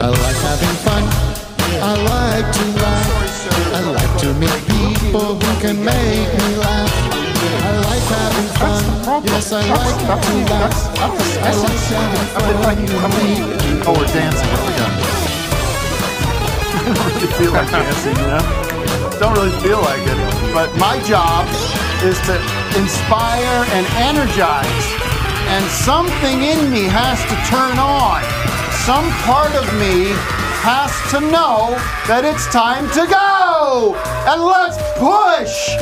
I 0.00 0.08
like 0.08 0.36
having 0.42 0.76
fun. 0.82 1.04
I 1.78 1.94
like 1.94 2.48
to 2.52 2.64
laugh. 2.82 3.10
I 3.74 3.80
like 3.94 4.14
to 4.20 4.34
meet 4.34 4.60
people 4.66 5.38
who 5.38 5.60
can 5.60 5.76
make 5.84 6.28
me 6.34 6.56
laugh. 6.58 6.90
I 7.62 7.78
like 7.86 8.02
having 8.10 8.50
fun. 8.58 8.82
Yes, 9.24 9.52
I 9.52 9.62
like 9.62 9.98
to 10.02 10.16
laugh. 10.50 10.74
I 10.98 11.06
like 12.66 12.78
having 12.78 12.90
fun. 12.98 13.86
Oh, 13.86 13.94
we're 13.96 14.06
dancing. 14.10 14.50
I 16.74 16.82
don't 16.84 16.98
really 17.14 17.26
feel 17.38 17.52
like 17.52 17.70
dancing, 17.70 18.16
you 18.16 18.26
know? 18.26 18.44
Don't 19.20 19.34
really 19.34 19.56
feel 19.62 19.80
like 19.80 20.02
it. 20.02 20.18
But 20.52 20.74
my 20.76 20.98
job 21.06 21.46
is 22.02 22.18
to 22.26 22.34
inspire 22.76 23.64
and 23.70 23.86
energize. 24.02 24.86
And 25.54 25.64
something 25.70 26.42
in 26.42 26.70
me 26.70 26.84
has 26.90 27.22
to 27.30 27.36
turn 27.46 27.78
on. 27.78 28.53
Some 28.86 29.10
part 29.22 29.54
of 29.54 29.64
me 29.80 30.12
has 30.60 30.92
to 31.10 31.18
know 31.18 31.70
that 32.06 32.22
it's 32.22 32.46
time 32.48 32.84
to 32.90 33.06
go. 33.06 33.96
And 34.28 34.42
let's 34.44 34.76
push 35.00 35.72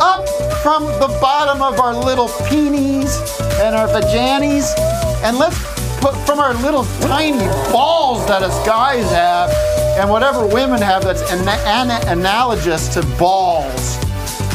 up 0.00 0.26
from 0.62 0.86
the 0.98 1.14
bottom 1.20 1.60
of 1.60 1.78
our 1.80 1.94
little 1.94 2.28
peenies 2.48 3.12
and 3.60 3.76
our 3.76 3.86
vajanis. 3.88 4.72
And 5.22 5.36
let's 5.36 5.58
put 6.00 6.16
from 6.24 6.38
our 6.38 6.54
little 6.54 6.84
tiny 7.02 7.44
balls 7.70 8.26
that 8.26 8.42
us 8.42 8.66
guys 8.66 9.04
have 9.10 9.50
and 9.98 10.08
whatever 10.08 10.46
women 10.46 10.80
have 10.80 11.04
that's 11.04 11.30
ana- 11.30 11.62
ana- 11.66 12.00
analogous 12.06 12.88
to 12.94 13.02
balls. 13.18 14.05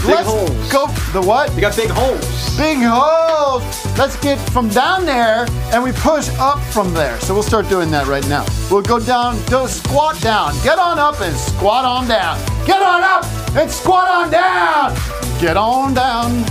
Big 0.02 0.16
Let's 0.16 0.28
holes. 0.28 0.72
go. 0.72 0.88
The 1.14 1.22
what? 1.22 1.54
You 1.54 1.62
got 1.62 1.76
big 1.76 1.92
holes. 1.92 2.58
Big 2.58 2.80
holes. 2.82 3.62
Let's 4.00 4.16
get 4.20 4.40
from 4.50 4.68
down 4.70 5.06
there 5.06 5.46
and 5.72 5.84
we 5.84 5.92
push 5.92 6.28
up 6.40 6.60
from 6.74 6.92
there. 6.96 7.20
So 7.20 7.36
we'll 7.36 7.44
start 7.44 7.70
doing 7.70 7.92
that 7.92 8.08
right 8.08 8.28
now. 8.28 8.44
We'll 8.72 8.82
go 8.82 9.00
down, 9.00 9.38
do 9.46 9.68
squat 9.68 10.20
down. 10.20 10.56
Get 10.64 10.80
on 10.80 10.98
up 10.98 11.22
and 11.22 11.36
squat 11.38 11.86
on 11.86 12.08
down. 12.08 12.40
Get 12.66 12.82
on 12.82 13.04
up 13.04 13.26
and 13.56 13.70
squat 13.70 14.08
on 14.08 14.32
down. 14.32 14.96
Get 15.40 15.56
on 15.56 15.94
down. 15.94 16.46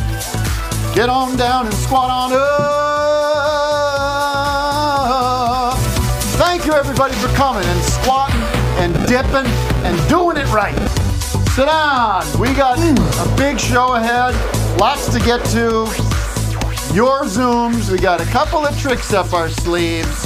Get 0.94 1.08
on 1.08 1.36
down 1.36 1.66
and 1.66 1.74
squat 1.74 2.08
on 2.08 2.32
up. 2.32 2.40
Thank 6.38 6.66
you 6.66 6.72
everybody 6.72 7.14
for 7.14 7.26
coming 7.34 7.64
and 7.64 7.80
squatting 7.82 8.40
and 8.78 8.94
dipping 9.08 9.46
and 9.84 10.08
doing 10.08 10.36
it 10.36 10.46
right. 10.52 11.09
Sit. 11.60 12.40
We 12.40 12.54
got 12.54 12.78
a 12.78 13.36
big 13.36 13.60
show 13.60 13.92
ahead. 13.92 14.34
Lots 14.80 15.12
to 15.12 15.18
get 15.18 15.44
to. 15.48 15.84
Your 16.94 17.24
Zooms. 17.24 17.92
We 17.92 17.98
got 17.98 18.22
a 18.22 18.24
couple 18.24 18.64
of 18.64 18.80
tricks 18.80 19.12
up 19.12 19.34
our 19.34 19.50
sleeves. 19.50 20.24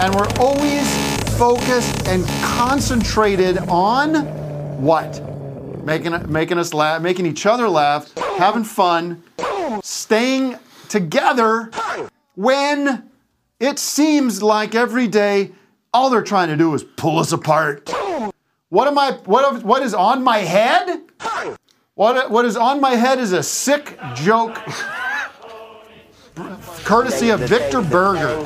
And 0.00 0.12
we're 0.12 0.26
always 0.40 0.92
focused 1.38 2.08
and 2.08 2.26
concentrated 2.42 3.58
on 3.68 4.26
what? 4.82 5.22
Making, 5.84 6.32
making 6.32 6.58
us 6.58 6.74
laugh, 6.74 7.00
making 7.00 7.26
each 7.26 7.46
other 7.46 7.68
laugh, 7.68 8.12
having 8.36 8.64
fun, 8.64 9.22
staying 9.84 10.58
together 10.88 11.70
when 12.34 13.08
it 13.60 13.78
seems 13.78 14.42
like 14.42 14.74
every 14.74 15.06
day 15.06 15.52
all 15.94 16.10
they're 16.10 16.22
trying 16.22 16.48
to 16.48 16.56
do 16.56 16.74
is 16.74 16.82
pull 16.82 17.20
us 17.20 17.30
apart. 17.30 17.88
What 18.70 18.86
am 18.86 18.98
I? 18.98 19.12
What? 19.24 19.64
What 19.64 19.82
is 19.82 19.94
on 19.94 20.22
my 20.22 20.38
head? 20.38 21.02
What? 21.94 22.30
What 22.30 22.44
is 22.44 22.56
on 22.56 22.80
my 22.80 22.92
head 22.92 23.18
is 23.18 23.32
a 23.32 23.42
sick 23.42 23.98
joke, 24.14 24.56
courtesy 26.84 27.30
of 27.30 27.40
Victor 27.40 27.82
Berger. 27.82 28.44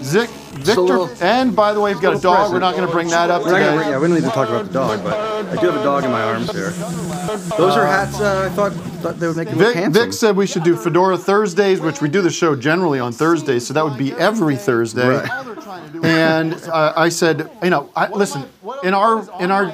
Zic, 0.00 0.28
Victor, 0.60 1.08
and 1.24 1.54
by 1.54 1.72
the 1.74 1.80
way, 1.80 1.92
we've 1.92 2.02
got 2.02 2.16
a 2.16 2.20
dog. 2.20 2.52
We're 2.52 2.58
not 2.58 2.74
going 2.74 2.86
to 2.86 2.92
bring 2.92 3.08
that 3.08 3.30
up 3.30 3.42
We're 3.44 3.52
not 3.52 3.58
gonna 3.58 3.70
bring- 3.72 3.78
today. 3.80 3.90
yeah, 3.90 3.98
we 4.00 4.08
don't 4.08 4.16
need 4.16 4.24
to 4.24 4.30
talk 4.30 4.48
about 4.48 4.66
the 4.66 4.72
dog, 4.72 5.04
but 5.04 5.14
I 5.14 5.60
do 5.60 5.66
have 5.70 5.80
a 5.80 5.84
dog 5.84 6.04
in 6.04 6.10
my 6.10 6.22
arms 6.22 6.50
here. 6.50 6.70
Those 6.70 7.76
are 7.76 7.86
hats 7.86 8.18
uh, 8.18 8.48
I 8.50 8.54
thought, 8.54 8.72
thought 8.72 9.18
they 9.20 9.26
would 9.26 9.36
make 9.36 9.50
you 9.50 9.56
Vic, 9.56 9.74
handsome. 9.74 10.04
Vic 10.04 10.12
said 10.14 10.36
we 10.36 10.46
should 10.46 10.62
do 10.64 10.74
Fedora 10.76 11.18
Thursdays, 11.18 11.80
which 11.80 12.00
we 12.00 12.08
do 12.08 12.22
the 12.22 12.30
show 12.30 12.56
generally 12.56 12.98
on 12.98 13.12
Thursdays, 13.12 13.66
so 13.66 13.74
that 13.74 13.84
would 13.84 13.98
be 13.98 14.12
every 14.12 14.56
Thursday. 14.56 15.06
Right. 15.06 16.04
And 16.04 16.54
uh, 16.54 16.94
I 16.96 17.10
said, 17.10 17.50
you 17.62 17.70
know, 17.70 17.90
I, 17.94 18.08
listen, 18.08 18.44
in 18.82 18.94
our 18.94 19.28
in 19.42 19.50
our 19.50 19.72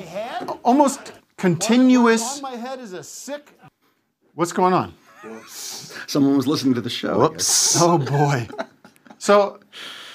almost 0.64 1.12
continuous. 1.36 2.42
my 2.42 2.56
head 2.56 2.80
is 2.80 2.92
a 2.92 3.02
sick. 3.04 3.52
What's 4.34 4.52
going 4.52 4.74
on? 4.74 4.92
Someone 6.06 6.36
was 6.36 6.46
listening 6.46 6.74
to 6.74 6.80
the 6.80 6.90
show. 6.90 7.26
I 7.26 7.32
guess. 7.32 7.78
Oh 7.80 7.98
boy. 7.98 8.48
So, 9.18 9.60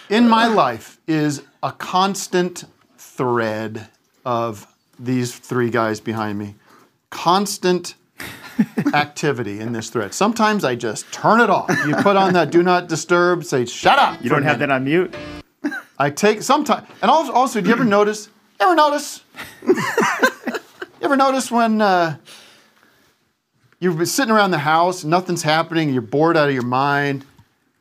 in 0.09 0.27
my 0.27 0.47
life 0.47 0.99
is 1.07 1.41
a 1.63 1.71
constant 1.71 2.65
thread 2.97 3.87
of 4.25 4.67
these 4.99 5.35
three 5.35 5.69
guys 5.69 5.99
behind 5.99 6.37
me. 6.37 6.55
Constant 7.09 7.95
activity 8.93 9.59
in 9.59 9.73
this 9.73 9.89
thread. 9.89 10.13
Sometimes 10.13 10.63
I 10.63 10.75
just 10.75 11.11
turn 11.11 11.39
it 11.39 11.49
off. 11.49 11.69
You 11.87 11.95
put 11.95 12.15
on 12.15 12.33
that 12.33 12.51
do 12.51 12.61
not 12.63 12.87
disturb, 12.87 13.43
say 13.43 13.65
shut 13.65 13.97
up. 13.97 14.23
You 14.23 14.29
don't 14.29 14.43
have 14.43 14.59
that 14.59 14.69
on 14.69 14.83
mute. 14.85 15.15
I 15.97 16.09
take 16.09 16.41
sometimes, 16.41 16.87
and 17.01 17.11
also, 17.11 17.31
also, 17.31 17.61
do 17.61 17.67
you 17.67 17.73
ever 17.75 17.85
notice? 17.85 18.29
Ever 18.59 18.75
notice? 18.75 19.23
you 19.65 19.75
ever 21.01 21.15
notice 21.15 21.51
when 21.51 21.79
uh, 21.81 22.17
you've 23.81 23.97
been 23.97 24.05
sitting 24.05 24.33
around 24.33 24.51
the 24.51 24.59
house, 24.59 25.03
nothing's 25.03 25.43
happening, 25.43 25.89
you're 25.89 26.01
bored 26.01 26.37
out 26.37 26.47
of 26.47 26.53
your 26.53 26.63
mind, 26.63 27.25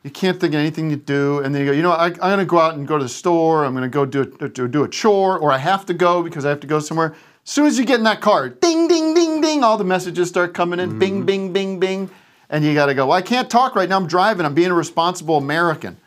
you 0.03 0.11
can't 0.11 0.41
think 0.41 0.55
of 0.55 0.59
anything 0.59 0.89
to 0.91 0.97
do, 0.97 1.41
and 1.41 1.55
then 1.55 1.63
you 1.63 1.71
go, 1.71 1.77
you 1.77 1.83
know, 1.83 1.93
I, 1.93 2.07
I'm 2.07 2.15
going 2.15 2.39
to 2.39 2.47
go 2.47 2.59
out 2.59 2.75
and 2.75 2.89
go 2.89 2.97
to 2.97 3.05
the 3.05 3.09
store. 3.09 3.67
I'm 3.67 3.75
going 3.75 3.83
to 3.83 3.89
go 3.89 4.07
do 4.07 4.23
a, 4.41 4.49
do, 4.49 4.67
do 4.67 4.83
a 4.83 4.89
chore, 4.89 5.39
or 5.39 5.53
I 5.53 5.59
have 5.59 5.85
to 5.87 5.95
go 5.95 6.23
because 6.23 6.47
I 6.47 6.49
have 6.49 6.61
to 6.61 6.67
go 6.67 6.81
somewhere. 6.81 7.15
As 7.45 7.51
soon 7.51 7.67
as 7.67 7.79
you 7.79 7.85
get 7.85 7.99
in 7.99 8.05
that 8.05 8.23
car, 8.23 8.49
ding, 8.49 8.89
ding, 8.89 9.15
ding, 9.15 9.43
ding, 9.43 9.63
all 9.63 9.77
the 9.77 9.85
messages 9.85 10.29
start 10.29 10.55
coming 10.55 10.81
in, 10.81 10.99
bing, 10.99 11.17
mm-hmm. 11.17 11.27
bing, 11.27 11.53
bing, 11.53 11.81
bing, 11.81 12.11
and 12.49 12.65
you 12.65 12.73
got 12.73 12.87
to 12.87 12.95
go. 12.95 13.07
Well, 13.09 13.17
I 13.17 13.23
can't 13.23 13.51
talk 13.51 13.77
right 13.77 13.89
now. 13.89 13.99
I'm 13.99 14.07
driving. 14.07 14.47
I'm 14.47 14.55
being 14.55 14.71
a 14.71 14.75
responsible 14.75 15.37
American. 15.37 15.99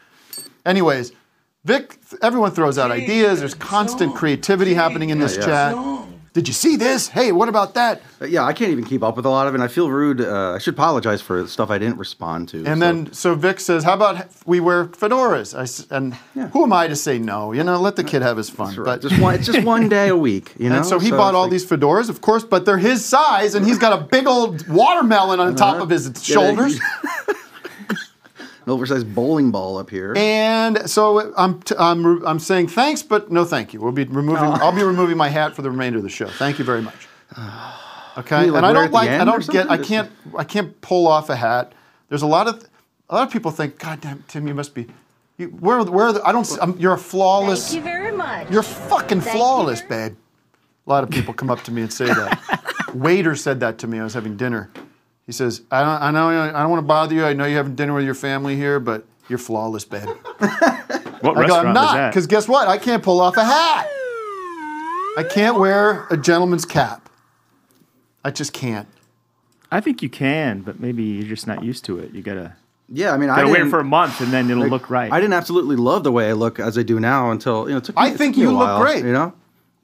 Anyways, 0.65 1.11
Vic, 1.65 1.99
everyone 2.21 2.51
throws 2.51 2.79
out 2.79 2.89
ideas. 2.89 3.39
There's 3.39 3.53
constant 3.53 4.15
creativity 4.15 4.73
happening 4.73 5.11
in 5.11 5.19
this 5.19 5.37
chat. 5.37 5.75
Did 6.33 6.47
you 6.47 6.53
see 6.53 6.77
this? 6.77 7.09
Hey, 7.09 7.31
what 7.31 7.47
about 7.47 7.75
that? 7.75 8.01
Uh, 8.19 8.25
Yeah, 8.25 8.43
I 8.43 8.53
can't 8.53 8.71
even 8.71 8.83
keep 8.85 9.03
up 9.03 9.15
with 9.15 9.25
a 9.25 9.29
lot 9.29 9.45
of 9.47 9.53
it. 9.53 9.57
and 9.57 9.63
I 9.63 9.67
feel 9.67 9.91
rude. 9.91 10.19
Uh, 10.19 10.53
I 10.53 10.57
should 10.57 10.73
apologize 10.73 11.21
for 11.21 11.45
stuff 11.45 11.69
I 11.69 11.77
didn't 11.77 11.97
respond 11.97 12.49
to. 12.49 12.57
And 12.65 12.65
so- 12.65 12.79
then 12.79 13.13
so 13.13 13.35
Vic 13.35 13.59
says, 13.59 13.83
"How 13.83 13.93
about 13.93 14.25
we 14.45 14.59
wear 14.59 14.85
fedoras?" 14.85 15.53
I 15.53 15.95
and 15.95 16.15
who 16.53 16.63
am 16.63 16.73
I 16.73 16.87
to 16.87 16.95
say 16.95 17.19
no? 17.19 17.51
You 17.51 17.63
know, 17.63 17.79
let 17.79 17.97
the 17.97 18.03
kid 18.03 18.23
have 18.23 18.37
his 18.37 18.49
fun. 18.49 18.75
Right. 18.75 18.85
But 18.85 19.01
just 19.03 19.19
one, 19.21 19.35
it's 19.35 19.45
just 19.45 19.63
one 19.63 19.89
day 19.89 20.09
a 20.09 20.17
week, 20.17 20.53
you 20.57 20.69
know. 20.71 20.77
and 20.77 20.85
so 20.85 20.97
he 20.97 21.09
it's 21.09 21.17
bought 21.17 21.35
all 21.35 21.43
like- 21.43 21.51
these 21.51 21.65
fedoras, 21.65 22.09
of 22.09 22.21
course, 22.21 22.43
but 22.43 22.65
they're 22.65 22.77
his 22.79 23.05
size, 23.05 23.53
and 23.53 23.63
he's 23.65 23.77
got 23.77 23.93
a 23.93 24.03
big 24.03 24.25
old 24.25 24.67
watermelon 24.67 25.39
on 25.39 25.55
top 25.55 25.79
of 25.81 25.89
his 25.89 26.11
shoulders. 26.23 26.79
an 28.65 28.71
oversized 28.71 29.13
bowling 29.13 29.51
ball 29.51 29.77
up 29.77 29.89
here. 29.89 30.13
And 30.15 30.89
so 30.89 31.33
I'm, 31.35 31.61
t- 31.61 31.75
I'm, 31.77 32.05
re- 32.05 32.25
I'm 32.25 32.39
saying 32.39 32.67
thanks, 32.67 33.03
but 33.03 33.31
no 33.31 33.45
thank 33.45 33.73
you. 33.73 33.79
We'll 33.81 33.91
be 33.91 34.03
removing. 34.05 34.43
I'll 34.43 34.71
be 34.75 34.83
removing 34.83 35.17
my 35.17 35.29
hat 35.29 35.55
for 35.55 35.61
the 35.61 35.69
remainder 35.71 35.97
of 35.97 36.03
the 36.03 36.09
show. 36.09 36.27
Thank 36.27 36.59
you 36.59 36.65
very 36.65 36.81
much. 36.81 37.07
Okay, 38.15 38.51
like, 38.51 38.57
and 38.57 38.65
I 38.67 38.73
don't 38.73 38.91
like. 38.91 39.09
I 39.09 39.25
don't 39.25 39.49
get. 39.49 39.71
I 39.71 39.77
can't. 39.77 40.11
I 40.37 40.43
can't 40.43 40.79
pull 40.81 41.07
off 41.07 41.31
a 41.31 41.35
hat. 41.35 41.73
There's 42.09 42.21
a 42.21 42.27
lot 42.27 42.47
of. 42.47 42.63
A 43.09 43.15
lot 43.15 43.25
of 43.27 43.33
people 43.33 43.49
think, 43.49 43.79
God 43.79 44.01
damn, 44.01 44.23
Tim, 44.27 44.47
you 44.47 44.53
must 44.53 44.75
be. 44.75 44.85
You, 45.39 45.47
where, 45.47 45.83
where 45.83 46.05
are 46.05 46.13
the, 46.13 46.21
I 46.23 46.31
don't. 46.31 46.41
s- 46.45 46.59
I'm, 46.61 46.77
you're 46.77 46.93
a 46.93 46.97
flawless. 46.99 47.71
Thank 47.71 47.77
you 47.77 47.81
very 47.91 48.11
much. 48.15 48.51
You're 48.51 48.61
fucking 48.61 49.21
Thank 49.21 49.35
flawless, 49.35 49.81
very- 49.81 50.09
babe. 50.09 50.17
A 50.85 50.89
lot 50.91 51.03
of 51.03 51.09
people 51.09 51.33
come 51.33 51.49
up 51.49 51.63
to 51.63 51.71
me 51.71 51.81
and 51.81 51.91
say 51.91 52.05
that. 52.05 52.91
Waiter 52.93 53.35
said 53.35 53.59
that 53.61 53.79
to 53.79 53.87
me. 53.87 53.99
I 53.99 54.03
was 54.03 54.13
having 54.13 54.37
dinner. 54.37 54.69
He 55.25 55.31
says, 55.31 55.61
I 55.71 55.81
don't, 55.83 56.01
I 56.01 56.11
know, 56.11 56.29
I 56.29 56.61
don't 56.61 56.69
want 56.69 56.79
to 56.83 56.87
bother 56.87 57.15
you. 57.15 57.25
I 57.25 57.33
know 57.33 57.45
you're 57.45 57.57
having 57.57 57.75
dinner 57.75 57.93
with 57.93 58.05
your 58.05 58.13
family 58.13 58.55
here, 58.55 58.79
but 58.79 59.05
you're 59.29 59.39
flawless, 59.39 59.85
babe. 59.85 60.07
What 61.23 61.37
I 61.37 61.47
go, 61.47 61.55
restaurant 61.55 61.67
I'm 61.69 61.73
not, 61.73 62.11
because 62.11 62.27
guess 62.27 62.49
what? 62.49 62.67
I 62.67 62.77
can't 62.77 63.01
pull 63.01 63.21
off 63.21 63.37
a 63.37 63.45
hat. 63.45 63.87
I 65.15 65.23
can't 65.29 65.57
wear 65.57 66.05
a 66.09 66.17
gentleman's 66.17 66.65
cap. 66.65 67.07
I 68.25 68.31
just 68.31 68.51
can't. 68.51 68.89
I 69.71 69.79
think 69.79 70.01
you 70.01 70.09
can, 70.09 70.61
but 70.63 70.81
maybe 70.81 71.01
you're 71.03 71.27
just 71.27 71.47
not 71.47 71.63
used 71.63 71.85
to 71.85 71.97
it. 71.99 72.11
You 72.11 72.21
gotta 72.21 72.57
Yeah, 72.89 73.13
I 73.13 73.17
mean, 73.17 73.29
I 73.29 73.37
Gotta 73.37 73.47
wear 73.47 73.65
it 73.65 73.69
for 73.69 73.79
a 73.79 73.85
month 73.85 74.19
and 74.19 74.33
then 74.33 74.49
it'll 74.49 74.67
look 74.67 74.89
right. 74.89 75.13
I 75.13 75.21
didn't 75.21 75.33
absolutely 75.33 75.77
love 75.77 76.03
the 76.03 76.11
way 76.11 76.27
I 76.27 76.33
look 76.33 76.59
as 76.59 76.77
I 76.77 76.83
do 76.83 76.99
now 76.99 77.31
until 77.31 77.67
you 77.69 77.71
know. 77.71 77.77
It 77.77 77.85
took 77.85 77.95
me, 77.95 78.01
I 78.01 78.09
it 78.09 78.17
think 78.17 78.35
took 78.35 78.41
me 78.41 78.47
a 78.47 78.51
you 78.51 78.57
look 78.57 78.67
while, 78.67 78.81
great. 78.81 79.05
You 79.05 79.13
know. 79.13 79.33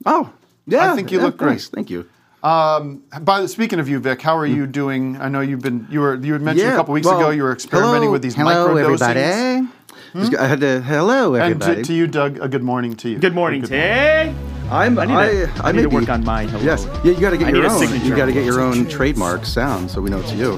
Oh, 0.06 0.34
yeah. 0.68 0.92
I 0.92 0.96
think 0.98 1.10
you 1.10 1.20
yeah, 1.20 1.24
look 1.24 1.38
great. 1.38 1.50
thanks, 1.52 1.70
Thank 1.70 1.90
you. 1.90 2.08
By 2.42 3.42
the 3.42 3.48
speaking 3.48 3.80
of 3.80 3.90
you, 3.90 4.00
Vic, 4.00 4.22
how 4.22 4.38
are 4.38 4.46
you 4.46 4.66
doing? 4.68 5.18
I 5.22 5.30
know 5.30 5.42
you've 5.42 5.62
been 5.62 5.88
you 5.90 6.00
were 6.00 6.16
you 6.16 6.34
had 6.34 6.42
mentioned 6.42 6.70
a 6.70 6.76
couple 6.76 6.94
weeks 6.94 7.08
ago 7.08 7.30
you 7.30 7.44
were 7.44 7.52
experimenting 7.52 8.02
hello, 8.04 8.12
with 8.12 8.22
these 8.22 8.36
hello, 8.36 8.76
everybody. 8.78 9.68
Just- 10.14 10.36
I 10.36 10.48
had 10.48 10.60
to 10.62 10.82
hello 10.82 11.36
And 11.36 11.44
everybody. 11.44 11.76
to, 11.76 11.84
to 11.84 11.94
you, 11.94 12.08
Doug, 12.08 12.40
a 12.40 12.48
good 12.48 12.64
morning 12.64 12.96
to 12.96 13.10
you. 13.10 13.20
Good 13.20 13.36
morning, 13.36 13.62
Tay. 13.62 14.34
I'm, 14.72 14.98
I 14.98 15.06
need 15.06 15.14
I, 15.14 15.30
to- 15.32 15.52
I 15.64 15.70
I 15.70 15.72
need 15.72 15.78
may 15.78 15.82
to 15.84 15.90
be- 15.90 15.96
work 15.98 16.10
on 16.10 16.24
my 16.24 16.46
hello. 16.46 16.64
Yes, 16.64 16.88
yeah, 17.04 17.12
you 17.14 17.20
got 17.20 17.30
to 17.32 17.38
get 17.38 17.48
I 17.50 17.52
your 17.52 17.68
own. 17.70 18.06
You 18.06 18.16
got 18.16 18.26
to 18.26 18.32
get 18.32 18.44
your 18.46 18.60
own 18.60 18.88
trademark 18.88 19.46
sound, 19.46 19.92
so 19.92 20.02
we 20.02 20.10
know 20.10 20.20
it's 20.20 20.32
you. 20.34 20.54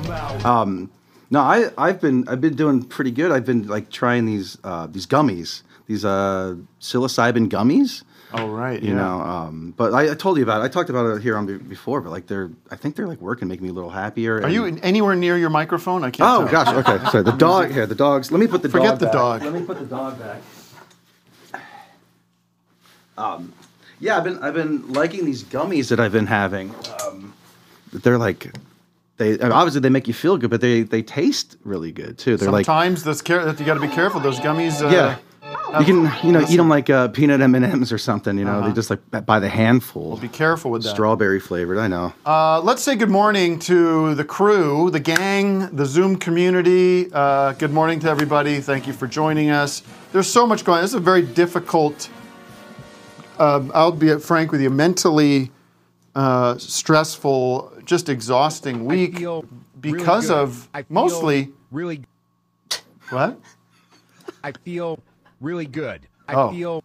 Um, 0.46 0.90
no, 1.32 1.40
I, 1.42 1.70
I've 1.78 2.00
been, 2.02 2.28
I've 2.28 2.42
been 2.42 2.56
doing 2.56 2.84
pretty 2.84 3.12
good. 3.12 3.32
I've 3.32 3.46
been 3.46 3.68
like 3.68 3.90
trying 3.90 4.26
these, 4.26 4.58
uh, 4.66 4.88
these 4.88 5.06
gummies, 5.08 5.64
these 5.88 6.04
uh, 6.06 6.56
psilocybin 6.82 7.48
gummies. 7.50 8.04
Oh 8.34 8.48
right, 8.48 8.82
You 8.82 8.90
yeah. 8.90 8.96
know, 8.96 9.20
um, 9.22 9.74
but 9.76 9.94
I, 9.94 10.12
I 10.12 10.14
told 10.16 10.38
you 10.38 10.44
about 10.44 10.62
it. 10.62 10.64
I 10.66 10.68
talked 10.70 10.90
about 10.90 11.06
it 11.18 11.22
here 11.22 11.36
on 11.38 11.46
be- 11.46 11.58
before, 11.58 12.00
but 12.02 12.12
like 12.12 12.28
they're, 12.28 12.50
I 12.70 12.76
think 12.78 12.96
they're 12.96 13.08
like 13.08 13.20
working, 13.20 13.48
making 13.48 13.64
me 13.64 13.70
a 13.70 13.74
little 13.74 13.90
happier. 13.90 14.42
Are 14.42 14.50
you 14.50 14.66
anywhere 14.82 15.16
near 15.16 15.38
your 15.38 15.50
microphone? 15.50 16.04
I 16.04 16.12
can't. 16.12 16.30
Oh 16.30 16.48
tell. 16.48 16.64
gosh, 16.66 16.88
okay. 16.88 17.06
Sorry, 17.12 17.24
the 17.24 17.32
dog 17.34 17.72
here. 17.72 17.86
The 17.86 17.96
dogs. 17.96 18.32
Let 18.32 18.40
me 18.40 18.48
put 18.48 18.62
the 18.62 18.70
dog 18.70 18.82
back. 18.82 19.00
Forget 19.00 19.00
dog. 19.00 19.00
the 19.00 19.06
back. 19.06 19.14
dog. 19.14 19.42
Let 19.44 19.54
me 19.62 19.66
put 19.66 19.80
the 19.80 19.86
dog 19.86 20.20
back. 20.20 20.42
Um, 23.18 23.54
yeah, 24.00 24.18
I've 24.18 24.24
been 24.24 24.40
I've 24.40 24.54
been 24.54 24.94
liking 24.94 25.26
these 25.26 25.44
gummies 25.44 25.90
that 25.90 26.00
I've 26.00 26.12
been 26.14 26.28
having. 26.28 26.74
Um, 27.06 27.34
they're 27.94 28.18
like, 28.18 28.52
they 29.18 29.38
obviously 29.40 29.82
they 29.82 29.90
make 29.90 30.08
you 30.08 30.14
feel 30.14 30.38
good, 30.38 30.50
but 30.50 30.62
they 30.62 30.84
they 30.84 31.02
taste 31.04 31.58
really 31.64 31.92
good 31.92 32.18
too. 32.18 32.38
They're 32.38 32.50
like, 32.52 32.66
Sometimes 32.66 33.04
those 33.04 33.22
care 33.22 33.44
that 33.46 33.60
you 33.60 33.66
got 33.66 33.76
to 33.76 33.80
be 33.82 33.88
careful. 33.90 34.20
Those 34.22 34.40
gummies. 34.40 34.82
Uh, 34.82 34.90
yeah. 34.90 35.18
You 35.80 35.86
can, 35.86 36.12
you 36.24 36.34
know, 36.34 36.46
eat 36.50 36.58
them 36.58 36.68
like 36.68 36.90
uh, 36.90 37.08
peanut 37.08 37.40
M 37.40 37.56
and 37.56 37.64
M's 37.64 37.94
or 37.94 37.98
something. 37.98 38.38
You 38.38 38.44
know, 38.44 38.68
they 38.68 38.74
just 38.74 38.90
like 38.90 39.26
by 39.26 39.40
the 39.40 39.48
handful. 39.48 40.14
Uh-huh. 40.14 40.22
Be 40.22 40.28
careful 40.28 40.70
with 40.70 40.84
that. 40.84 40.90
Strawberry 40.90 41.40
flavored. 41.40 41.78
I 41.78 41.88
know. 41.88 42.14
Uh, 42.26 42.60
let's 42.62 42.84
say 42.84 42.96
good 42.96 43.10
morning 43.10 43.58
to 43.60 44.14
the 44.16 44.26
crew, 44.26 44.90
the 44.92 45.00
gang, 45.00 45.74
the 45.74 45.86
Zoom 45.86 46.18
community. 46.18 47.10
Uh, 47.14 47.54
good 47.54 47.72
morning 47.72 48.02
to 48.02 48.10
everybody. 48.10 48.60
Thank 48.60 48.86
you 48.86 48.92
for 48.92 49.08
joining 49.08 49.50
us. 49.50 49.82
There's 50.12 50.28
so 50.28 50.46
much 50.46 50.66
going 50.66 50.80
on. 50.80 50.84
This 50.84 50.92
is 50.92 50.96
a 50.96 51.00
very 51.00 51.22
difficult, 51.22 52.10
uh, 53.40 53.64
I'll 53.74 53.94
be 53.94 54.18
frank 54.20 54.52
with 54.52 54.60
you, 54.62 54.70
mentally 54.70 55.52
uh, 56.16 56.58
stressful, 56.58 57.72
just 57.86 58.10
exhausting 58.10 58.86
week 58.86 59.20
because 59.80 60.30
really 60.30 60.42
of 60.42 60.70
I 60.74 60.82
feel 60.82 60.94
mostly 60.94 61.54
really. 61.72 62.02
what? 63.10 63.40
I 64.44 64.52
feel 64.52 65.00
really 65.42 65.66
good. 65.66 66.08
I 66.28 66.34
Oh. 66.36 66.52
feel 66.52 66.84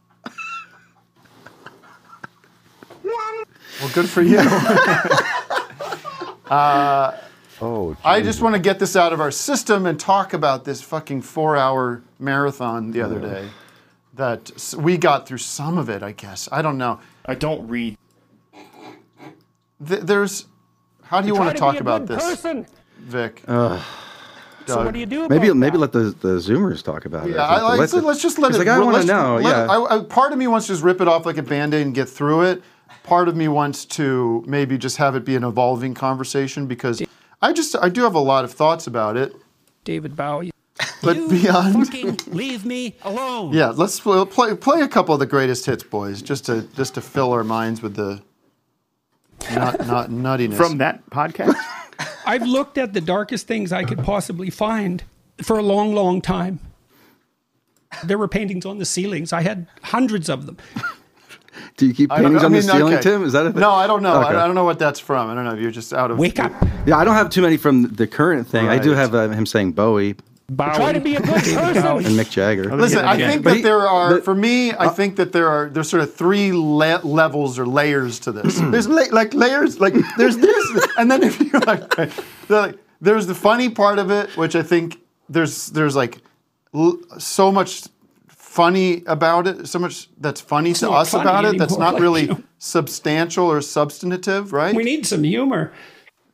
Well, 3.05 3.91
good 3.95 4.09
for 4.09 4.23
you. 4.23 4.41
Uh, 6.49 7.13
oh, 7.61 7.97
I 8.05 8.21
just 8.21 8.41
want 8.41 8.55
to 8.55 8.61
get 8.61 8.79
this 8.79 8.95
out 8.95 9.13
of 9.13 9.21
our 9.21 9.33
system 9.33 9.85
and 9.85 9.99
talk 9.99 10.33
about 10.33 10.65
this 10.65 10.81
fucking 10.81 11.23
four 11.23 11.57
hour 11.57 12.03
marathon 12.21 12.93
the 12.93 13.03
other 13.03 13.19
day. 13.19 13.49
That 14.15 14.53
we 14.79 14.97
got 14.97 15.27
through 15.27 15.39
some 15.39 15.77
of 15.77 15.91
it, 15.91 16.05
I 16.05 16.13
guess. 16.13 16.49
I 16.53 16.63
don't 16.63 16.79
know. 16.79 17.01
I 17.25 17.35
don't 17.35 17.67
read. 17.67 17.99
Th- 19.85 20.03
there's. 20.03 20.47
How 21.03 21.21
do 21.21 21.27
you 21.27 21.35
want 21.35 21.51
to 21.51 21.59
talk 21.59 21.81
about 21.81 22.07
this, 22.07 22.47
Vic? 23.01 23.43
So 24.67 24.85
what 24.85 24.93
do 24.95 25.01
you 25.01 25.07
do 25.07 25.25
about 25.25 25.31
Maybe 25.31 25.49
that? 25.49 25.55
maybe 25.55 25.79
let 25.79 25.93
the, 25.93 26.01
the 26.21 26.37
Zoomers 26.39 26.83
talk 26.83 27.05
about 27.05 27.29
it. 27.29 27.35
Yeah, 27.35 27.45
I, 27.45 27.63
like, 27.63 27.79
Let 27.81 27.91
so 27.91 28.01
the- 28.01 28.07
let's 28.07 28.21
just 28.23 28.39
let 28.39 28.55
it. 28.55 28.59
Like, 28.59 28.69
I 28.69 28.79
want 28.81 28.93
let's- 28.95 29.07
to 29.07 29.13
know. 29.13 29.37
let- 29.37 29.45
Yeah. 29.45 29.67
I, 29.73 29.97
I, 29.99 30.03
part 30.05 30.33
of 30.33 30.39
me 30.39 30.47
wants 30.47 30.67
to 30.67 30.73
just 30.73 30.83
rip 30.83 31.01
it 31.01 31.09
off 31.09 31.25
like 31.27 31.37
a 31.39 31.43
band-aid 31.43 31.85
and 31.87 31.95
get 31.95 32.09
through 32.09 32.43
it. 32.43 32.63
Part 33.05 33.29
of 33.29 33.37
me 33.37 33.47
wants 33.49 33.85
to 33.85 34.45
maybe 34.47 34.77
just 34.79 34.97
have 34.97 35.15
it 35.15 35.25
be 35.25 35.37
an 35.37 35.45
evolving 35.45 35.95
conversation 35.95 36.67
because 36.67 37.01
I 37.41 37.53
just 37.53 37.77
I 37.81 37.89
do 37.89 38.03
have 38.03 38.15
a 38.15 38.21
lot 38.21 38.45
of 38.45 38.53
thoughts 38.53 38.87
about 38.89 39.17
it. 39.17 39.35
David 39.85 40.17
Bowie. 40.17 40.51
But 41.03 41.17
You 41.17 41.29
beyond, 41.29 41.87
fucking 41.87 42.19
leave 42.35 42.65
me 42.65 42.97
alone. 43.03 43.53
yeah, 43.53 43.69
let's 43.69 44.01
pl- 44.01 44.27
play 44.27 44.55
play 44.57 44.81
a 44.81 44.89
couple 44.89 45.15
of 45.15 45.21
the 45.21 45.27
greatest 45.27 45.65
hits, 45.67 45.85
boys, 45.85 46.21
just 46.23 46.47
to 46.47 46.63
just 46.75 46.95
to 46.95 47.01
fill 47.01 47.33
our 47.33 47.45
minds 47.45 47.81
with 47.83 47.95
the 47.95 48.21
not 49.55 49.87
not 49.87 50.11
nuttiness. 50.11 50.57
From 50.57 50.79
that 50.79 51.09
podcast? 51.11 51.55
I've 52.27 52.47
looked 52.47 52.77
at 52.77 52.93
the 52.93 53.01
darkest 53.01 53.47
things 53.47 53.73
I 53.73 53.85
could 53.85 53.99
possibly 53.99 54.51
find 54.51 55.05
for 55.43 55.59
a 55.59 55.63
long, 55.63 55.95
long 55.95 56.21
time. 56.21 56.61
There 58.05 58.19
were 58.19 58.29
paintings 58.29 58.67
on 58.67 58.79
the 58.79 58.85
ceilings. 58.85 59.33
I 59.33 59.43
had 59.43 59.67
hundreds 59.83 60.29
of 60.29 60.47
them. 60.47 60.59
Do 61.77 61.87
you 61.87 61.95
keep 61.95 62.13
I 62.13 62.17
don't 62.21 62.33
paintings 62.35 62.45
on 62.45 62.47
I 62.47 62.49
the 62.49 62.53
mean, 62.53 62.63
ceiling, 62.63 62.95
okay. 62.95 63.03
Tim? 63.03 63.25
Is 63.25 63.33
that 63.33 63.47
a 63.47 63.53
thing? 63.53 63.61
No, 63.61 63.71
I 63.71 63.87
don't 63.87 64.03
know. 64.03 64.21
Okay. 64.21 64.35
I, 64.35 64.45
I 64.45 64.47
don't 64.47 64.55
know 64.55 64.65
what 64.65 64.79
that's 64.79 65.01
from. 65.01 65.31
I 65.31 65.35
don't 65.35 65.45
know. 65.45 65.55
If 65.55 65.61
you're 65.61 65.71
just 65.71 65.93
out 65.93 66.11
of 66.11 66.19
Wake 66.19 66.39
up, 66.39 66.53
Yeah, 66.85 66.99
I 66.99 67.05
don't 67.05 67.15
have 67.15 67.31
too 67.31 67.43
many 67.43 67.57
from 67.57 67.95
the 67.95 68.07
current 68.07 68.47
thing. 68.47 68.69
I 68.69 68.79
do 68.79 68.91
have 68.91 69.15
uh, 69.15 69.29
him 69.29 69.47
saying 69.47 69.73
Bowie 69.73 70.17
Bowie. 70.49 70.77
Try 70.77 70.93
to 70.93 71.01
be 71.01 71.17
a 71.17 71.21
good 71.21 71.29
person. 71.35 71.59
And 71.59 72.07
Mick 72.19 72.31
Jagger. 72.31 72.75
Listen, 72.77 73.05
I 73.05 73.17
think 73.17 73.43
that 73.45 73.63
there 73.63 73.81
are, 73.89 74.15
but- 74.15 74.25
for 74.25 74.35
me, 74.35 74.71
I 74.73 74.87
uh, 74.87 74.91
think 74.91 75.17
that 75.17 75.33
there 75.33 75.49
are 75.49 75.69
there's 75.69 75.89
sort 75.91 76.03
of 76.03 76.15
three 76.15 76.53
le- 76.53 77.01
levels 77.03 77.59
or 77.59 77.67
layers 77.67 78.21
to 78.21 78.33
this. 78.33 78.59
there's 78.71 78.87
la- 78.87 79.11
like 79.11 79.35
layers, 79.35 79.81
like 79.81 79.95
there's 80.17 80.37
this, 80.37 80.87
and 80.99 81.11
then 81.11 81.23
if 81.25 81.41
you 81.41 81.51
like, 81.67 81.99
like, 82.49 82.79
there's 83.01 83.27
the 83.27 83.35
funny 83.35 83.71
part 83.71 83.99
of 83.99 84.11
it, 84.11 84.37
which 84.37 84.55
I 84.55 84.63
think 84.63 85.01
there's 85.29 85.67
there's 85.69 85.97
like 85.97 86.19
l- 86.73 86.99
so 87.19 87.51
much 87.51 87.85
funny 88.29 89.03
about 89.07 89.49
it, 89.49 89.67
so 89.67 89.81
much 89.81 90.09
that's 90.21 90.41
funny 90.41 90.73
to 90.75 90.91
us 90.91 91.11
funny 91.11 91.23
about 91.23 91.45
it 91.45 91.59
that's 91.59 91.77
not 91.77 91.95
like, 91.95 92.03
really 92.03 92.23
you 92.23 92.29
know. 92.29 92.43
substantial 92.59 93.47
or 93.51 93.61
substantive, 93.61 94.53
right? 94.53 94.77
We 94.77 94.85
need 94.85 95.07
some 95.07 95.25
humor. 95.25 95.73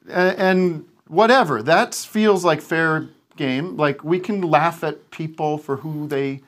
and, 0.09 0.39
and 0.39 0.85
whatever 1.09 1.63
that 1.63 1.95
feels 1.95 2.45
like 2.45 2.61
fair 2.61 3.09
game 3.37 3.77
like 3.77 4.03
we 4.05 4.19
can 4.19 4.41
laugh 4.43 4.85
at 4.85 5.11
people 5.11 5.59
for 5.59 5.77
who 5.77 6.07
they 6.07 6.41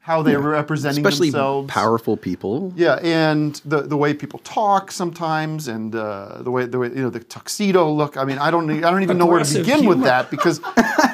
how 0.00 0.22
they're 0.22 0.38
representing 0.38 1.04
Especially 1.04 1.30
themselves. 1.30 1.68
powerful 1.68 2.16
people. 2.16 2.72
yeah 2.76 2.94
and 3.02 3.60
the 3.64 3.82
the 3.82 3.96
way 3.96 4.14
people 4.14 4.38
talk 4.40 4.92
sometimes 4.92 5.66
and 5.66 5.94
uh, 5.96 6.42
the 6.42 6.50
way 6.50 6.64
the 6.66 6.78
way 6.78 6.88
you 6.88 7.02
know 7.02 7.10
the 7.10 7.18
tuxedo 7.20 7.90
look. 7.90 8.16
I 8.16 8.24
mean 8.24 8.38
i 8.38 8.50
don't 8.50 8.70
i 8.70 8.88
don't 8.90 9.02
even 9.02 9.18
know 9.18 9.26
where 9.26 9.38
to 9.42 9.44
Aggressive 9.44 9.66
begin 9.66 9.86
with 9.86 10.02
that 10.02 10.30
because 10.30 10.60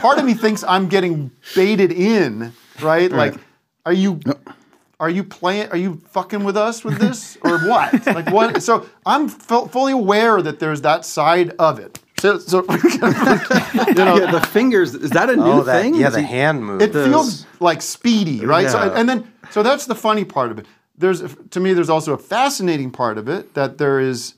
part 0.00 0.18
of 0.18 0.24
me 0.26 0.34
thinks 0.34 0.62
i'm 0.68 0.88
getting 0.88 1.30
baited 1.54 1.90
in 1.92 2.52
right? 2.82 3.10
Like 3.10 3.34
are 3.86 3.92
you 3.92 4.20
are 5.00 5.10
you 5.10 5.24
playing 5.24 5.68
are 5.70 5.76
you 5.76 6.00
fucking 6.10 6.44
with 6.44 6.56
us 6.56 6.84
with 6.84 6.98
this 6.98 7.36
or 7.42 7.58
what? 7.60 8.06
Like 8.06 8.30
what? 8.30 8.62
So 8.62 8.86
i'm 9.06 9.28
fu- 9.28 9.66
fully 9.68 9.92
aware 9.92 10.42
that 10.42 10.58
there's 10.60 10.82
that 10.82 11.04
side 11.06 11.50
of 11.58 11.78
it 11.78 11.98
so, 12.22 12.38
so 12.38 12.58
you 12.70 13.94
know 13.94 14.16
Yeah, 14.16 14.30
the 14.30 14.46
fingers. 14.52 14.94
Is 14.94 15.10
that 15.10 15.28
a 15.28 15.36
new 15.36 15.42
Oh, 15.42 15.62
that 15.62 15.82
thing? 15.82 15.94
yeah, 15.94 16.08
Is 16.08 16.14
the 16.14 16.20
he- 16.22 16.26
hand 16.28 16.64
move. 16.64 16.80
it 16.80 16.92
feels 16.92 17.46
like 17.60 17.82
speedy, 17.82 18.44
right? 18.46 18.68
So, 18.70 18.78
Yeah. 18.82 18.92
and 18.98 19.08
then, 19.08 19.32
so 19.50 19.62
that's 19.62 19.86
the 19.86 19.94
funny 19.94 20.24
part 20.24 20.50
of 20.52 20.58
it. 20.58 20.66
There's, 20.96 21.20
to 21.50 21.58
me, 21.60 21.72
there's 21.74 21.90
also 21.90 22.12
a 22.14 22.18
fascinating 22.18 22.90
part 22.92 23.18
of 23.18 23.28
it 23.28 23.54
that 23.54 23.78
there 23.78 23.98
is, 23.98 24.34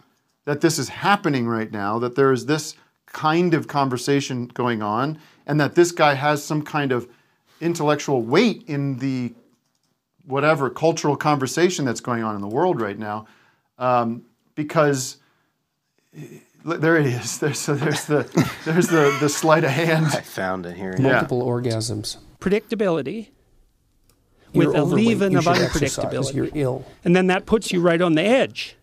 that 0.47 0.61
this 0.63 0.79
is 0.79 0.89
happening 0.89 1.47
right 1.47 1.71
now. 1.71 1.99
That 1.99 2.15
there 2.17 2.33
is 2.33 2.47
this 2.47 2.75
kind 3.07 3.53
of 3.55 3.69
conversation 3.69 4.47
going 4.47 4.83
on, 4.83 5.19
and 5.47 5.61
that 5.61 5.75
this 5.75 5.93
guy 5.93 6.15
has 6.15 6.43
some 6.43 6.63
kind 6.63 6.91
of 6.91 7.07
intellectual 7.61 8.23
weight 8.23 8.65
in 8.67 8.99
the 8.99 9.35
whatever 10.27 10.71
cultural 10.71 11.17
conversation 11.17 11.85
that's 11.85 12.01
going 12.01 12.23
on 12.25 12.35
in 12.35 12.41
the 12.41 12.49
world 12.49 12.81
right 12.81 12.99
now, 12.99 13.27
um, 13.79 14.23
because. 14.55 15.19
There 16.65 16.97
it 16.97 17.07
is. 17.07 17.39
There's, 17.39 17.67
there's 17.67 18.05
the 18.07 18.49
there's 18.65 18.89
the 18.89 19.15
the 19.21 19.29
sleight 19.29 19.65
of 19.65 19.71
hand. 19.71 20.07
I 20.07 20.21
found 20.23 20.65
it 20.67 20.77
here. 20.77 20.95
Yeah. 20.99 21.13
Multiple 21.13 21.43
orgasms. 21.43 22.17
Predictability 22.41 23.29
You're 24.53 24.67
with 24.67 24.75
a 24.75 24.81
overweight. 24.81 25.07
leaven 25.07 25.33
You 25.33 25.39
of 25.39 25.45
unpredictability. 25.45 26.35
You're 26.35 26.49
ill. 26.55 26.85
And 27.05 27.15
then 27.15 27.27
that 27.29 27.45
puts 27.47 27.73
you 27.73 27.81
right 27.81 28.01
on 28.01 28.15
the 28.15 28.23
edge. 28.23 28.77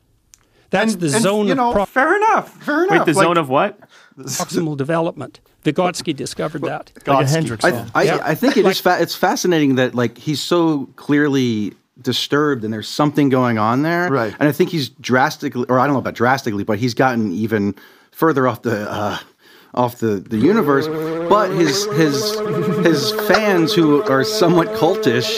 That's 0.70 0.96
the 0.96 1.10
zone 1.10 1.48
you 1.48 1.56
know, 1.56 1.70
of 1.70 1.74
pro- 1.76 1.86
fair 1.86 2.16
enough. 2.16 2.64
Fair 2.64 2.86
enough. 2.86 3.06
Wait, 3.06 3.14
the 3.14 3.20
Like, 3.20 3.26
zone 3.26 3.38
of 3.38 3.50
what? 3.50 3.80
proximal 4.18 4.78
development. 4.78 5.42
Vygotsky 5.66 6.16
discovered 6.16 6.62
that. 6.62 6.92
Like 7.06 7.26
a 7.26 7.30
Hendrix 7.30 7.66
I, 7.66 7.72
song. 7.72 7.92
I, 7.94 8.04
Yeah. 8.04 8.20
I 8.24 8.36
think 8.36 8.58
it 8.58 8.66
is. 8.66 8.80
Fa- 8.80 8.98
it's 9.02 9.16
fascinating 9.16 9.76
that 9.76 9.94
like 9.96 10.18
he's 10.18 10.40
so 10.40 10.86
clearly 10.96 11.74
disturbed 12.04 12.64
and 12.64 12.74
there's 12.74 12.88
something 12.90 13.30
going 13.30 13.58
on 13.58 13.82
there. 13.84 14.10
Right. 14.10 14.34
And 14.40 14.48
I 14.50 14.52
think 14.52 14.70
he's 14.70 14.90
drastically, 14.90 15.66
or 15.70 15.80
I 15.80 15.86
don't 15.86 15.94
know 15.94 16.00
about 16.00 16.16
drastically, 16.16 16.64
but 16.64 16.80
he's 16.80 16.94
gotten 16.94 17.32
even 17.34 17.76
further 18.12 18.48
off 18.48 18.62
the. 18.62 18.90
Uh, 18.90 19.18
off 19.74 20.00
the, 20.00 20.16
the 20.20 20.36
universe, 20.36 20.86
but 21.30 21.50
his 21.52 21.86
his 21.94 22.38
his 22.86 23.14
fans 23.30 23.72
who 23.74 24.04
are 24.04 24.22
somewhat 24.26 24.68
cultish, 24.74 25.32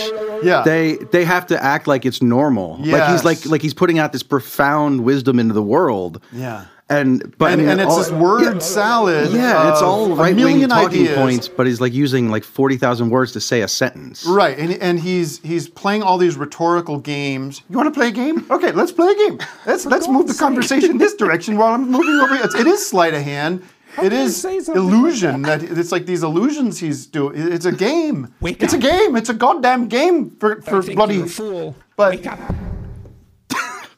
Yeah. 0.44 0.64
they 0.66 0.96
they 1.12 1.24
have 1.24 1.46
to 1.48 1.64
act 1.64 1.86
like 1.86 2.04
it's 2.04 2.20
normal. 2.20 2.78
Like 2.84 3.12
he's 3.12 3.24
like 3.24 3.46
like 3.46 3.62
he's 3.62 3.76
putting 3.76 4.00
out 4.00 4.12
this 4.12 4.24
profound 4.24 5.04
wisdom 5.04 5.38
into 5.38 5.54
the 5.54 5.62
world. 5.62 6.20
Yeah. 6.32 6.66
And 6.90 7.34
but 7.38 7.46
I 7.46 7.54
and, 7.54 7.62
and 7.62 7.80
it's 7.82 7.90
all- 7.90 7.98
this 7.98 8.12
word 8.12 8.62
salad. 8.62 9.32
Yeah, 9.32 9.72
it's 9.72 9.82
of 9.82 9.88
all 9.88 10.12
a 10.12 10.16
right 10.16 10.36
wing 10.36 10.36
million 10.36 10.70
talking 10.70 11.02
ideas. 11.04 11.18
points, 11.18 11.48
but 11.48 11.66
he's 11.66 11.80
like 11.80 11.94
using 11.94 12.30
like 12.30 12.44
forty 12.44 12.76
thousand 12.78 13.10
words 13.10 13.32
to 13.32 13.40
say 13.40 13.62
a 13.62 13.68
sentence. 13.70 14.26
Right, 14.26 14.58
and, 14.60 14.74
and 14.74 15.00
he's 15.00 15.40
he's 15.40 15.70
playing 15.70 16.04
all 16.04 16.18
these 16.18 16.36
rhetorical 16.36 16.98
games. 17.00 17.62
You 17.70 17.78
want 17.78 17.92
to 17.94 17.98
play 17.98 18.10
a 18.10 18.12
game? 18.12 18.46
Okay, 18.52 18.72
let's 18.74 18.92
play 18.92 19.12
a 19.12 19.16
game. 19.16 19.40
Let's 19.66 19.86
let's 19.86 20.08
move 20.10 20.28
the 20.28 20.34
conversation 20.34 20.98
this 20.98 21.16
direction 21.16 21.58
while 21.58 21.74
I'm 21.74 21.90
moving 21.90 22.20
over. 22.20 22.36
It's, 22.36 22.54
it 22.54 22.68
is 22.68 22.86
sleight 22.86 23.14
of 23.14 23.22
hand. 23.24 23.64
It 23.94 24.10
can 24.10 24.12
you 24.12 24.18
is 24.18 24.42
say 24.42 24.60
something 24.60 24.84
like 24.84 24.94
illusion. 24.94 25.42
that 25.44 25.64
it's 25.64 25.92
like 25.92 26.06
these 26.06 26.22
illusions 26.24 26.80
he's 26.80 27.06
doing. 27.06 27.34
It's 27.54 27.66
a 27.66 27.72
game. 27.72 28.34
Wake 28.42 28.62
it's 28.62 28.74
up. 28.74 28.80
a 28.80 28.84
game. 28.84 29.16
It's 29.16 29.30
a 29.30 29.34
goddamn 29.34 29.88
game 29.88 30.32
for 30.32 30.62
for 30.62 30.80
I 30.80 30.82
think 30.82 30.96
bloody. 30.98 31.16
you're 31.16 31.26
a 31.26 31.30
fool. 31.30 31.76
but- 31.96 32.12
Wake 32.16 32.28
up. 32.28 32.40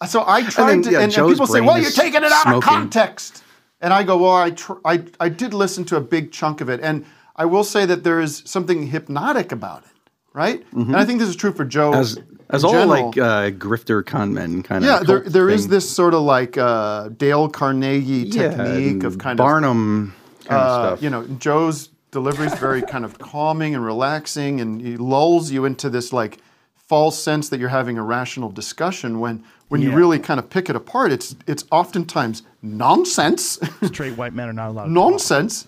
So 0.08 0.24
I 0.28 0.44
tried 0.44 0.70
then, 0.70 0.82
to, 0.84 0.92
yeah, 0.92 1.00
and, 1.02 1.18
and 1.18 1.30
people 1.30 1.48
say, 1.48 1.62
"Well, 1.62 1.80
you're 1.80 1.92
taking 1.92 2.24
it 2.24 2.32
out 2.32 2.44
smoking. 2.44 2.58
of 2.58 2.64
context," 2.64 3.44
and 3.82 3.94
I 3.94 4.04
go, 4.04 4.18
"Well, 4.18 4.36
I, 4.36 4.52
tr- 4.52 4.74
I 4.84 5.04
I 5.20 5.30
did 5.30 5.54
listen 5.54 5.86
to 5.86 5.96
a 5.96 6.02
big 6.02 6.32
chunk 6.32 6.62
of 6.62 6.70
it, 6.70 6.80
and 6.82 7.06
I 7.36 7.46
will 7.46 7.64
say 7.64 7.86
that 7.86 8.04
there 8.04 8.20
is 8.20 8.44
something 8.46 8.88
hypnotic 8.88 9.52
about 9.52 9.84
it, 9.84 10.12
right? 10.34 10.64
And 10.74 10.96
I 10.96 11.06
think 11.06 11.20
this 11.20 11.30
is 11.30 11.36
true 11.36 11.52
for 11.54 11.66
Joe 11.66 11.92
Mm-hmm. 11.92 12.00
As 12.02 12.20
as 12.50 12.64
all 12.64 12.74
general. 12.74 13.08
like 13.08 13.18
uh, 13.18 13.50
grifter 13.58 14.06
con 14.06 14.34
men 14.34 14.62
kind 14.64 14.84
of. 14.84 14.90
yeah, 14.90 15.00
there 15.00 15.22
there 15.22 15.50
is 15.50 15.68
this 15.68 15.90
sort 15.90 16.14
of 16.14 16.22
like 16.22 16.58
uh, 16.58 17.10
Dale 17.10 17.50
Carnegie 17.50 18.30
technique 18.30 19.04
of 19.04 19.18
kind 19.18 19.40
of 19.40 19.44
Barnum 19.44 20.14
kind 20.46 20.62
uh, 20.62 20.64
of 20.64 20.88
stuff. 20.90 21.04
you 21.04 21.10
know, 21.10 21.26
Joe's 21.40 21.90
delivery 22.12 22.46
is 22.48 22.54
very 22.60 22.82
kind 22.84 23.04
of 23.04 23.18
calming 23.32 23.74
and 23.76 23.84
relaxing, 23.84 24.62
and 24.62 24.80
he 24.80 24.96
lulls 24.98 25.52
you 25.52 25.66
into 25.66 25.90
this 25.90 26.14
like 26.14 26.38
false 26.76 27.18
sense 27.22 27.50
that 27.50 27.60
you're 27.60 27.70
having 27.70 27.98
a 27.98 28.04
rational 28.04 28.52
discussion 28.52 29.20
when 29.20 29.44
when 29.70 29.82
you 29.82 29.92
really 29.92 30.20
kind 30.20 30.40
of 30.40 30.50
pick 30.50 30.70
it 30.70 30.76
apart, 30.76 31.12
it's 31.12 31.36
it's 31.48 31.66
oftentimes 31.72 32.44
nonsense, 32.62 33.60
Straight 33.84 34.16
white 34.18 34.34
men 34.34 34.50
are 34.50 34.54
not 34.54 34.70
allowed. 34.70 34.90
nonsense, 34.90 35.68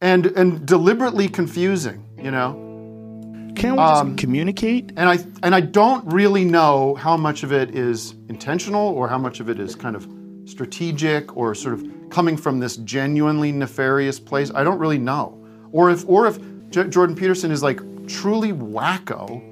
and 0.00 0.26
and 0.26 0.66
deliberately 0.66 1.28
confusing. 1.28 2.04
You 2.22 2.30
know, 2.30 2.52
Can't 3.56 3.76
we 3.76 3.82
just 3.82 4.00
um, 4.02 4.16
communicate? 4.16 4.92
and 4.96 5.08
I 5.08 5.18
and 5.42 5.54
I 5.54 5.60
don't 5.60 6.04
really 6.12 6.44
know 6.44 6.94
how 6.94 7.16
much 7.16 7.42
of 7.42 7.52
it 7.52 7.74
is 7.74 8.14
intentional 8.28 8.88
or 8.88 9.08
how 9.08 9.18
much 9.18 9.40
of 9.40 9.48
it 9.50 9.58
is 9.58 9.74
kind 9.74 9.96
of 9.96 10.08
strategic 10.46 11.36
or 11.36 11.54
sort 11.54 11.74
of 11.74 11.84
coming 12.10 12.36
from 12.36 12.60
this 12.60 12.76
genuinely 12.78 13.50
nefarious 13.50 14.20
place. 14.20 14.50
I 14.54 14.62
don't 14.64 14.78
really 14.78 14.98
know, 14.98 15.36
or 15.72 15.90
if 15.90 16.08
or 16.08 16.26
if 16.26 16.38
J- 16.70 16.88
Jordan 16.88 17.16
Peterson 17.16 17.50
is 17.50 17.62
like 17.62 17.80
truly 18.06 18.52
wacko 18.52 19.42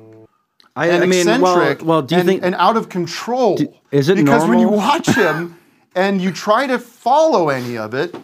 I, 0.75 0.89
and 0.89 1.03
I 1.03 1.07
mean, 1.07 1.21
eccentric 1.21 1.83
well, 1.85 2.03
do 2.03 2.15
you 2.15 2.21
and, 2.21 2.29
think? 2.29 2.43
and 2.43 2.55
out 2.55 2.77
of 2.77 2.89
control. 2.89 3.59
is 3.91 4.09
it 4.09 4.17
because 4.17 4.49
when 4.49 4.59
you 4.59 4.69
watch 4.69 5.07
him 5.09 5.59
and 5.95 6.21
you 6.21 6.33
try 6.33 6.67
to 6.67 6.79
follow 6.79 7.51
any 7.51 7.77
of 7.77 7.93
it, 7.95 8.15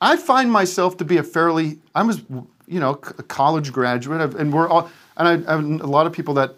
I 0.00 0.16
find 0.16 0.50
myself 0.50 0.96
to 0.98 1.04
be 1.04 1.18
a 1.18 1.22
fairly 1.22 1.78
I 1.94 2.02
was 2.02 2.22
you 2.66 2.80
know 2.80 2.90
a 2.90 3.22
college 3.22 3.72
graduate 3.72 4.34
and 4.34 4.52
we're 4.52 4.68
all 4.68 4.90
and 5.16 5.46
I, 5.46 5.52
I 5.52 5.56
have 5.56 5.64
a 5.64 5.86
lot 5.86 6.06
of 6.06 6.12
people 6.12 6.34
that 6.34 6.56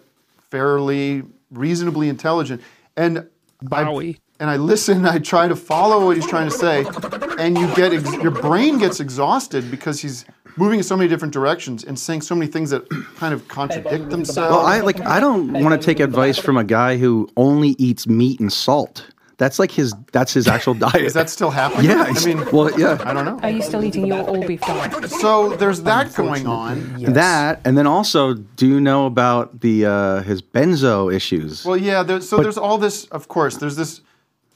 fairly 0.49 1.23
reasonably 1.51 2.09
intelligent 2.09 2.61
and 2.95 3.27
I, 3.71 3.83
Bowie. 3.83 4.19
and 4.39 4.49
I 4.49 4.57
listen 4.57 5.05
I 5.05 5.19
try 5.19 5.47
to 5.47 5.55
follow 5.55 6.05
what 6.05 6.15
he's 6.15 6.27
trying 6.27 6.49
to 6.49 6.57
say 6.57 6.85
and 7.37 7.57
you 7.57 7.73
get 7.75 7.93
ex- 7.93 8.13
your 8.15 8.31
brain 8.31 8.79
gets 8.79 8.99
exhausted 8.99 9.69
because 9.69 10.01
he's 10.01 10.25
moving 10.57 10.79
in 10.79 10.83
so 10.83 10.97
many 10.97 11.07
different 11.07 11.33
directions 11.33 11.83
and 11.83 11.97
saying 11.97 12.21
so 12.21 12.35
many 12.35 12.51
things 12.51 12.69
that 12.71 12.89
kind 13.15 13.33
of 13.33 13.47
contradict 13.47 14.09
themselves. 14.09 14.51
well, 14.51 14.65
I 14.65 14.81
like. 14.81 14.99
I 15.01 15.19
don't 15.19 15.53
want 15.53 15.79
to 15.79 15.85
take 15.85 15.99
advice 15.99 16.37
from 16.37 16.57
a 16.57 16.63
guy 16.63 16.97
who 16.97 17.29
only 17.37 17.75
eats 17.77 18.07
meat 18.07 18.39
and 18.39 18.51
salt. 18.51 19.09
That's 19.37 19.59
like 19.59 19.71
his. 19.71 19.93
That's 20.11 20.33
his 20.33 20.47
actual 20.47 20.73
diet. 20.85 20.95
Is 20.95 21.13
that 21.13 21.29
still 21.29 21.51
happening? 21.51 21.91
Yeah. 21.91 22.05
I 22.07 22.25
mean, 22.25 22.43
well, 22.51 22.77
yeah. 22.79 22.97
I 23.05 23.13
don't 23.13 23.25
know. 23.25 23.39
Are 23.43 23.51
you 23.51 23.61
still 23.61 23.83
eating 23.83 24.07
your 24.07 24.27
all 24.27 24.45
beef 24.45 24.61
diet? 24.61 25.09
So 25.09 25.55
there's 25.55 25.83
that 25.83 26.13
going 26.15 26.47
on. 26.47 27.03
That 27.13 27.61
and 27.63 27.77
then 27.77 27.85
also, 27.85 28.33
do 28.33 28.67
you 28.67 28.81
know 28.81 29.05
about 29.05 29.61
the 29.61 29.85
uh, 29.85 30.21
his 30.23 30.41
benzo 30.41 31.13
issues? 31.13 31.63
Well, 31.65 31.77
yeah. 31.77 32.03
There's, 32.03 32.27
so 32.27 32.37
there's 32.41 32.57
all 32.57 32.77
this. 32.79 33.05
Of 33.05 33.27
course, 33.27 33.57
there's 33.57 33.75
this 33.75 34.01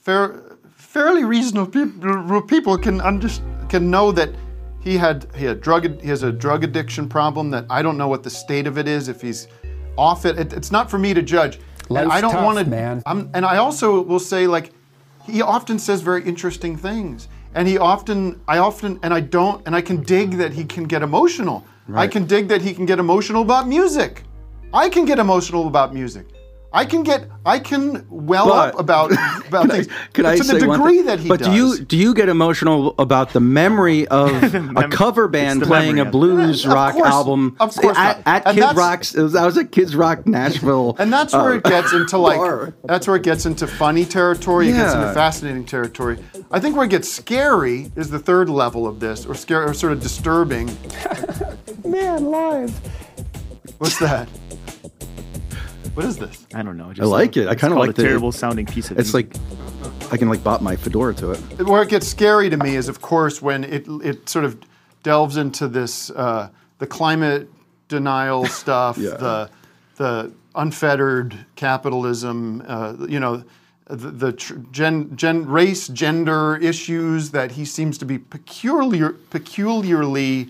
fair, 0.01 0.41
fairly 0.75 1.23
reasonable 1.23 1.71
people, 1.71 2.41
people 2.41 2.77
can 2.77 2.99
under, 3.01 3.29
can 3.69 3.89
know 3.89 4.11
that 4.11 4.29
he 4.81 4.97
had 4.97 5.27
he 5.35 5.45
had 5.45 5.61
drug 5.61 6.01
he 6.01 6.07
has 6.09 6.23
a 6.23 6.31
drug 6.31 6.63
addiction 6.63 7.07
problem 7.07 7.49
that 7.51 7.65
I 7.69 7.81
don't 7.81 7.97
know 7.97 8.07
what 8.07 8.23
the 8.23 8.29
state 8.29 8.67
of 8.67 8.77
it 8.77 8.87
is. 8.87 9.07
If 9.07 9.21
he's 9.21 9.47
off 9.97 10.25
it, 10.25 10.37
it 10.37 10.53
it's 10.53 10.71
not 10.71 10.89
for 10.89 10.97
me 10.97 11.13
to 11.13 11.21
judge. 11.21 11.55
and 11.55 11.89
Life's 11.89 12.11
I 12.11 12.21
don't 12.21 12.43
want 12.43 12.59
to. 12.59 12.65
man. 12.65 13.03
I'm, 13.05 13.29
and 13.33 13.45
I 13.45 13.57
also 13.57 14.01
will 14.01 14.19
say 14.19 14.47
like 14.47 14.71
he 15.25 15.41
often 15.41 15.77
says 15.79 16.01
very 16.01 16.23
interesting 16.23 16.75
things. 16.75 17.27
And 17.53 17.67
he 17.67 17.77
often, 17.77 18.39
I 18.47 18.59
often, 18.59 18.97
and 19.03 19.13
I 19.13 19.19
don't, 19.19 19.61
and 19.65 19.75
I 19.75 19.81
can 19.81 20.01
dig 20.03 20.37
that 20.37 20.53
he 20.53 20.63
can 20.63 20.85
get 20.85 21.01
emotional. 21.01 21.65
I 21.93 22.07
can 22.07 22.25
dig 22.25 22.47
that 22.47 22.61
he 22.61 22.73
can 22.73 22.85
get 22.85 22.99
emotional 22.99 23.41
about 23.41 23.67
music. 23.67 24.23
I 24.73 24.87
can 24.87 25.03
get 25.03 25.19
emotional 25.19 25.67
about 25.67 25.93
music. 25.93 26.27
I 26.73 26.85
can 26.85 27.03
get, 27.03 27.27
I 27.45 27.59
can 27.59 28.05
well 28.09 28.47
But- 28.47 28.75
up 28.75 28.79
about 28.79 29.11
about 29.47 29.63
Can 29.63 29.71
I- 29.71 29.73
things 29.75 29.87
can 30.13 30.25
I 30.25 30.37
to 30.37 30.43
say 30.43 30.59
the 30.59 30.67
one 30.67 30.79
degree 30.79 30.97
thing? 30.97 31.05
that 31.07 31.19
he 31.19 31.27
does. 31.27 31.37
but 31.37 31.39
does. 31.45 31.47
do 31.49 31.53
you 31.55 31.85
do 31.85 31.97
you 31.97 32.13
get 32.13 32.29
emotional 32.29 32.95
about 32.97 33.33
the 33.33 33.41
memory 33.41 34.07
of 34.07 34.31
a 34.77 34.87
cover 34.87 35.27
band 35.27 35.63
playing 35.63 35.99
a 35.99 36.05
blues 36.05 36.65
Of 36.65 36.71
rock 36.71 36.93
course- 36.93 37.09
album 37.09 37.57
of 37.59 37.75
course 37.75 37.97
at, 37.97 38.21
at 38.25 38.45
And 38.47 38.55
Kid 38.55 38.61
that's- 38.63 38.77
Rock's? 38.77 39.15
I 39.17 39.45
was 39.45 39.57
at 39.57 39.71
Kid 39.73 39.93
Rock's 39.93 40.25
Nashville, 40.25 40.95
And 40.97 41.11
that's 41.11 41.33
where 41.33 41.53
uh, 41.53 41.55
it 41.57 41.63
gets 41.65 41.91
into 41.91 42.17
like 42.17 42.37
bar. 42.37 42.73
that's 42.85 43.05
where 43.05 43.17
it 43.17 43.23
gets 43.23 43.45
into 43.45 43.67
funny 43.67 44.05
territory. 44.05 44.69
It 44.69 44.73
gets 44.73 44.93
into 44.93 45.13
fascinating 45.13 45.65
territory. 45.65 46.19
I 46.51 46.59
think 46.61 46.75
where 46.77 46.85
it 46.85 46.91
gets 46.91 47.11
scary 47.11 47.91
is 47.97 48.09
the 48.09 48.19
third 48.19 48.49
level 48.49 48.87
of 48.87 48.99
this, 49.01 49.25
or 49.25 49.35
scary, 49.35 49.65
or 49.65 49.73
sort 49.73 49.91
of 49.93 50.01
disturbing. 50.01 50.69
Man, 51.83 52.25
live. 52.25 52.71
What's 53.77 53.99
that? 53.99 54.29
What 55.93 56.05
is 56.05 56.17
this? 56.17 56.45
I 56.53 56.61
don't 56.63 56.77
know. 56.77 56.93
I 56.99 57.03
like 57.05 57.35
it. 57.37 57.47
I 57.47 57.55
kind 57.55 57.73
of 57.73 57.79
like 57.79 57.89
a 57.89 57.93
the 57.93 58.03
terrible 58.03 58.31
sounding 58.31 58.65
piece 58.65 58.89
of. 58.91 58.97
It. 58.97 59.01
It's 59.01 59.13
music. 59.13 59.33
like 59.35 60.13
I 60.13 60.17
can 60.17 60.29
like 60.29 60.43
bop 60.43 60.61
my 60.61 60.75
fedora 60.75 61.13
to 61.15 61.31
it. 61.31 61.37
Where 61.67 61.81
it 61.81 61.89
gets 61.89 62.07
scary 62.07 62.49
to 62.49 62.57
me 62.57 62.75
is, 62.75 62.87
of 62.87 63.01
course, 63.01 63.41
when 63.41 63.63
it 63.63 63.85
it 64.03 64.29
sort 64.29 64.45
of 64.45 64.57
delves 65.03 65.37
into 65.37 65.67
this 65.67 66.09
uh, 66.11 66.49
the 66.79 66.87
climate 66.87 67.49
denial 67.89 68.45
stuff, 68.61 68.97
Yeah. 68.97 69.11
the 69.17 69.49
the 69.97 70.31
unfettered 70.55 71.45
capitalism, 71.55 72.63
uh, 72.67 72.95
you 73.07 73.19
know, 73.19 73.43
the, 73.87 74.11
the 74.11 74.31
tr- 74.33 74.55
gen, 74.71 75.15
gen 75.15 75.45
race 75.45 75.87
gender 75.87 76.57
issues 76.57 77.31
that 77.31 77.51
he 77.51 77.63
seems 77.65 77.97
to 77.99 78.05
be 78.05 78.17
peculiar 78.17 79.11
peculiarly 79.29 80.49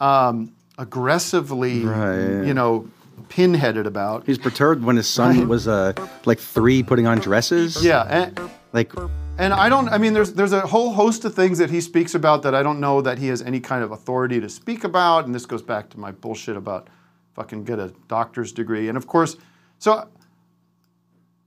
um, 0.00 0.52
aggressively, 0.78 1.84
Right. 1.84 2.44
you 2.46 2.54
know, 2.54 2.88
pinheaded 3.28 3.86
about. 3.86 4.26
He's 4.26 4.38
perturbed 4.38 4.84
when 4.84 4.96
his 4.96 5.06
son 5.06 5.48
was 5.48 5.68
uh 5.68 5.92
like 6.24 6.38
three 6.38 6.82
putting 6.82 7.06
on 7.06 7.18
dresses. 7.18 7.84
yeah, 7.84 8.02
and, 8.08 8.50
like 8.72 8.92
And 9.38 9.52
I 9.52 9.68
don't. 9.68 9.88
I 9.88 9.98
mean, 9.98 10.12
there's 10.12 10.32
there's 10.32 10.52
a 10.52 10.60
whole 10.60 10.92
host 10.92 11.24
of 11.24 11.34
things 11.34 11.58
that 11.58 11.70
he 11.70 11.80
speaks 11.80 12.14
about 12.14 12.42
that 12.42 12.54
I 12.54 12.62
don't 12.62 12.80
know 12.80 13.00
that 13.02 13.18
he 13.18 13.28
has 13.28 13.42
any 13.42 13.60
kind 13.60 13.82
of 13.82 13.92
authority 13.92 14.40
to 14.40 14.48
speak 14.48 14.84
about. 14.84 15.26
And 15.26 15.34
this 15.34 15.46
goes 15.46 15.62
back 15.62 15.90
to 15.90 15.98
my 15.98 16.12
bullshit 16.12 16.56
about 16.56 16.88
fucking 17.34 17.64
get 17.64 17.78
a 17.78 17.92
doctor's 18.08 18.52
degree. 18.52 18.88
And 18.88 18.96
of 18.96 19.06
course, 19.06 19.36
so 19.78 20.08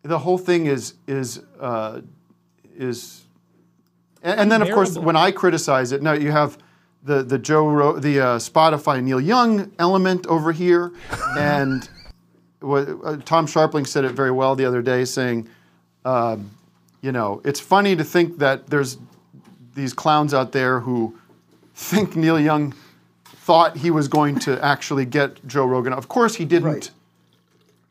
the 0.03 0.19
whole 0.19 0.37
thing 0.37 0.65
is 0.65 0.95
is 1.07 1.41
uh, 1.59 2.01
is, 2.75 3.23
and, 4.21 4.39
and 4.41 4.51
then 4.51 4.61
of 4.61 4.69
course 4.71 4.97
when 4.97 5.15
I 5.15 5.31
criticize 5.31 5.91
it, 5.91 6.01
now 6.01 6.13
you 6.13 6.31
have 6.31 6.57
the 7.03 7.23
the 7.23 7.37
Joe 7.37 7.67
Ro- 7.67 7.99
the 7.99 8.19
uh, 8.19 8.25
Spotify 8.37 9.03
Neil 9.03 9.21
Young 9.21 9.71
element 9.79 10.27
over 10.27 10.51
here, 10.51 10.91
and 11.37 11.89
what, 12.59 12.87
uh, 13.03 13.17
Tom 13.17 13.47
Scharpling 13.47 13.87
said 13.87 14.03
it 14.05 14.11
very 14.11 14.31
well 14.31 14.55
the 14.55 14.65
other 14.65 14.81
day, 14.81 15.05
saying 15.05 15.47
um, 16.07 16.51
you 17.01 17.11
know, 17.11 17.41
it's 17.43 17.59
funny 17.59 17.95
to 17.95 18.03
think 18.03 18.39
that 18.39 18.67
there's 18.67 18.97
these 19.75 19.93
clowns 19.93 20.33
out 20.33 20.51
there 20.53 20.79
who 20.79 21.17
think 21.75 22.15
Neil 22.15 22.39
Young 22.39 22.73
thought 23.25 23.77
he 23.77 23.91
was 23.91 24.07
going 24.07 24.39
to 24.39 24.63
actually 24.63 25.05
get 25.05 25.45
Joe 25.47 25.65
Rogan. 25.65 25.93
Of 25.93 26.07
course 26.07 26.35
he 26.35 26.45
didn't. 26.45 26.91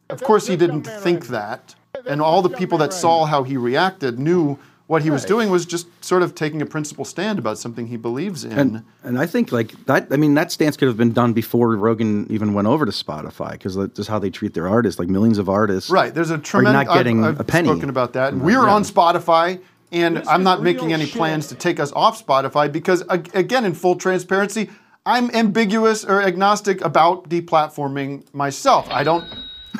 Of 0.09 0.23
course 0.23 0.47
he 0.47 0.57
didn't 0.57 0.85
think 0.85 1.29
that. 1.29 1.75
And 2.07 2.21
all 2.21 2.43
the 2.43 2.51
people 2.51 2.79
that 2.79 2.93
saw 2.93 3.25
how 3.27 3.43
he 3.43 3.57
reacted 3.57 4.19
knew 4.19 4.59
what 4.87 5.03
he 5.03 5.11
was 5.11 5.25
doing 5.25 5.51
was 5.51 5.67
just 5.67 5.87
sort 6.05 6.23
of 6.23 6.35
taking 6.35 6.63
a 6.63 6.67
principle 6.67 7.05
stand 7.05 7.39
about 7.39 7.59
something 7.59 7.89
he 7.89 7.97
believes 7.97 8.45
in. 8.45 8.53
And 8.53 8.85
and 9.03 9.19
I 9.19 9.27
think 9.27 9.51
like 9.51 9.73
that. 9.87 10.09
I 10.13 10.17
mean, 10.17 10.35
that 10.35 10.53
stance 10.53 10.77
could 10.77 10.89
have 10.89 10.97
been 10.97 11.13
done 11.13 11.33
before 11.33 11.75
Rogan 11.77 12.27
even 12.31 12.55
went 12.55 12.69
over 12.69 12.87
to 12.87 12.93
Spotify 12.93 13.53
because 13.53 13.75
that's 13.75 13.97
just 13.97 14.09
how 14.09 14.19
they 14.19 14.31
treat 14.31 14.55
their 14.55 14.69
artists. 14.69 14.99
Like 14.99 15.09
millions 15.09 15.39
of 15.39 15.49
artists, 15.49 15.91
Right. 15.91 16.15
There's 16.15 16.31
a 16.31 16.35
are 16.35 16.39
tremendous. 16.39 16.87
not 16.87 16.95
getting 16.97 17.25
I've, 17.25 17.35
I've 17.35 17.41
a 17.41 17.45
penny. 17.45 17.69
spoken 17.69 17.89
about 17.91 18.13
that. 18.13 18.31
from 18.31 18.41
We're 18.41 18.65
yeah. 18.65 18.73
on 18.75 18.83
Spotify, 18.85 19.61
and 19.91 20.19
I'm 20.29 20.43
not 20.45 20.63
making 20.63 20.93
any 20.93 21.07
plans 21.07 21.49
to 21.49 21.55
take 21.57 21.81
us 21.81 21.93
off 21.93 22.25
Spotify 22.25 22.71
because, 22.71 23.03
again, 23.09 23.65
in 23.65 23.75
full 23.75 23.97
transparency, 23.97 24.71
I'm 25.05 25.31
ambiguous 25.33 26.05
or 26.05 26.23
agnostic 26.23 26.81
about 26.85 27.29
deplatforming 27.29 28.33
myself. 28.35 28.89
I 28.91 29.03
don't 29.05 29.25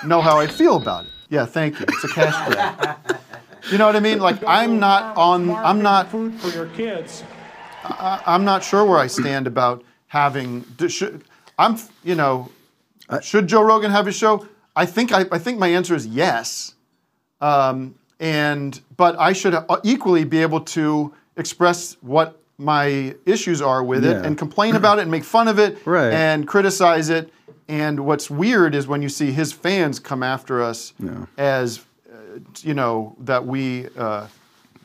know 0.05 0.21
how 0.21 0.39
I 0.39 0.47
feel 0.47 0.77
about 0.77 1.05
it. 1.05 1.11
Yeah, 1.29 1.47
thank 1.47 1.79
you. 1.81 1.87
It's 1.89 2.05
a 2.05 2.09
cash 2.09 2.53
grab. 2.53 3.21
You 3.71 3.79
know 3.79 3.87
what 3.87 3.97
I 3.97 4.01
mean? 4.01 4.19
Like 4.21 4.43
I'm 4.47 4.79
not 4.79 5.17
on. 5.17 5.51
I'm 5.51 5.83
not. 5.83 6.11
Food 6.11 6.35
for 6.41 6.49
your 6.49 6.67
kids. 6.69 7.25
I, 7.85 8.23
I'm 8.27 8.45
not 8.45 8.63
sure 8.65 8.85
where 8.85 8.99
I 8.99 9.07
stand 9.07 9.47
about 9.47 9.85
having. 10.09 10.65
Should, 10.89 11.25
I'm. 11.59 11.77
You 12.05 12.15
know, 12.15 12.51
should 13.23 13.47
Joe 13.47 13.63
Rogan 13.63 13.91
have 13.91 14.07
his 14.07 14.17
show? 14.17 14.47
I 14.75 14.87
think. 14.87 15.13
I, 15.13 15.25
I 15.33 15.39
think 15.39 15.59
my 15.59 15.69
answer 15.69 15.95
is 15.95 16.07
yes. 16.07 16.75
Um, 17.41 17.95
and 18.21 18.81
but 18.97 19.19
I 19.19 19.33
should 19.33 19.55
uh, 19.55 19.65
equally 19.83 20.25
be 20.25 20.41
able 20.43 20.61
to 20.61 21.13
express 21.37 21.97
what 22.01 22.41
my 22.59 23.15
issues 23.27 23.61
are 23.61 23.85
with 23.85 24.03
it 24.07 24.25
and 24.25 24.39
complain 24.39 24.75
about 24.77 24.99
it 24.99 25.03
and 25.03 25.11
make 25.11 25.25
fun 25.25 25.47
of 25.49 25.59
it 25.59 25.77
Right. 25.87 26.11
and 26.13 26.49
criticize 26.49 27.11
it. 27.11 27.31
And 27.69 28.07
what's 28.07 28.31
weird 28.31 28.75
is 28.75 28.87
when 28.87 29.03
you 29.03 29.11
see 29.11 29.33
his 29.33 29.53
fans 29.53 29.99
come 29.99 30.23
after 30.23 30.63
us 30.63 30.95
as, 31.37 31.79
uh, 31.81 31.83
you 32.61 32.75
know, 32.75 33.17
that 33.21 33.47
we 33.47 33.89
uh, 33.97 34.27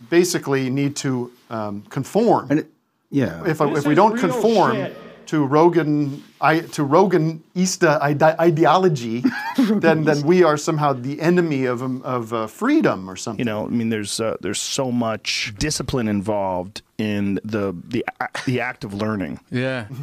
basically 0.09 0.69
need 0.69 0.95
to 0.97 1.31
um, 1.49 1.83
conform. 1.89 2.49
And 2.49 2.59
it, 2.61 2.67
yeah. 3.09 3.41
if, 3.45 3.59
This 3.59 3.79
if 3.79 3.85
we 3.85 3.95
don't 3.95 4.17
conform 4.17 4.75
shit. 4.75 4.97
to 5.27 5.45
Rogan 5.45 6.23
I, 6.39 6.61
to 6.61 6.83
Rogan 6.83 7.43
Easta 7.55 8.01
ide- 8.01 8.39
ideology, 8.39 9.23
then 9.57 10.03
then 10.05 10.23
we 10.23 10.43
are 10.43 10.57
somehow 10.57 10.93
the 10.93 11.21
enemy 11.21 11.65
of 11.65 11.83
um, 11.83 12.01
of 12.03 12.33
uh, 12.33 12.47
freedom 12.47 13.09
or 13.09 13.15
something. 13.15 13.39
You 13.39 13.45
know, 13.45 13.65
I 13.65 13.69
mean, 13.69 13.89
there's 13.89 14.19
uh, 14.19 14.37
there's 14.41 14.59
so 14.59 14.91
much 14.91 15.53
discipline 15.57 16.07
involved 16.07 16.81
in 16.97 17.39
the 17.43 17.75
the 17.87 18.03
the 18.45 18.61
act 18.61 18.83
of 18.83 18.93
learning. 18.93 19.39
Yeah. 19.51 19.87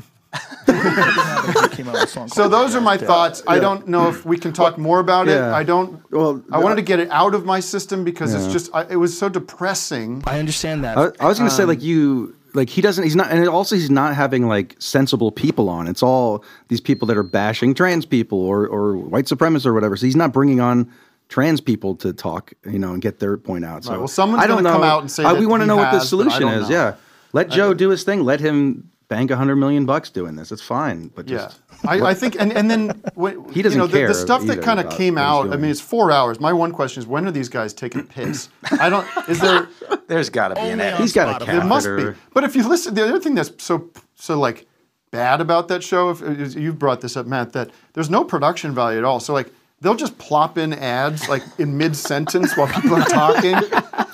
Came 1.73 1.89
out 1.89 1.95
with 1.95 2.03
a 2.03 2.07
song 2.07 2.29
So 2.29 2.49
those 2.49 2.75
are 2.75 2.81
my 2.81 2.95
Yeah. 2.95 3.07
thoughts. 3.07 3.43
I 3.47 3.59
don't 3.59 3.89
know 3.89 4.09
if 4.09 4.25
we 4.27 4.37
can 4.37 4.53
talk 4.53 4.77
more 4.79 5.01
about 5.01 5.29
it. 5.29 5.33
Yeah. 5.33 5.55
I 5.55 5.63
don't. 5.63 6.03
Well, 6.11 6.43
I 6.53 6.59
wanted 6.59 6.77
to 6.77 6.83
get 6.83 7.01
it 7.01 7.09
out 7.11 7.35
of 7.35 7.45
my 7.45 7.61
system 7.61 8.05
because 8.05 8.35
it's 8.35 8.53
just 8.53 8.71
I, 8.75 8.85
it 8.91 8.97
was 8.97 9.17
so 9.19 9.29
depressing. 9.29 10.23
I 10.27 10.39
understand 10.39 10.85
that. 10.85 10.99
I, 10.99 11.11
I 11.21 11.27
was 11.29 11.39
going 11.39 11.49
to 11.51 11.55
say 11.57 11.63
Um, 11.63 11.69
like 11.71 11.83
you 11.83 12.35
like 12.55 12.69
he 12.71 12.81
doesn't 12.83 13.05
he's 13.05 13.17
not 13.17 13.31
and 13.31 13.47
also 13.49 13.77
he's 13.77 13.91
not 13.91 14.15
having 14.15 14.47
like 14.49 14.75
sensible 14.79 15.31
people 15.31 15.69
on 15.69 15.87
it's 15.87 16.03
all 16.03 16.43
these 16.69 16.81
people 16.81 17.07
that 17.07 17.17
are 17.17 17.23
bashing 17.23 17.75
trans 17.75 18.07
people 18.07 18.41
or 18.41 18.67
or 18.67 18.97
white 18.97 19.27
supremacists 19.27 19.67
or 19.67 19.75
whatever 19.75 19.97
so 19.99 20.07
he's 20.07 20.17
not 20.17 20.33
bringing 20.33 20.59
on 20.59 20.91
trans 21.29 21.61
people 21.61 21.95
to 21.95 22.11
talk 22.13 22.55
you 22.65 22.79
know 22.79 22.95
and 22.95 23.03
get 23.03 23.19
their 23.21 23.37
point 23.37 23.67
out 23.67 23.85
so 23.85 23.91
Right, 23.91 23.99
well, 23.99 24.09
someone's 24.09 24.43
I 24.43 24.47
don't 24.47 24.57
gonna 24.65 24.71
know 24.71 24.75
come 24.77 24.83
out 24.83 25.03
and 25.03 25.11
say 25.11 25.25
I- 25.25 25.35
that 25.35 25.39
we 25.41 25.45
want 25.47 25.61
to 25.61 25.65
he 25.65 25.69
know 25.69 25.77
what 25.77 25.93
the 25.93 25.99
has, 25.99 26.11
but 26.11 26.27
I 26.27 26.39
solution 26.39 26.49
is 26.49 26.71
yeah 26.71 26.95
let 27.35 27.51
Joe 27.51 27.75
do 27.75 27.91
his 27.91 28.03
thing 28.03 28.25
let 28.25 28.41
him 28.41 28.91
bank 29.09 29.31
a 29.31 29.37
hundred 29.37 29.57
million 29.57 29.87
bucks 29.87 30.11
doing 30.11 30.37
this 30.37 30.53
it's 30.53 30.63
fine 30.63 31.09
but 31.09 31.29
Yeah, 31.29 31.39
just 31.39 31.61
I, 31.87 32.01
I 32.09 32.15
think, 32.15 32.37
and, 32.39 32.53
and 32.53 32.71
then 32.71 32.89
when, 33.15 33.49
He 33.53 33.63
doesn't 33.63 33.79
you 33.79 33.83
know, 33.83 33.87
the, 33.87 33.99
care 33.99 34.09
the 34.09 34.15
stuff 34.15 34.45
that 34.45 34.63
kind 34.63 34.81
of 34.81 34.91
came 34.91 35.17
out. 35.17 35.53
I 35.53 35.57
mean, 35.57 35.71
it's 35.71 35.81
four 35.81 36.11
hours. 36.11 36.41
My 36.41 36.53
one 36.53 36.73
question 36.73 37.01
is, 37.03 37.07
when 37.07 37.27
are 37.27 37.31
these 37.31 37.49
guys 37.49 37.73
taking 37.73 38.01
a 38.01 38.05
piss? 38.05 38.49
I 38.81 38.89
don't. 38.89 39.07
Is 39.29 39.41
there? 39.41 39.69
There's 40.09 40.31
got 40.31 40.49
to 40.49 40.55
be 40.55 40.61
an 40.63 40.81
edit. 40.81 41.01
he's 41.01 41.13
got 41.13 41.43
a 41.43 41.45
There 41.45 41.65
must 41.65 41.87
be. 41.87 42.13
But 42.35 42.45
if 42.45 42.57
you 42.57 42.67
listen, 42.69 42.95
the 42.95 43.05
other 43.07 43.21
thing 43.21 43.35
that's 43.35 43.53
so 43.63 43.91
so 44.15 44.39
like 44.39 44.67
bad 45.11 45.41
about 45.41 45.69
that 45.69 45.83
show, 45.83 46.11
if 46.11 46.55
you've 46.55 46.79
brought 46.79 47.01
this 47.01 47.17
up, 47.17 47.27
Matt, 47.27 47.53
that 47.53 47.71
there's 47.93 48.11
no 48.11 48.25
production 48.25 48.75
value 48.75 48.99
at 48.99 49.05
all. 49.05 49.21
So 49.21 49.33
like 49.33 49.51
they'll 49.81 49.95
just 49.95 50.19
plop 50.19 50.59
in 50.59 50.73
ads 50.73 51.29
like 51.29 51.43
in 51.59 51.77
mid 51.77 51.95
sentence 51.95 52.57
while 52.57 52.69
people 52.69 52.97
are 52.97 53.05
talking. 53.05 53.57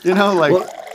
You 0.02 0.14
know, 0.14 0.34
like 0.34 0.52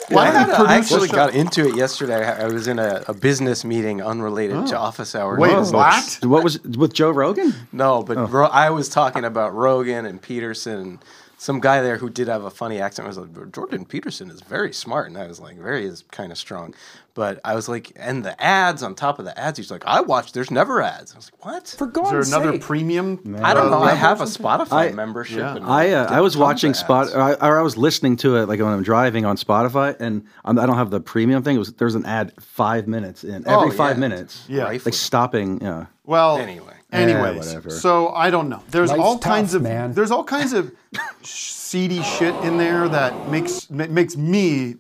why 0.10 0.30
I, 0.30 0.46
don't 0.46 0.68
I 0.68 0.76
actually 0.78 1.08
show? 1.08 1.16
got 1.16 1.34
into 1.34 1.68
it 1.68 1.76
yesterday. 1.76 2.26
I 2.26 2.46
I 2.46 2.48
was 2.48 2.68
in 2.68 2.80
a, 2.80 3.04
a 3.08 3.14
business 3.14 3.64
meeting 3.64 4.02
unrelated 4.02 4.68
to 4.68 4.78
oh. 4.78 4.82
office 4.82 5.16
hours. 5.16 5.40
Wait, 5.40 5.56
business. 5.56 6.22
what? 6.22 6.26
what 6.26 6.44
was 6.44 6.62
with 6.62 6.94
Joe 6.94 7.12
Rogan 7.12 7.54
No, 7.72 8.04
but 8.04 8.18
oh. 8.18 8.26
Ro- 8.26 8.48
I 8.48 8.70
was 8.70 8.90
talking 8.90 9.24
about 9.24 9.54
Rogan 9.54 10.06
and 10.06 10.22
Peterson 10.22 10.80
and 10.80 11.00
some 11.40 11.62
guy 11.62 11.82
there 11.82 11.98
who 11.98 12.10
did 12.10 12.28
have 12.28 12.44
a 12.44 12.50
funny 12.50 12.80
accent. 12.80 13.08
Was 13.08 13.18
like, 13.18 13.52
Jordan 13.54 13.86
Peterson 13.86 14.30
is 14.30 14.42
very 14.42 14.74
smart. 14.74 15.08
And 15.08 15.18
I 15.18 15.26
was 15.26 15.40
like, 15.40 15.58
very 15.58 15.86
is 15.86 16.04
kind 16.12 16.32
of 16.32 16.38
strong. 16.38 16.76
But 17.20 17.42
I 17.44 17.54
was 17.54 17.68
like, 17.68 17.92
and 17.98 18.24
the 18.24 18.42
ads 18.42 18.82
on 18.82 18.96
top 18.96 19.20
of 19.20 19.26
the 19.26 19.38
ads, 19.38 19.58
he's 19.58 19.70
like, 19.70 19.84
I 19.86 20.00
watch, 20.00 20.32
there's 20.32 20.50
never 20.52 20.82
ads. 20.82 21.12
I 21.14 21.18
was 21.18 21.30
like, 21.34 21.46
what? 21.46 21.68
For 21.78 21.88
Is 21.88 21.92
God's 21.92 22.12
there 22.12 22.22
another 22.22 22.54
sake. 22.54 22.62
premium? 22.62 23.36
I 23.44 23.54
don't 23.54 23.68
uh, 23.68 23.72
know. 23.72 23.84
I 23.84 23.92
have 23.94 24.22
a 24.22 24.24
Spotify 24.24 24.72
I- 24.72 24.92
membership. 24.94 25.40
Yeah. 25.40 25.58
and 25.58 25.66
I 25.66 25.90
uh, 25.92 26.08
I 26.18 26.22
was 26.22 26.38
watching 26.38 26.74
Spot, 26.74 27.10
or 27.14 27.20
I, 27.20 27.34
or 27.34 27.60
I 27.60 27.62
was 27.62 27.76
listening 27.76 28.16
to 28.24 28.38
it 28.38 28.48
like 28.48 28.62
when 28.62 28.70
I'm 28.70 28.84
driving 28.84 29.26
on 29.26 29.36
Spotify, 29.36 30.00
and 30.00 30.24
I'm, 30.46 30.58
I 30.58 30.66
don't 30.66 30.78
have 30.78 30.92
the 30.92 31.02
premium 31.02 31.44
thing. 31.44 31.58
It 31.58 31.60
was 31.60 31.74
there's 31.74 31.96
an 31.96 32.06
ad 32.06 32.32
five 32.42 32.88
minutes 32.88 33.26
in 33.26 33.46
every 33.46 33.68
Oh, 33.68 33.72
five 33.72 33.98
yeah. 33.98 34.00
minutes. 34.08 34.46
Yeah. 34.48 34.64
Rifling. 34.64 34.86
like 34.86 34.94
stopping. 34.94 35.62
Yeah, 35.62 35.88
Well, 36.06 36.38
Anyway. 36.38 36.74
anyways, 36.94 37.48
whatever. 37.48 37.70
so 37.70 38.10
I 38.10 38.30
don't 38.30 38.48
know. 38.48 38.64
There's 38.70 38.92
Life's 38.92 39.02
all 39.04 39.20
tough, 39.20 39.34
kinds 39.34 39.54
of 39.56 39.62
man. 39.62 39.92
there's 39.92 40.12
all 40.12 40.24
kinds 40.24 40.54
of 40.54 40.72
seedy 41.24 42.02
shit 42.02 42.34
in 42.46 42.58
there 42.58 42.88
that 42.88 43.28
makes 43.30 43.70
makes 43.70 44.16
me 44.16 44.76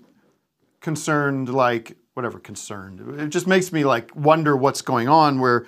concerned. 0.82 1.49
Like 1.49 1.97
whatever 2.19 2.38
concerned, 2.38 2.99
it 3.17 3.29
just 3.29 3.47
makes 3.47 3.71
me 3.71 3.86
like 3.86 4.13
wonder 4.13 4.58
what's 4.58 4.82
going 4.82 5.08
on. 5.08 5.39
Where 5.39 5.65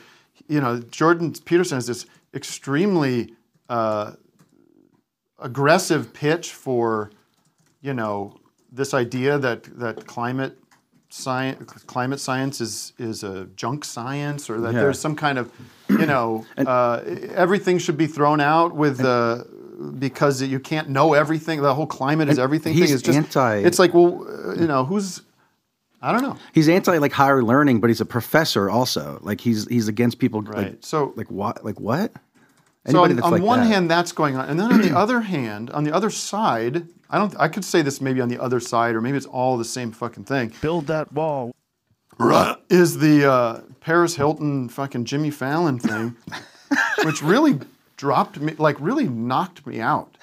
you 0.50 0.60
know 0.60 0.80
Jordan 0.80 1.32
Peterson 1.46 1.78
has 1.78 1.88
this 1.88 2.06
extremely 2.34 3.34
uh, 3.70 4.12
aggressive 5.40 6.14
pitch 6.14 6.52
for 6.54 7.10
you 7.82 7.94
know 7.94 8.38
this 8.72 8.94
idea 8.94 9.38
that 9.40 9.64
that 9.80 10.06
climate 10.08 10.58
science 11.10 11.72
climate 11.88 12.20
science 12.20 12.60
is 12.60 12.94
is 12.98 13.24
a 13.24 13.46
junk 13.56 13.86
science 13.86 14.50
or 14.50 14.60
that 14.62 14.74
Yeah. 14.74 14.82
there's 14.82 15.00
some 15.00 15.16
kind 15.16 15.38
of 15.38 15.52
you 15.90 16.06
know 16.06 16.46
uh, 16.58 17.02
everything 17.34 17.80
should 17.80 17.98
be 17.98 18.08
thrown 18.08 18.42
out 18.42 18.76
with 18.76 19.00
uh, 19.04 19.44
because 20.00 20.42
you 20.42 20.60
can't 20.60 20.90
know 20.90 21.14
everything 21.14 21.62
the 21.62 21.74
whole 21.74 21.88
climate 21.88 22.28
is 22.30 22.38
everything 22.40 22.74
thing 22.74 22.84
is 22.84 23.02
just 23.02 23.18
anti- 23.18 23.60
it's 23.68 23.80
like 23.80 23.94
well 23.94 24.26
you 24.60 24.68
know 24.68 24.84
who's 24.86 25.22
I 26.02 26.12
don't 26.12 26.24
know 26.24 26.36
he's 26.54 26.68
anti 26.68 26.98
like 26.98 27.12
higher 27.12 27.44
learning, 27.44 27.80
but 27.80 27.90
he's 27.90 28.02
a 28.02 28.06
professor 28.06 28.70
also. 28.70 29.20
Like 29.22 29.42
he's 29.42 29.68
he's 29.68 29.88
against 29.88 30.20
people. 30.20 30.42
Like, 30.42 30.56
Right. 30.56 30.86
So- 30.86 31.14
like 31.16 31.30
what? 31.32 31.64
Like 31.64 31.80
what? 31.80 32.12
So 32.88 33.04
on, 33.04 33.22
on 33.22 33.32
like 33.32 33.44
one 33.44 33.60
that. 33.60 33.66
hand, 33.68 33.92
that's 33.92 34.12
going 34.12 34.36
on, 34.36 34.50
and 34.50 34.60
then 34.60 34.74
on 34.74 34.82
the 34.82 34.98
other 34.98 35.22
hand, 35.22 35.70
on 35.70 35.84
the 35.84 35.94
other 35.94 36.10
side, 36.10 36.88
I 37.12 37.20
don't. 37.20 37.32
I 37.40 37.48
could 37.48 37.64
say 37.64 37.84
this 37.84 38.02
maybe 38.02 38.22
on 38.22 38.28
the 38.30 38.40
other 38.42 38.60
side, 38.60 38.96
or 38.96 39.02
maybe 39.02 39.18
it's 39.18 39.28
all 39.28 39.56
the 39.56 39.66
same 39.66 39.92
fucking 39.92 40.24
thing. 40.24 40.52
Build 40.62 40.88
that 40.88 41.14
wall. 41.14 41.52
Is 42.70 42.98
the 42.98 43.32
uh, 43.32 43.62
Paris 43.82 44.16
Hilton 44.16 44.68
fucking 44.68 45.06
Jimmy 45.06 45.30
Fallon 45.30 45.78
thing, 45.78 46.16
which 47.06 47.22
really 47.22 47.60
dropped 47.98 48.40
me, 48.40 48.54
like 48.58 48.78
really 48.80 49.08
knocked 49.08 49.68
me 49.68 49.80
out. 49.80 50.18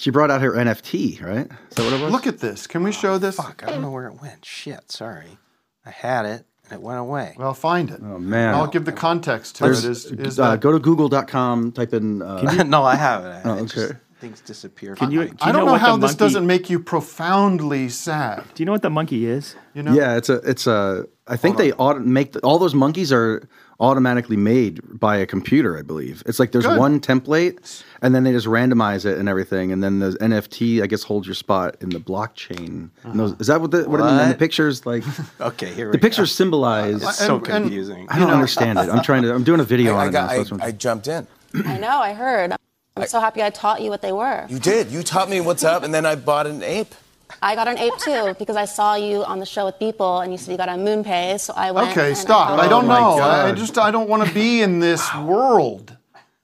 She 0.00 0.10
brought 0.10 0.30
out 0.30 0.40
her 0.40 0.52
NFT, 0.52 1.22
right? 1.22 1.46
Is 1.70 1.76
that 1.76 1.84
what 1.84 1.92
it 1.92 2.00
was? 2.02 2.12
Look 2.12 2.26
at 2.26 2.38
this. 2.38 2.66
Can 2.66 2.82
we 2.82 2.90
show 2.92 3.18
this? 3.18 3.36
Fuck, 3.36 3.62
I 3.66 3.70
don't 3.70 3.82
know 3.82 3.90
where 3.90 4.06
it 4.06 4.20
went. 4.20 4.44
Shit, 4.44 4.90
sorry. 4.90 5.38
I 5.84 5.90
had 5.90 6.24
it 6.26 6.46
and 6.64 6.72
it 6.72 6.80
went 6.82 6.98
away. 6.98 7.34
Well, 7.38 7.54
find 7.54 7.90
it. 7.90 8.00
Oh 8.02 8.18
man. 8.18 8.54
I'll 8.54 8.66
give 8.66 8.84
the 8.84 8.92
context 8.92 9.56
to 9.56 9.64
There's- 9.64 9.84
it. 9.84 9.90
Is, 9.90 10.04
is 10.06 10.40
uh, 10.40 10.52
that, 10.52 10.60
go 10.60 10.72
to 10.72 10.78
google.com, 10.78 11.72
type 11.72 11.92
in. 11.92 12.22
Uh, 12.22 12.62
no, 12.66 12.82
I 12.82 12.96
have 12.96 13.24
it. 13.24 13.42
Oh, 13.44 13.58
It 13.58 13.66
just- 13.66 13.76
okay. 13.90 13.98
things 14.20 14.40
disappear. 14.40 14.94
Can 14.94 15.10
you? 15.10 15.20
my- 15.20 15.24
do 15.26 15.30
you 15.32 15.36
I 15.40 15.52
don't 15.52 15.66
know, 15.66 15.72
what 15.72 15.80
how 15.80 15.96
this 15.96 16.12
monkey, 16.12 16.18
doesn't 16.18 16.46
make 16.46 16.70
you 16.70 16.80
profoundly 16.80 17.88
sad. 17.88 18.44
Do 18.54 18.62
you 18.62 18.66
know 18.66 18.72
what 18.72 18.82
the 18.82 18.90
monkey 18.90 19.26
is? 19.26 19.54
You 19.74 19.82
know? 19.82 19.92
Yeah, 19.92 20.16
it's 20.16 20.28
a 20.28 20.36
it's 20.48 20.66
a. 20.66 21.06
I 21.26 21.36
think 21.36 21.58
they 21.58 21.72
auto- 21.72 22.00
make 22.00 22.32
the, 22.32 22.40
all 22.40 22.58
those 22.58 22.74
monkeys 22.74 23.12
are 23.12 23.48
automatically 23.80 24.36
made 24.36 24.80
by 25.00 25.16
a 25.16 25.26
computer. 25.26 25.78
I 25.78 25.82
believe 25.82 26.22
it's 26.26 26.38
like 26.38 26.52
there's 26.52 26.66
Good. 26.66 26.78
one 26.78 27.00
template, 27.00 27.82
and 28.02 28.14
then 28.14 28.24
they 28.24 28.32
just 28.32 28.46
randomize 28.46 29.04
it 29.06 29.18
and 29.18 29.28
everything, 29.28 29.72
and 29.72 29.82
then 29.82 29.98
the 29.98 30.10
NFT 30.20 30.82
I 30.82 30.86
guess 30.86 31.02
holds 31.02 31.26
your 31.26 31.34
spot 31.34 31.76
in 31.80 31.88
the 31.88 31.98
blockchain. 31.98 32.90
And 33.04 33.18
those- 33.18 33.34
is 33.40 33.46
that 33.48 33.60
what 33.60 33.70
the 33.70 33.88
what, 33.88 34.00
I 34.00 34.10
mean? 34.10 34.20
And 34.20 34.30
the 34.32 34.36
pictures 34.38 34.84
like 34.86 35.02
Okay, 35.40 35.72
here 35.72 35.86
we 35.86 35.92
the 35.92 35.98
go. 35.98 36.02
pictures 36.02 36.32
symbolize. 36.34 37.02
It's 37.02 37.16
so 37.18 37.36
And- 37.36 37.48
and- 37.48 37.64
confusing. 37.64 38.06
I 38.10 38.18
don't 38.18 38.30
understand 38.30 38.78
it. 38.78 38.88
I'm 38.90 39.02
trying 39.02 39.22
to. 39.22 39.34
I'm 39.34 39.44
doing 39.44 39.60
a 39.60 39.64
video 39.64 39.94
I, 39.94 40.06
on 40.08 40.16
I, 40.16 40.34
it. 40.34 40.36
now, 40.38 40.42
so 40.44 40.58
I, 40.60 40.66
I 40.66 40.70
jumped 40.72 41.08
in. 41.08 41.26
I 41.64 41.78
know, 41.78 41.98
I 42.00 42.12
heard. 42.12 42.52
I'm 42.96 43.06
so 43.06 43.18
happy 43.20 43.42
I 43.42 43.50
taught 43.50 43.80
you 43.80 43.88
what 43.88 44.02
they 44.02 44.12
were. 44.12 44.46
You 44.50 44.58
did. 44.58 44.88
You 44.88 45.02
taught 45.02 45.30
me 45.30 45.40
what's 45.40 45.64
up, 45.64 45.82
and 45.84 45.94
then 45.94 46.04
I 46.04 46.16
bought 46.16 46.46
an 46.46 46.62
ape. 46.62 46.94
I 47.42 47.54
got 47.54 47.68
an 47.68 47.78
ape 47.78 47.96
too 47.98 48.34
because 48.38 48.56
I 48.56 48.64
saw 48.64 48.94
you 48.94 49.24
on 49.24 49.38
the 49.38 49.46
show 49.46 49.66
with 49.66 49.78
Beeple 49.78 50.22
and 50.22 50.32
you 50.32 50.38
said 50.38 50.52
you 50.52 50.58
got 50.58 50.68
a 50.68 50.72
MoonPay, 50.72 51.40
so 51.40 51.52
I 51.54 51.70
went. 51.70 51.90
Okay, 51.90 52.14
stop. 52.14 52.48
taught 52.48 52.60
I 52.60 52.68
don't 52.68 52.84
Oh 52.84 52.88
know. 52.88 53.22
I, 53.22 53.48
I 53.48 53.52
just 53.52 53.78
I 53.78 53.90
don't 53.90 54.08
want 54.08 54.26
to 54.26 54.34
be 54.34 54.62
in 54.62 54.80
this 54.80 55.14
world. 55.14 55.96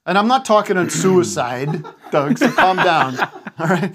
And 0.07 0.17
I'm 0.17 0.29
not 0.29 0.45
talking 0.45 0.77
on 0.77 0.89
suicide, 0.89 1.85
Doug. 2.13 2.39
So 2.39 2.51
calm 2.53 2.77
down. 2.77 3.19
All 3.59 3.67
right. 3.67 3.95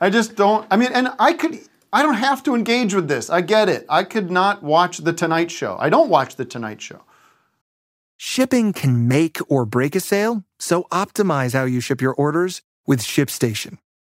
I 0.00 0.10
just 0.10 0.34
don't. 0.34 0.66
I 0.70 0.76
mean, 0.76 0.90
and 0.92 1.08
I 1.18 1.32
could. 1.32 1.60
I 1.92 2.02
don't 2.02 2.14
have 2.14 2.42
to 2.44 2.54
engage 2.54 2.94
with 2.94 3.06
this. 3.06 3.30
I 3.30 3.42
get 3.42 3.68
it. 3.68 3.86
I 3.88 4.02
could 4.02 4.30
not 4.30 4.62
watch 4.62 4.98
the 4.98 5.12
Tonight 5.12 5.50
Show. 5.50 5.76
I 5.78 5.90
don't 5.90 6.08
watch 6.08 6.36
the 6.36 6.44
Tonight 6.44 6.80
Show. 6.80 7.02
Shipping 8.16 8.72
can 8.72 9.08
make 9.08 9.38
or 9.48 9.64
break 9.66 9.94
a 9.94 10.00
sale, 10.00 10.44
so 10.58 10.84
optimize 10.90 11.52
how 11.52 11.64
you 11.64 11.80
ship 11.80 12.00
your 12.00 12.14
orders 12.14 12.62
with 12.86 13.00
ShipStation. 13.00 13.78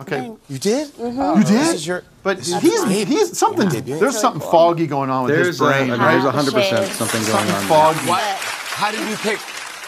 Okay. 0.00 0.32
You 0.48 0.58
did? 0.58 0.88
Mm-hmm. 0.94 1.38
You 1.40 1.44
did? 1.44 1.54
This 1.58 1.74
is 1.74 1.86
your, 1.86 2.04
but 2.22 2.36
this 2.38 2.48
is 2.52 2.60
he's 2.62 2.72
your 2.72 2.86
he's 3.06 3.36
something. 3.36 3.68
Debut. 3.68 3.98
There's 3.98 4.18
something 4.18 4.40
foggy 4.40 4.86
going 4.86 5.10
on 5.10 5.24
with 5.24 5.34
There's 5.34 5.46
his 5.48 5.58
brain. 5.58 5.90
a, 5.90 5.96
right? 5.96 6.12
there's 6.12 6.24
100 6.24 6.54
percent 6.54 6.86
something 6.92 7.20
going 7.22 7.32
Something 7.32 7.54
on. 7.54 7.60
there. 7.60 7.68
foggy. 7.68 8.08
What? 8.08 8.22
How 8.22 8.90
did 8.92 9.08
you 9.08 9.16
pick? 9.16 9.40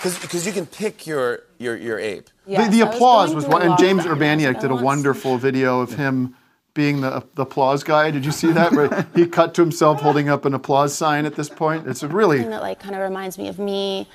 Because 0.03 0.47
you 0.47 0.53
can 0.53 0.67
pick 0.67 1.07
your 1.07 1.43
your 1.59 1.77
your 1.77 1.99
ape. 1.99 2.29
the 2.47 2.67
the 2.71 2.81
applause 2.81 3.35
was 3.35 3.47
one, 3.47 3.63
and 3.63 3.79
James 3.79 4.05
Urbaniak 4.05 4.61
did 4.61 4.71
a 4.71 4.75
wonderful 4.75 5.37
video 5.39 5.81
of 5.81 5.93
him 5.95 6.35
being 6.75 7.03
the, 7.03 7.23
the 7.35 7.43
applause 7.43 7.85
guy. 7.85 8.11
Did 8.11 8.25
you 8.25 8.33
see 8.33 8.51
that? 8.53 8.73
Where 8.73 9.07
he 9.15 9.27
cut 9.39 9.55
to 9.55 9.61
himself 9.63 10.01
holding 10.01 10.29
up 10.29 10.45
an 10.45 10.55
applause 10.55 10.95
sign 10.95 11.27
at 11.27 11.37
this 11.37 11.49
point. 11.51 11.87
It's 11.87 12.03
a 12.03 12.09
really 12.09 12.39
Something 12.39 12.51
that 12.53 12.63
like 12.63 12.81
kind 12.81 12.95
of 12.97 13.03
reminds 13.03 13.37
me 13.39 13.47
of 13.49 13.59
me, 13.59 14.09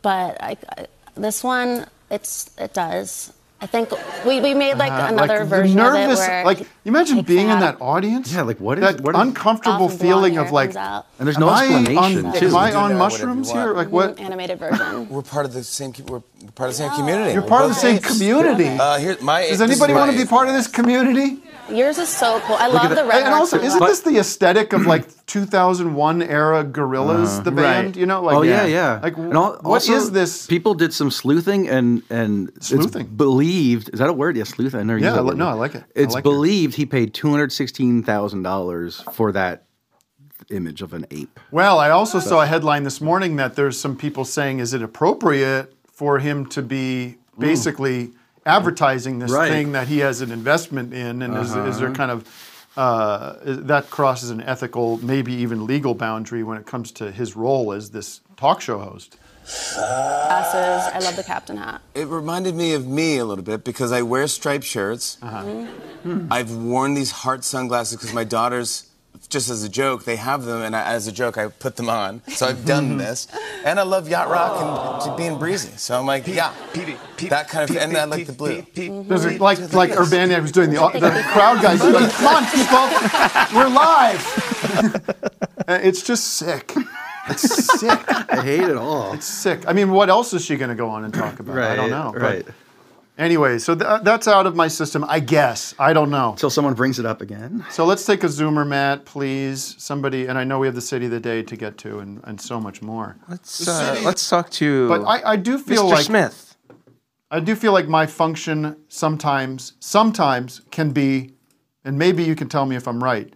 but 0.00 0.40
I, 0.42 0.56
I- 0.78 0.86
this 1.16 1.42
one 1.44 1.86
it's 2.10 2.48
it 2.56 2.72
does. 2.72 3.32
I 3.58 3.66
think 3.66 3.90
we, 4.26 4.40
we 4.40 4.52
made 4.52 4.76
like 4.76 4.92
uh, 4.92 5.08
another 5.12 5.38
the 5.38 5.44
version 5.46 5.76
nervous, 5.76 6.20
of 6.20 6.26
it 6.26 6.30
where 6.30 6.44
like 6.44 6.60
you 6.60 6.66
imagine 6.84 7.16
takes 7.16 7.28
being 7.28 7.48
in 7.48 7.60
that 7.60 7.80
audience. 7.80 8.30
Yeah, 8.32 8.42
like 8.42 8.60
what 8.60 8.78
is 8.78 8.84
that 8.84 9.00
what 9.00 9.14
is 9.14 9.20
uncomfortable 9.20 9.88
feeling 9.88 10.36
of 10.36 10.52
like. 10.52 10.70
comes 10.70 10.76
out. 10.76 11.06
And 11.18 11.26
there's 11.26 11.36
am 11.36 11.40
no 11.40 11.48
I 11.48 11.64
explanation, 11.64 12.26
on, 12.26 12.38
too. 12.38 12.46
Am 12.48 12.56
I 12.56 12.74
on 12.74 12.98
mushrooms 12.98 13.50
here? 13.50 13.72
Like 13.72 13.88
what? 13.88 14.20
animated 14.20 14.58
version. 14.58 15.08
We're 15.08 15.22
part 15.22 15.46
of 15.46 15.54
the 15.54 15.64
same. 15.64 15.94
We're 16.06 16.20
part 16.54 16.68
of 16.68 16.76
the 16.76 16.82
same 16.82 16.90
community. 16.90 17.32
You're 17.32 17.42
We're 17.42 17.48
part 17.48 17.62
of 17.62 17.70
the 17.70 17.74
same 17.76 17.98
community. 17.98 18.68
Uh, 18.68 18.98
here, 18.98 19.16
my 19.22 19.48
Does 19.48 19.62
anybody 19.62 19.94
want 19.94 20.12
to 20.12 20.18
be 20.18 20.26
part 20.26 20.48
of 20.48 20.54
this 20.54 20.66
community? 20.66 21.42
Yours 21.70 21.98
is 21.98 22.08
so 22.08 22.40
cool. 22.46 22.56
I 22.56 22.66
Look 22.68 22.74
love 22.82 22.88
the 22.90 22.96
that. 22.96 23.06
red 23.08 23.22
And 23.24 23.34
also, 23.34 23.58
isn't 23.60 23.80
this 23.80 24.00
the 24.00 24.18
aesthetic 24.18 24.72
of 24.72 24.86
like 24.86 25.04
2001 25.26 26.22
era 26.22 26.64
Gorillaz, 26.64 27.26
uh-huh. 27.26 27.40
the 27.42 27.50
band? 27.50 27.86
Right. 27.88 27.96
You 27.96 28.06
know, 28.06 28.22
like 28.22 28.36
oh 28.36 28.42
yeah, 28.42 28.66
yeah. 28.66 29.00
Like 29.02 29.16
And 29.16 29.34
al- 29.34 29.58
what 29.62 29.82
is 29.82 29.90
also, 29.90 30.10
this? 30.10 30.46
People 30.46 30.74
did 30.74 30.92
some 30.94 31.10
sleuthing 31.10 31.68
and 31.68 32.02
and 32.10 32.50
it's 32.56 32.68
Sleuthing? 32.68 33.06
believed. 33.08 33.90
Is 33.92 33.98
that 33.98 34.08
a 34.08 34.12
word? 34.12 34.36
Yeah, 34.36 34.44
sleuthing. 34.44 34.80
I 34.80 34.82
never 34.84 34.98
Yeah, 34.98 35.06
used 35.06 35.16
that 35.16 35.20
I 35.22 35.24
word. 35.24 35.36
no, 35.38 35.48
I 35.48 35.52
like 35.54 35.74
it. 35.74 35.84
It's 35.94 36.14
like 36.14 36.24
your- 36.24 36.34
believed 36.34 36.74
he 36.76 36.86
paid 36.86 37.14
two 37.14 37.30
hundred 37.30 37.50
sixteen 37.52 38.02
thousand 38.02 38.42
dollars 38.42 39.02
for 39.12 39.32
that 39.32 39.64
image 40.50 40.82
of 40.82 40.92
an 40.92 41.06
ape. 41.10 41.40
Well, 41.50 41.78
I 41.80 41.90
also 41.90 42.20
saw 42.20 42.42
a 42.42 42.46
headline 42.46 42.84
this 42.84 43.00
morning 43.00 43.36
that 43.36 43.56
there's 43.56 43.80
some 43.80 43.96
people 43.96 44.24
saying, 44.24 44.60
is 44.60 44.72
it 44.72 44.82
appropriate 44.82 45.72
for 45.90 46.20
him 46.20 46.46
to 46.50 46.62
be 46.62 47.16
basically 47.38 48.12
advertising 48.46 49.18
this 49.18 49.30
Right. 49.30 49.50
thing 49.50 49.72
that 49.72 49.88
he 49.88 49.98
has 49.98 50.20
an 50.20 50.30
investment 50.32 50.94
in, 50.94 51.20
and 51.22 51.36
is, 51.36 51.54
is 51.54 51.78
there 51.78 51.88
Uh-huh. 51.88 51.94
kind 51.96 52.10
of 52.10 52.24
uh, 52.78 53.36
that 53.42 53.88
crosses 53.88 54.28
an 54.28 54.42
ethical, 54.42 54.98
maybe 55.02 55.32
even 55.32 55.66
legal 55.66 55.94
boundary 55.94 56.42
when 56.42 56.58
it 56.58 56.66
comes 56.66 56.92
to 56.92 57.10
his 57.10 57.34
role 57.34 57.72
as 57.72 57.90
this 57.90 58.20
talk 58.36 58.60
show 58.60 58.78
host? 58.78 59.16
Glasses. 59.74 60.92
I 60.94 60.98
love 60.98 61.16
the 61.16 61.22
captain 61.24 61.56
hat. 61.56 61.80
It 61.94 62.06
reminded 62.08 62.54
me 62.54 62.74
of 62.74 62.86
me 62.86 63.16
a 63.18 63.24
little 63.24 63.44
bit 63.44 63.64
because 63.64 63.92
I 63.92 64.02
wear 64.02 64.26
striped 64.26 64.64
shirts. 64.64 65.16
Mm-hmm. 65.22 66.26
I've 66.30 66.50
worn 66.54 66.92
these 66.94 67.10
heart 67.12 67.44
sunglasses 67.44 67.96
because 67.96 68.12
my 68.12 68.24
daughters, 68.24 68.84
just 69.28 69.48
as 69.50 69.62
a 69.64 69.68
joke, 69.68 70.04
they 70.04 70.16
have 70.16 70.44
them, 70.44 70.62
and 70.62 70.74
I, 70.76 70.92
as 70.92 71.06
a 71.06 71.12
joke, 71.12 71.36
I 71.38 71.48
put 71.48 71.76
them 71.76 71.88
on. 71.88 72.22
So 72.28 72.46
I've 72.46 72.64
done 72.64 72.96
this, 73.04 73.26
and 73.64 73.78
I 73.80 73.82
love 73.82 74.08
yacht 74.08 74.28
rock 74.28 74.60
and 74.62 75.10
to 75.10 75.16
being 75.16 75.38
breezy. 75.38 75.76
So 75.76 75.98
I'm 75.98 76.06
like, 76.06 76.26
yeah, 76.26 76.52
that 77.28 77.48
kind 77.48 77.64
of, 77.64 77.70
thing. 77.70 77.78
and 77.78 77.96
I 77.96 78.04
like 78.04 78.26
the 78.26 78.32
blue. 78.32 78.64
There's 78.74 79.24
a, 79.24 79.38
like 79.38 79.58
like 79.72 79.90
Urbaniak 79.92 80.42
was 80.42 80.52
doing 80.52 80.70
the, 80.70 80.76
the 80.76 81.24
crowd 81.32 81.62
guys. 81.62 81.82
Like, 81.82 82.10
Come 82.12 82.34
on, 82.34 82.44
people, 83.50 83.58
we're 83.58 83.68
live. 83.68 85.02
It's 85.68 86.02
just 86.02 86.34
sick. 86.34 86.72
It's 87.28 87.80
sick. 87.80 88.00
I 88.08 88.40
hate 88.44 88.60
it 88.62 88.76
all. 88.76 89.14
It's 89.14 89.26
sick. 89.26 89.64
I 89.66 89.72
mean, 89.72 89.90
what 89.90 90.08
else 90.08 90.32
is 90.32 90.44
she 90.44 90.56
going 90.56 90.68
to 90.68 90.76
go 90.76 90.88
on 90.90 91.04
and 91.04 91.12
talk 91.12 91.40
about? 91.40 91.58
I 91.58 91.74
don't 91.74 91.90
Right, 91.90 91.90
know. 91.90 92.12
but 92.12 92.22
right. 92.22 92.46
Anyway, 93.18 93.58
so 93.58 93.74
th- 93.74 94.02
that's 94.02 94.28
out 94.28 94.46
of 94.46 94.54
my 94.54 94.68
system, 94.68 95.04
I 95.08 95.20
guess. 95.20 95.74
I 95.78 95.94
don't 95.94 96.10
know. 96.10 96.32
Until 96.32 96.50
someone 96.50 96.74
brings 96.74 96.98
it 96.98 97.06
up 97.06 97.22
again. 97.22 97.64
So 97.70 97.86
let's 97.86 98.04
take 98.04 98.22
a 98.24 98.26
zoomer, 98.26 98.66
Matt, 98.66 99.06
please. 99.06 99.74
Somebody, 99.78 100.26
and 100.26 100.36
I 100.36 100.44
know 100.44 100.58
we 100.58 100.66
have 100.66 100.74
the 100.74 100.82
city 100.82 101.06
of 101.06 101.10
the 101.10 101.20
day 101.20 101.42
to 101.42 101.56
get 101.56 101.78
to, 101.78 102.00
and, 102.00 102.20
and 102.24 102.38
so 102.38 102.60
much 102.60 102.82
more. 102.82 103.16
Let's 103.28 103.66
uh, 103.66 104.00
let's 104.04 104.28
talk 104.28 104.50
to. 104.50 104.88
But 104.88 105.04
I, 105.04 105.32
I 105.32 105.36
do 105.36 105.56
feel 105.58 105.84
Mr. 105.84 105.90
like 105.90 106.04
Smith. 106.04 106.56
I 107.30 107.40
do 107.40 107.56
feel 107.56 107.72
like 107.72 107.88
my 107.88 108.06
function 108.06 108.76
sometimes, 108.88 109.72
sometimes 109.80 110.60
can 110.70 110.90
be, 110.90 111.32
and 111.84 111.98
maybe 111.98 112.22
you 112.22 112.36
can 112.36 112.48
tell 112.48 112.66
me 112.66 112.76
if 112.76 112.86
I'm 112.86 113.02
right. 113.02 113.32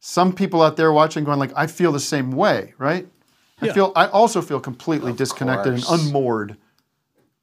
Some 0.00 0.32
people 0.32 0.60
out 0.60 0.76
there 0.76 0.92
watching 0.92 1.24
going 1.24 1.38
like, 1.38 1.52
I 1.56 1.68
feel 1.68 1.92
the 1.92 2.00
same 2.00 2.32
way, 2.32 2.74
right? 2.78 3.06
I 3.62 3.72
feel 3.72 3.92
I 3.96 4.06
also 4.08 4.42
feel 4.42 4.60
completely 4.60 5.12
disconnected 5.12 5.72
and 5.72 5.82
course. 5.82 6.06
unmoored 6.06 6.58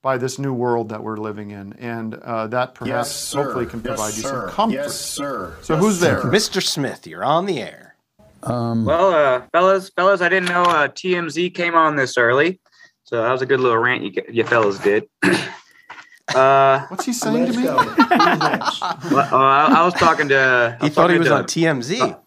by 0.03 0.17
this 0.17 0.37
new 0.37 0.53
world 0.53 0.89
that 0.89 1.01
we're 1.01 1.15
living 1.17 1.49
in, 1.51 1.73
and 1.79 2.13
uh, 2.15 2.45
that 2.47 2.75
perhaps 2.75 3.33
hopefully 3.33 3.65
can 3.65 3.81
provide 3.81 4.13
you 4.13 4.21
some 4.21 4.49
comfort. 4.49 4.75
Yes, 4.75 4.99
sir. 4.99 5.55
So 5.61 5.77
who's 5.77 5.99
there? 6.01 6.21
Mr. 6.23 6.61
Smith, 6.61 7.07
you're 7.07 7.23
on 7.23 7.45
the 7.47 7.59
air. 7.61 7.95
Well, 8.45 9.13
uh, 9.13 9.41
fellas, 9.53 9.89
fellas, 9.95 10.19
I 10.19 10.27
didn't 10.27 10.49
know 10.49 10.63
uh, 10.63 10.89
TMZ 10.89 11.55
came 11.55 11.73
on 11.75 11.95
this 11.95 12.17
early, 12.17 12.59
so 13.05 13.21
that 13.23 13.31
was 13.31 13.41
a 13.41 13.45
good 13.45 13.61
little 13.61 13.77
rant 13.77 14.03
you, 14.03 14.21
you 14.29 14.43
fellas 14.43 14.77
did. 14.79 15.07
uh, 16.35 16.85
What's 16.87 17.05
he 17.05 17.13
saying 17.13 17.53
to 17.53 17.57
me? 17.57 17.63
well, 17.63 17.79
uh, 17.79 19.29
I, 19.31 19.73
I 19.77 19.85
was 19.85 19.93
talking 19.93 20.27
to. 20.27 20.77
I 20.81 20.83
He 20.83 20.89
thought 20.89 21.09
he 21.11 21.17
was 21.17 21.29
to- 21.29 21.35
on 21.35 21.43
TMZ. 21.45 22.19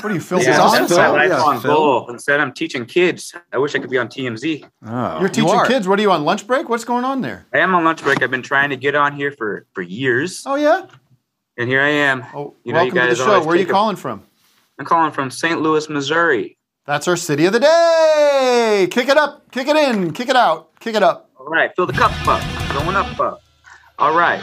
What 0.00 0.10
are 0.10 0.14
you, 0.14 0.20
Phil? 0.20 0.42
Yeah, 0.42 0.56
Zoltan? 0.56 0.80
that's 0.82 0.90
my 0.90 0.96
Phil? 0.96 1.14
Yeah, 1.14 1.34
lifelong 1.36 1.60
Phil. 1.60 1.74
goal. 1.74 2.10
Instead, 2.10 2.40
I'm 2.40 2.52
teaching 2.52 2.84
kids. 2.84 3.32
I 3.52 3.58
wish 3.58 3.74
I 3.74 3.78
could 3.78 3.90
be 3.90 3.98
on 3.98 4.08
TMZ. 4.08 4.68
Oh. 4.86 5.20
You're 5.20 5.28
teaching 5.28 5.60
kids. 5.66 5.86
What 5.86 5.98
are 5.98 6.02
you 6.02 6.10
on 6.10 6.24
lunch 6.24 6.46
break? 6.46 6.68
What's 6.68 6.84
going 6.84 7.04
on 7.04 7.20
there? 7.20 7.46
I 7.54 7.58
am 7.58 7.74
on 7.74 7.84
lunch 7.84 8.02
break. 8.02 8.20
I've 8.22 8.30
been 8.30 8.42
trying 8.42 8.70
to 8.70 8.76
get 8.76 8.94
on 8.96 9.14
here 9.14 9.30
for 9.30 9.66
for 9.72 9.82
years, 9.82 10.42
Oh 10.46 10.56
yeah. 10.56 10.86
and 11.56 11.68
here 11.68 11.80
I 11.80 11.88
am. 11.90 12.24
Oh, 12.34 12.54
You 12.64 12.72
know, 12.72 12.82
you 12.82 12.92
welcome 12.92 13.10
to 13.10 13.14
the 13.14 13.16
show. 13.16 13.40
Where 13.44 13.50
are 13.50 13.56
you 13.56 13.62
take 13.62 13.68
a- 13.70 13.72
calling 13.72 13.96
from? 13.96 14.22
I'm 14.80 14.84
calling 14.84 15.12
from 15.12 15.30
St. 15.30 15.60
Louis, 15.62 15.88
Missouri. 15.88 16.58
That's 16.86 17.06
our 17.06 17.16
city 17.16 17.46
of 17.46 17.52
the 17.52 17.60
day. 17.60 18.88
Kick 18.90 19.08
it 19.08 19.16
up, 19.16 19.48
kick 19.52 19.68
it 19.68 19.76
in, 19.76 20.12
kick 20.12 20.28
it 20.28 20.36
out, 20.36 20.68
kick 20.80 20.96
it 20.96 21.02
up. 21.04 21.30
All 21.38 21.46
right, 21.46 21.70
fill 21.76 21.86
the 21.86 21.92
cup 21.92 22.10
up. 22.26 22.42
Going 22.74 22.96
up, 22.96 23.18
up. 23.20 23.40
All 24.00 24.14
right. 24.16 24.40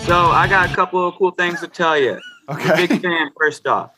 So 0.00 0.16
I 0.16 0.48
got 0.48 0.70
a 0.70 0.74
couple 0.74 1.06
of 1.06 1.14
cool 1.16 1.30
things 1.32 1.60
to 1.60 1.68
tell 1.68 1.98
you. 1.98 2.18
I'm 2.48 2.58
a 2.70 2.76
big 2.76 3.02
fan, 3.02 3.28
first 3.38 3.66
off. 3.66 3.90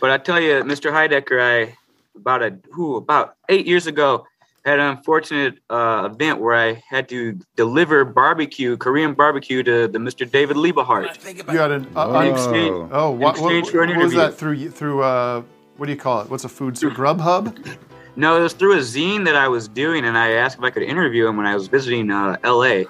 But 0.00 0.10
I 0.10 0.18
tell 0.18 0.40
you, 0.40 0.62
Mr. 0.64 0.90
Heidecker, 0.90 1.40
I 1.40 1.76
about 2.16 2.42
a 2.42 2.58
who 2.72 2.96
about 2.96 3.36
eight 3.48 3.66
years 3.66 3.86
ago 3.86 4.26
had 4.64 4.78
an 4.78 4.96
unfortunate 4.96 5.58
uh, 5.70 6.08
event 6.12 6.38
where 6.38 6.54
I 6.54 6.82
had 6.88 7.08
to 7.08 7.38
deliver 7.56 8.04
barbecue, 8.04 8.76
Korean 8.76 9.14
barbecue, 9.14 9.62
to 9.62 9.88
the 9.88 9.98
Mr. 9.98 10.30
David 10.30 10.56
Liebe 10.56 10.82
Hart. 10.82 11.18
You 11.24 11.58
had 11.58 11.70
an 11.70 11.86
uh, 11.96 12.20
In 12.20 12.32
exchange- 12.32 12.88
oh, 12.92 13.12
in 13.14 13.18
what, 13.18 13.38
what, 13.38 13.54
exchange 13.54 13.70
for 13.70 13.82
an 13.82 13.90
what 13.90 14.04
was 14.04 14.14
that 14.14 14.34
through 14.34 14.70
through 14.70 15.02
uh, 15.02 15.42
what 15.76 15.86
do 15.86 15.92
you 15.92 15.98
call 15.98 16.20
it? 16.20 16.30
What's 16.30 16.44
a 16.44 16.48
food 16.48 16.76
through 16.76 16.90
Grubhub? 16.90 17.76
No, 18.16 18.36
it 18.36 18.40
was 18.42 18.52
through 18.52 18.74
a 18.74 18.80
zine 18.80 19.24
that 19.24 19.36
I 19.36 19.48
was 19.48 19.68
doing, 19.68 20.04
and 20.04 20.18
I 20.18 20.32
asked 20.32 20.58
if 20.58 20.64
I 20.64 20.70
could 20.70 20.82
interview 20.82 21.26
him 21.26 21.36
when 21.36 21.46
I 21.46 21.54
was 21.54 21.68
visiting 21.68 22.10
uh, 22.10 22.36
L.A. 22.42 22.86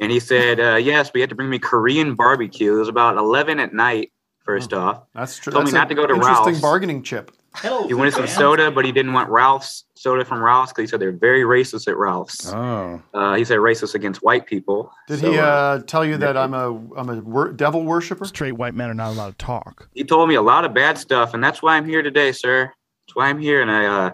And 0.00 0.10
he 0.10 0.18
said, 0.18 0.58
uh, 0.58 0.76
"Yes, 0.76 1.10
but 1.10 1.16
you 1.16 1.22
have 1.22 1.28
to 1.28 1.36
bring 1.36 1.50
me 1.50 1.58
Korean 1.58 2.14
barbecue." 2.14 2.74
It 2.74 2.78
was 2.78 2.88
about 2.88 3.16
eleven 3.16 3.60
at 3.60 3.72
night. 3.72 4.10
First 4.48 4.72
off, 4.72 5.02
That's 5.14 5.36
true. 5.36 5.52
Told 5.52 5.66
That's 5.66 5.72
me 5.74 5.78
not 5.78 5.90
an 5.90 5.96
to 5.96 6.02
go 6.02 6.06
to 6.06 6.14
interesting 6.14 6.44
Ralph's. 6.46 6.60
bargaining 6.62 7.02
chip. 7.02 7.32
He 7.86 7.92
wanted 7.92 8.14
some 8.14 8.26
soda, 8.26 8.70
but 8.70 8.86
he 8.86 8.92
didn't 8.92 9.12
want 9.12 9.28
Ralph's 9.28 9.84
soda 9.94 10.24
from 10.24 10.42
Ralph's 10.42 10.72
because 10.72 10.82
he 10.82 10.86
said 10.86 11.00
they're 11.00 11.12
very 11.12 11.42
racist 11.42 11.86
at 11.86 11.98
Ralph's. 11.98 12.50
Oh. 12.50 13.02
Uh, 13.12 13.34
he 13.34 13.44
said 13.44 13.58
racist 13.58 13.94
against 13.94 14.22
white 14.22 14.46
people. 14.46 14.90
Did 15.06 15.20
So, 15.20 15.32
he 15.32 15.38
uh, 15.38 15.44
uh, 15.44 15.78
tell 15.80 16.02
you 16.04 16.16
that 16.16 16.36
I'm 16.38 16.54
a 16.54 16.68
I'm 16.96 17.10
a 17.10 17.20
wor- 17.20 17.52
devil 17.52 17.82
worshiper? 17.84 18.24
Straight 18.24 18.52
white 18.52 18.74
men 18.74 18.88
are 18.88 18.94
not 18.94 19.10
allowed 19.10 19.38
to 19.38 19.44
talk. 19.44 19.88
he 19.94 20.02
told 20.04 20.30
me 20.30 20.34
a 20.36 20.42
lot 20.42 20.64
of 20.64 20.72
bad 20.72 20.96
stuff, 20.96 21.34
and 21.34 21.44
that's 21.44 21.60
why 21.60 21.76
I'm 21.76 21.84
here 21.84 22.00
today, 22.02 22.32
sir. 22.32 22.72
That's 23.06 23.16
why 23.16 23.28
I'm 23.28 23.38
here, 23.38 23.60
and 23.60 23.70
I, 23.70 23.84
uh, 23.86 24.10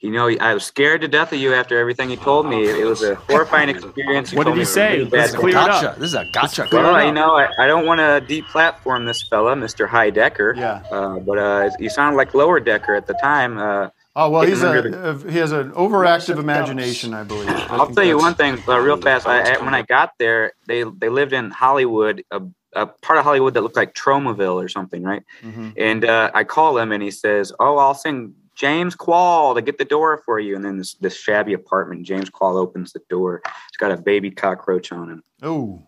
you 0.00 0.10
know, 0.12 0.28
I 0.40 0.54
was 0.54 0.64
scared 0.64 1.00
to 1.00 1.08
death 1.08 1.32
of 1.32 1.38
you 1.40 1.54
after 1.54 1.76
everything 1.78 2.08
he 2.08 2.16
told 2.16 2.46
me. 2.46 2.66
It 2.68 2.84
was 2.84 3.02
a 3.02 3.16
horrifying 3.16 3.68
experience. 3.68 4.32
What 4.32 4.44
did 4.44 4.52
me 4.54 4.60
he 4.60 4.64
say? 4.64 4.98
really 4.98 5.10
bad 5.10 5.12
Let's 5.18 5.30
things. 5.32 5.40
clear 5.40 5.50
it 5.56 5.56
up. 5.56 5.66
Gotcha. 5.82 6.00
This 6.00 6.08
is 6.10 6.14
a 6.14 6.24
gotcha. 6.32 6.68
Well, 6.72 7.04
you 7.04 7.12
know, 7.12 7.36
I, 7.36 7.48
I 7.58 7.66
don't 7.66 7.84
want 7.84 7.98
to 7.98 8.24
deplatform 8.42 9.06
this 9.06 9.26
fella, 9.28 9.54
Mr. 9.56 9.88
High 9.88 10.10
Decker. 10.10 10.54
Yeah. 10.56 10.82
Uh, 10.90 11.18
but 11.18 11.38
uh, 11.38 11.70
you 11.80 11.90
sounded 11.90 12.16
like 12.16 12.32
Lower 12.34 12.60
Decker 12.60 12.94
at 12.94 13.06
the 13.06 13.14
time. 13.14 13.58
Uh, 13.58 13.88
Oh 14.20 14.30
well, 14.30 14.42
he's 14.42 14.64
a, 14.64 14.82
the- 14.82 15.10
uh, 15.10 15.18
he 15.30 15.38
has 15.38 15.52
an 15.52 15.70
overactive 15.72 16.38
imagination, 16.38 17.14
I 17.14 17.22
believe. 17.22 17.48
I 17.48 17.66
I'll 17.70 17.86
tell 17.94 18.02
you 18.02 18.18
one 18.18 18.34
thing 18.34 18.58
uh, 18.66 18.76
real 18.80 18.96
fast. 18.96 19.28
I, 19.28 19.54
I, 19.54 19.62
when 19.64 19.74
I 19.76 19.82
got 19.82 20.14
there, 20.18 20.54
they 20.66 20.82
they 20.82 21.08
lived 21.08 21.32
in 21.32 21.52
Hollywood, 21.52 22.24
a, 22.32 22.40
a 22.72 22.86
part 22.86 23.20
of 23.20 23.24
Hollywood 23.24 23.54
that 23.54 23.60
looked 23.60 23.76
like 23.76 23.94
Tromaville 23.94 24.54
or 24.56 24.68
something, 24.68 25.04
right? 25.04 25.22
Mhm. 25.44 25.72
And 25.76 26.04
uh, 26.04 26.32
I 26.34 26.42
call 26.42 26.78
him, 26.78 26.90
and 26.90 27.00
he 27.00 27.12
says, 27.12 27.52
"Oh, 27.60 27.76
I'll 27.76 27.94
send 27.94 28.34
James 28.58 28.94
Quall 28.96 29.54
to 29.54 29.62
get 29.62 29.78
the 29.78 29.84
door 29.84 30.20
for 30.24 30.38
you." 30.40 30.56
And 30.56 30.64
then 30.64 30.76
this 30.78 30.94
this 30.94 31.16
shabby 31.16 31.52
apartment, 31.54 32.04
James 32.04 32.28
Quall 32.28 32.56
opens 32.56 32.92
the 32.92 33.00
door. 33.08 33.40
It's 33.68 33.76
got 33.78 33.92
a 33.92 33.96
baby 33.96 34.30
cockroach 34.30 34.90
on 34.92 35.08
him. 35.10 35.22
Oh, 35.42 35.82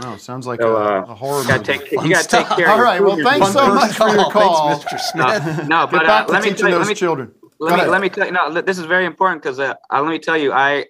wow, 0.00 0.16
sounds 0.16 0.46
like 0.46 0.60
So, 0.60 0.76
a, 0.76 1.00
uh, 1.00 1.04
a 1.08 1.14
horror 1.14 1.42
you 1.42 1.48
gotta 1.48 1.72
movie. 1.72 1.86
take- 1.88 1.92
you 2.04 2.10
gotta 2.10 2.28
take 2.28 2.46
care 2.48 2.66
of 2.66 2.70
All 2.72 2.76
your 2.76 2.84
right, 2.84 3.02
well, 3.02 3.16
thanks 3.22 3.52
so 3.52 3.74
much 3.74 3.92
for 3.92 4.08
your 4.10 4.30
call. 4.30 4.76
Thanks, 4.78 5.14
No, 5.14 5.26
no, 5.26 5.86
Get 5.86 5.90
but 5.92 6.06
back 6.06 6.24
uh, 6.24 6.26
to 6.26 6.32
let 6.32 6.42
me 6.44 6.52
tell 6.52 6.68
you, 6.68 6.74
those 6.76 6.86
let 6.86 6.88
me, 6.88 6.94
children. 6.94 7.32
Let 7.58 7.78
me 7.78 7.86
let 7.90 8.00
me 8.00 8.08
tell 8.08 8.26
you. 8.26 8.32
No, 8.32 8.60
this 8.60 8.78
is 8.78 8.84
very 8.86 9.06
important 9.06 9.42
because 9.42 9.58
uh, 9.58 9.74
uh, 9.90 10.02
let 10.02 10.10
me 10.10 10.18
tell 10.18 10.36
you, 10.36 10.52
I 10.52 10.86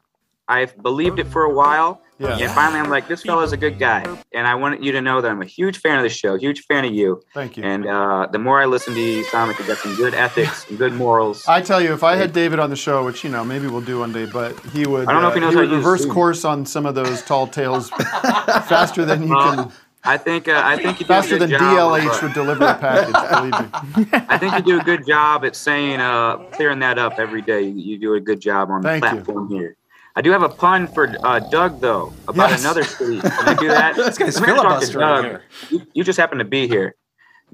I 0.49 0.65
believed 0.67 1.19
it 1.19 1.27
for 1.29 1.43
a 1.45 1.53
while, 1.55 2.03
Yeah. 2.19 2.39
and 2.39 2.51
finally 2.53 2.79
I'm 2.79 2.91
like, 2.91 3.09
this 3.09 3.23
fella's 3.23 3.53
a 3.53 3.57
good 3.57 3.79
guy, 3.79 4.05
and 4.33 4.47
I 4.47 4.55
want 4.55 4.83
you 4.83 4.93
to 4.93 5.01
know 5.01 5.21
that 5.21 5.31
I'm 5.31 5.43
a 5.43 5.47
huge 5.47 5.79
fan 5.79 5.97
of 5.97 6.03
the 6.05 6.09
show, 6.09 6.37
huge 6.37 6.63
fan 6.67 6.85
of 6.85 6.93
you. 6.93 7.21
Thank 7.35 7.57
you. 7.57 7.65
And 7.65 7.87
uh, 7.87 8.29
the 8.31 8.39
more 8.39 8.61
I 8.61 8.67
listen 8.67 8.95
to 8.95 9.01
you, 9.01 9.19
you 9.19 9.25
sound 9.25 9.51
like 9.51 9.59
you 9.59 9.67
got 9.67 9.79
some 9.79 9.97
good 9.97 10.15
ethics, 10.15 10.67
some 10.67 10.77
good 10.77 10.93
morals. 10.93 11.47
I 11.49 11.61
tell 11.63 11.81
you, 11.81 11.93
if 11.93 12.05
I 12.05 12.15
had 12.17 12.33
David 12.33 12.59
on 12.61 12.71
the 12.71 12.77
show, 12.77 13.05
which 13.05 13.25
you 13.25 13.31
know 13.31 13.45
maybe 13.45 13.67
we'll 13.67 13.81
do 13.81 13.99
one 13.99 14.13
day, 14.13 14.27
but 14.27 14.59
he 14.67 14.87
would. 14.87 15.09
I 15.09 15.13
don't 15.13 15.23
know 15.23 15.29
if 15.29 15.35
he 15.35 15.41
uh, 15.41 15.45
knows 15.45 15.55
how 15.55 15.61
would 15.61 15.71
to 15.71 15.77
reverse 15.77 16.07
course 16.07 16.45
on 16.45 16.65
some 16.65 16.87
of 16.87 16.95
those 16.95 17.23
tall 17.23 17.47
tales 17.47 17.91
faster 17.91 19.05
than 19.05 19.23
you 19.23 19.35
can. 19.35 19.73
I 20.05 20.17
think 20.17 20.49
uh, 20.49 20.61
I 20.65 20.77
think 20.77 20.99
you 21.01 21.07
do 21.07 21.13
a 21.13 21.17
Faster 21.17 21.39
good 21.39 21.43
than 21.43 21.51
job 21.51 22.01
DLH 22.01 22.09
uh, 22.09 22.19
would 22.23 22.35
deliver 22.35 22.65
a 22.65 22.75
package. 22.75 23.31
believe 23.31 24.07
me. 24.07 24.11
I 24.29 24.37
think 24.37 24.55
you 24.55 24.63
do 24.63 24.81
a 24.81 24.85
good 24.85 25.07
job 25.07 25.45
at 25.45 25.55
saying, 25.55 26.01
uh, 26.01 26.39
clearing 26.51 26.81
that 26.81 26.99
up 26.99 27.19
every 27.19 27.41
day. 27.41 27.63
You, 27.63 27.75
you 27.75 27.99
do 27.99 28.15
a 28.15 28.21
good 28.21 28.41
job 28.41 28.71
on 28.71 28.83
Thank 28.83 29.05
the 29.05 29.11
you. 29.11 29.15
platform 29.17 29.49
here. 29.49 29.77
I 30.15 30.21
do 30.23 30.31
have 30.31 30.43
a 30.43 30.49
pun 30.49 30.87
for 30.89 31.15
uh, 31.25 31.41
Doug 31.51 31.81
though 31.81 32.13
about 32.29 32.51
Yes. 32.51 32.61
another 32.61 32.85
city. 32.85 33.23
Can 33.23 33.49
I 33.49 33.55
do 33.55 33.69
that? 33.69 33.97
This 33.97 34.19
guy's 34.19 34.37
I'm 34.37 34.45
gonna 34.45 34.61
talk 34.61 34.81
to 34.81 34.87
filibustering 34.87 35.09
Doug. 35.09 35.25
here. 35.25 35.43
You, 35.71 35.87
you 35.95 36.05
just 36.05 36.19
happen 36.19 36.39
to 36.39 36.45
be 36.45 36.69
here, 36.69 36.95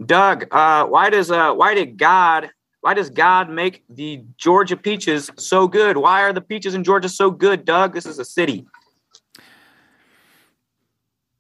Doug. 0.05 0.47
Uh, 0.51 0.85
why 0.87 1.11
does 1.11 1.31
uh, 1.31 1.53
why 1.55 1.75
did 1.75 1.99
God 1.99 2.51
why 2.81 2.95
does 2.95 3.11
God 3.11 3.51
make 3.51 3.85
the 3.89 4.25
Georgia 4.37 4.77
peaches 4.77 5.31
so 5.37 5.69
good? 5.69 5.97
Why 5.97 6.23
are 6.23 6.33
the 6.33 6.41
peaches 6.41 6.75
in 6.75 6.85
Georgia 6.85 7.09
so 7.09 7.31
good, 7.31 7.65
Doug? 7.65 7.95
This 7.95 8.07
is 8.07 8.19
a 8.19 8.25
city. 8.25 8.67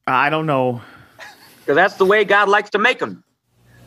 I 0.06 0.30
don't 0.30 0.46
know. 0.46 0.80
Because 1.60 1.76
that's 1.76 1.94
the 1.96 2.06
way 2.06 2.24
God 2.24 2.48
likes 2.48 2.70
to 2.70 2.78
make 2.78 2.98
them. 2.98 3.22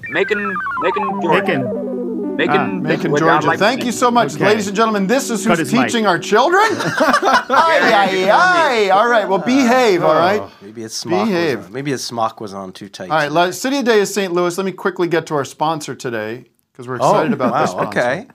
Making, 0.10 0.56
making 0.82 1.22
Georgia. 1.22 1.42
Making. 1.42 1.91
Making, 2.36 2.56
Ah, 2.58 2.66
this 2.66 2.82
Macon, 2.98 3.14
is 3.14 3.20
Georgia. 3.20 3.48
likes 3.48 3.60
Thank 3.60 3.84
you 3.86 3.92
so 3.92 4.10
much, 4.10 4.36
Okay. 4.36 4.46
ladies 4.46 4.68
and 4.68 4.76
gentlemen. 4.76 5.06
This 5.08 5.30
is 5.30 5.46
who's 5.46 5.60
his 5.60 5.72
mic. 5.74 5.88
teaching 5.88 6.08
our 6.08 6.18
children. 6.18 6.64
Aye, 6.72 7.50
aye, 7.50 8.30
aye. 8.32 8.90
All 8.90 9.08
right, 9.08 9.28
well, 9.28 9.40
behave. 9.40 10.04
All 10.04 10.16
right. 10.16 10.42
Maybe 10.62 10.82
his 10.82 10.94
smock 10.94 11.28
Behave. 11.28 11.58
was 11.60 11.68
on. 11.68 11.74
Maybe 11.74 11.92
his 11.92 12.04
smock 12.04 12.42
was 12.42 12.54
on 12.54 12.72
too 12.72 12.90
tight. 12.90 13.10
All 13.10 13.18
right, 13.18 13.32
la- 13.32 13.52
City 13.52 13.80
of 13.80 13.86
the 13.86 13.92
Day 13.92 14.00
is 14.00 14.14
St. 14.14 14.34
Louis. 14.34 14.58
Let 14.58 14.66
me 14.66 14.72
quickly 14.72 15.08
get 15.08 15.26
to 15.28 15.36
our 15.36 15.46
sponsor 15.46 15.94
today 15.94 16.46
because 16.72 16.88
we're 16.88 16.96
excited 16.96 17.32
oh, 17.32 17.36
about 17.36 17.52
wow, 17.52 17.62
this 17.62 17.72
sponsor. 17.72 18.00
Okay. 18.00 18.28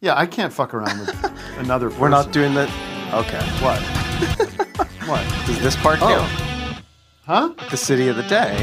Yeah, 0.00 0.14
I 0.16 0.26
can't 0.26 0.52
fuck 0.52 0.72
around 0.72 1.00
with 1.00 1.32
another 1.58 1.86
person. 1.88 2.00
We're 2.00 2.08
not 2.08 2.30
doing 2.32 2.54
that. 2.54 2.68
Okay. 3.12 3.40
What? 3.62 3.80
what? 5.08 5.46
Does 5.46 5.60
this 5.60 5.76
part 5.76 5.98
Oh. 6.00 6.06
count? 6.08 6.82
Huh? 7.26 7.52
The 7.70 7.76
city 7.76 8.08
of 8.08 8.16
the 8.16 8.22
day. 8.24 8.54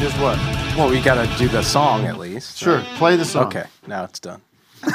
Is 0.00 0.12
what? 0.18 0.36
Well, 0.78 0.88
we 0.88 1.02
got 1.02 1.22
to 1.22 1.38
do 1.38 1.48
the 1.48 1.62
song 1.62 2.06
at 2.06 2.18
least. 2.18 2.56
Sure, 2.56 2.80
play 2.96 3.16
the 3.16 3.26
song. 3.26 3.48
Okay, 3.48 3.64
now 3.86 4.04
it's 4.04 4.18
done. 4.20 4.40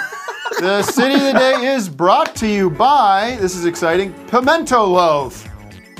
The 0.60 0.82
City 0.82 1.14
of 1.14 1.22
the 1.22 1.34
Day 1.34 1.68
is 1.76 1.88
brought 1.88 2.36
to 2.38 2.48
you 2.48 2.72
by, 2.72 3.38
this 3.40 3.56
is 3.56 3.66
exciting, 3.66 4.12
Pimento 4.26 4.84
Loaf. 4.84 5.48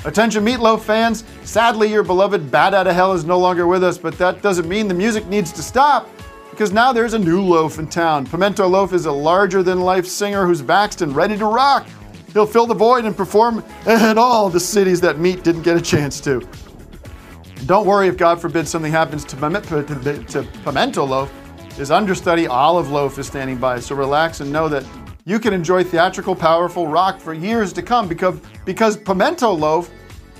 Attention 0.04 0.44
Meatloaf 0.44 0.80
fans, 0.80 1.22
sadly 1.44 1.92
your 1.92 2.02
beloved 2.02 2.50
Bat 2.50 2.74
Out 2.74 2.86
of 2.88 2.94
Hell 2.96 3.12
is 3.12 3.24
no 3.24 3.38
longer 3.38 3.68
with 3.68 3.84
us, 3.84 3.98
but 3.98 4.18
that 4.18 4.42
doesn't 4.42 4.68
mean 4.68 4.88
the 4.88 4.94
music 4.94 5.26
needs 5.26 5.52
to 5.52 5.62
stop 5.62 6.08
because 6.50 6.72
now 6.72 6.92
there's 6.92 7.14
a 7.14 7.18
new 7.20 7.40
loaf 7.40 7.78
in 7.78 7.86
town. 7.86 8.26
Pimento 8.26 8.66
Loaf 8.66 8.92
is 8.92 9.06
a 9.06 9.12
larger 9.12 9.62
than 9.62 9.82
life 9.82 10.06
singer 10.06 10.44
who's 10.44 10.60
vaxxed 10.60 11.02
and 11.02 11.14
ready 11.14 11.38
to 11.38 11.46
rock. 11.46 11.86
He'll 12.32 12.44
fill 12.44 12.66
the 12.66 12.74
void 12.74 13.04
and 13.04 13.16
perform 13.16 13.62
in 13.86 14.18
all 14.18 14.50
the 14.50 14.58
cities 14.58 15.00
that 15.02 15.20
Meat 15.20 15.44
didn't 15.44 15.62
get 15.62 15.76
a 15.76 15.80
chance 15.80 16.20
to. 16.22 16.40
Don't 17.66 17.86
worry 17.86 18.08
if 18.08 18.16
God 18.16 18.40
forbid 18.40 18.66
something 18.66 18.92
happens 18.92 19.24
to, 19.26 19.36
Pime- 19.36 19.62
to, 19.62 20.24
to 20.24 20.42
Pimento 20.64 21.04
Loaf. 21.04 21.30
His 21.76 21.90
understudy 21.90 22.46
Olive 22.46 22.90
Loaf 22.90 23.18
is 23.18 23.26
standing 23.26 23.56
by, 23.58 23.78
so 23.80 23.94
relax 23.94 24.40
and 24.40 24.50
know 24.52 24.68
that 24.68 24.84
you 25.24 25.38
can 25.38 25.52
enjoy 25.52 25.84
theatrical, 25.84 26.34
powerful 26.34 26.86
rock 26.88 27.20
for 27.20 27.34
years 27.34 27.72
to 27.74 27.82
come 27.82 28.08
because, 28.08 28.40
because 28.64 28.96
Pimento 28.96 29.52
Loaf 29.52 29.90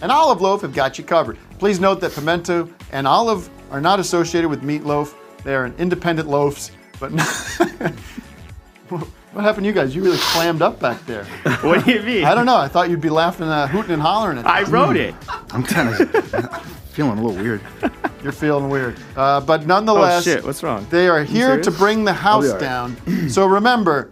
and 0.00 0.10
Olive 0.10 0.40
Loaf 0.40 0.62
have 0.62 0.72
got 0.72 0.96
you 0.98 1.04
covered. 1.04 1.36
Please 1.58 1.78
note 1.80 2.00
that 2.00 2.12
Pimento 2.12 2.68
and 2.92 3.06
Olive 3.06 3.50
are 3.70 3.80
not 3.80 4.00
associated 4.00 4.48
with 4.48 4.62
Meatloaf. 4.62 5.14
They 5.44 5.54
are 5.54 5.66
independent 5.78 6.28
loaves, 6.28 6.70
but 6.98 7.10
what 8.88 9.44
happened 9.44 9.64
to 9.64 9.68
you 9.68 9.72
guys? 9.72 9.94
You 9.94 10.02
really 10.02 10.18
clammed 10.18 10.62
up 10.62 10.80
back 10.80 11.04
there. 11.06 11.24
What 11.62 11.84
do 11.84 11.92
you 11.92 12.02
mean? 12.02 12.24
I 12.24 12.34
don't 12.34 12.46
know. 12.46 12.56
I 12.56 12.68
thought 12.68 12.88
you'd 12.90 13.00
be 13.00 13.10
laughing, 13.10 13.46
uh, 13.48 13.66
hooting 13.66 13.92
and 13.92 14.02
hollering 14.02 14.38
at 14.38 14.46
I 14.46 14.62
that. 14.64 14.72
wrote 14.72 14.96
it. 14.96 15.14
I'm 15.50 15.62
kind 15.62 15.88
of 15.88 16.74
feeling 16.98 17.16
a 17.16 17.22
little 17.22 17.40
weird. 17.40 17.60
You're 18.24 18.32
feeling 18.32 18.68
weird. 18.70 18.98
Uh, 19.16 19.40
but 19.40 19.66
nonetheless, 19.66 20.26
Oh, 20.26 20.34
shit, 20.34 20.44
what's 20.44 20.64
wrong? 20.64 20.84
They 20.90 21.06
are 21.06 21.22
here 21.22 21.60
to 21.62 21.70
bring 21.70 22.04
the 22.04 22.10
be 22.10 22.18
house 22.18 22.50
right. 22.50 22.60
down. 22.60 23.28
so 23.28 23.46
remember, 23.46 24.10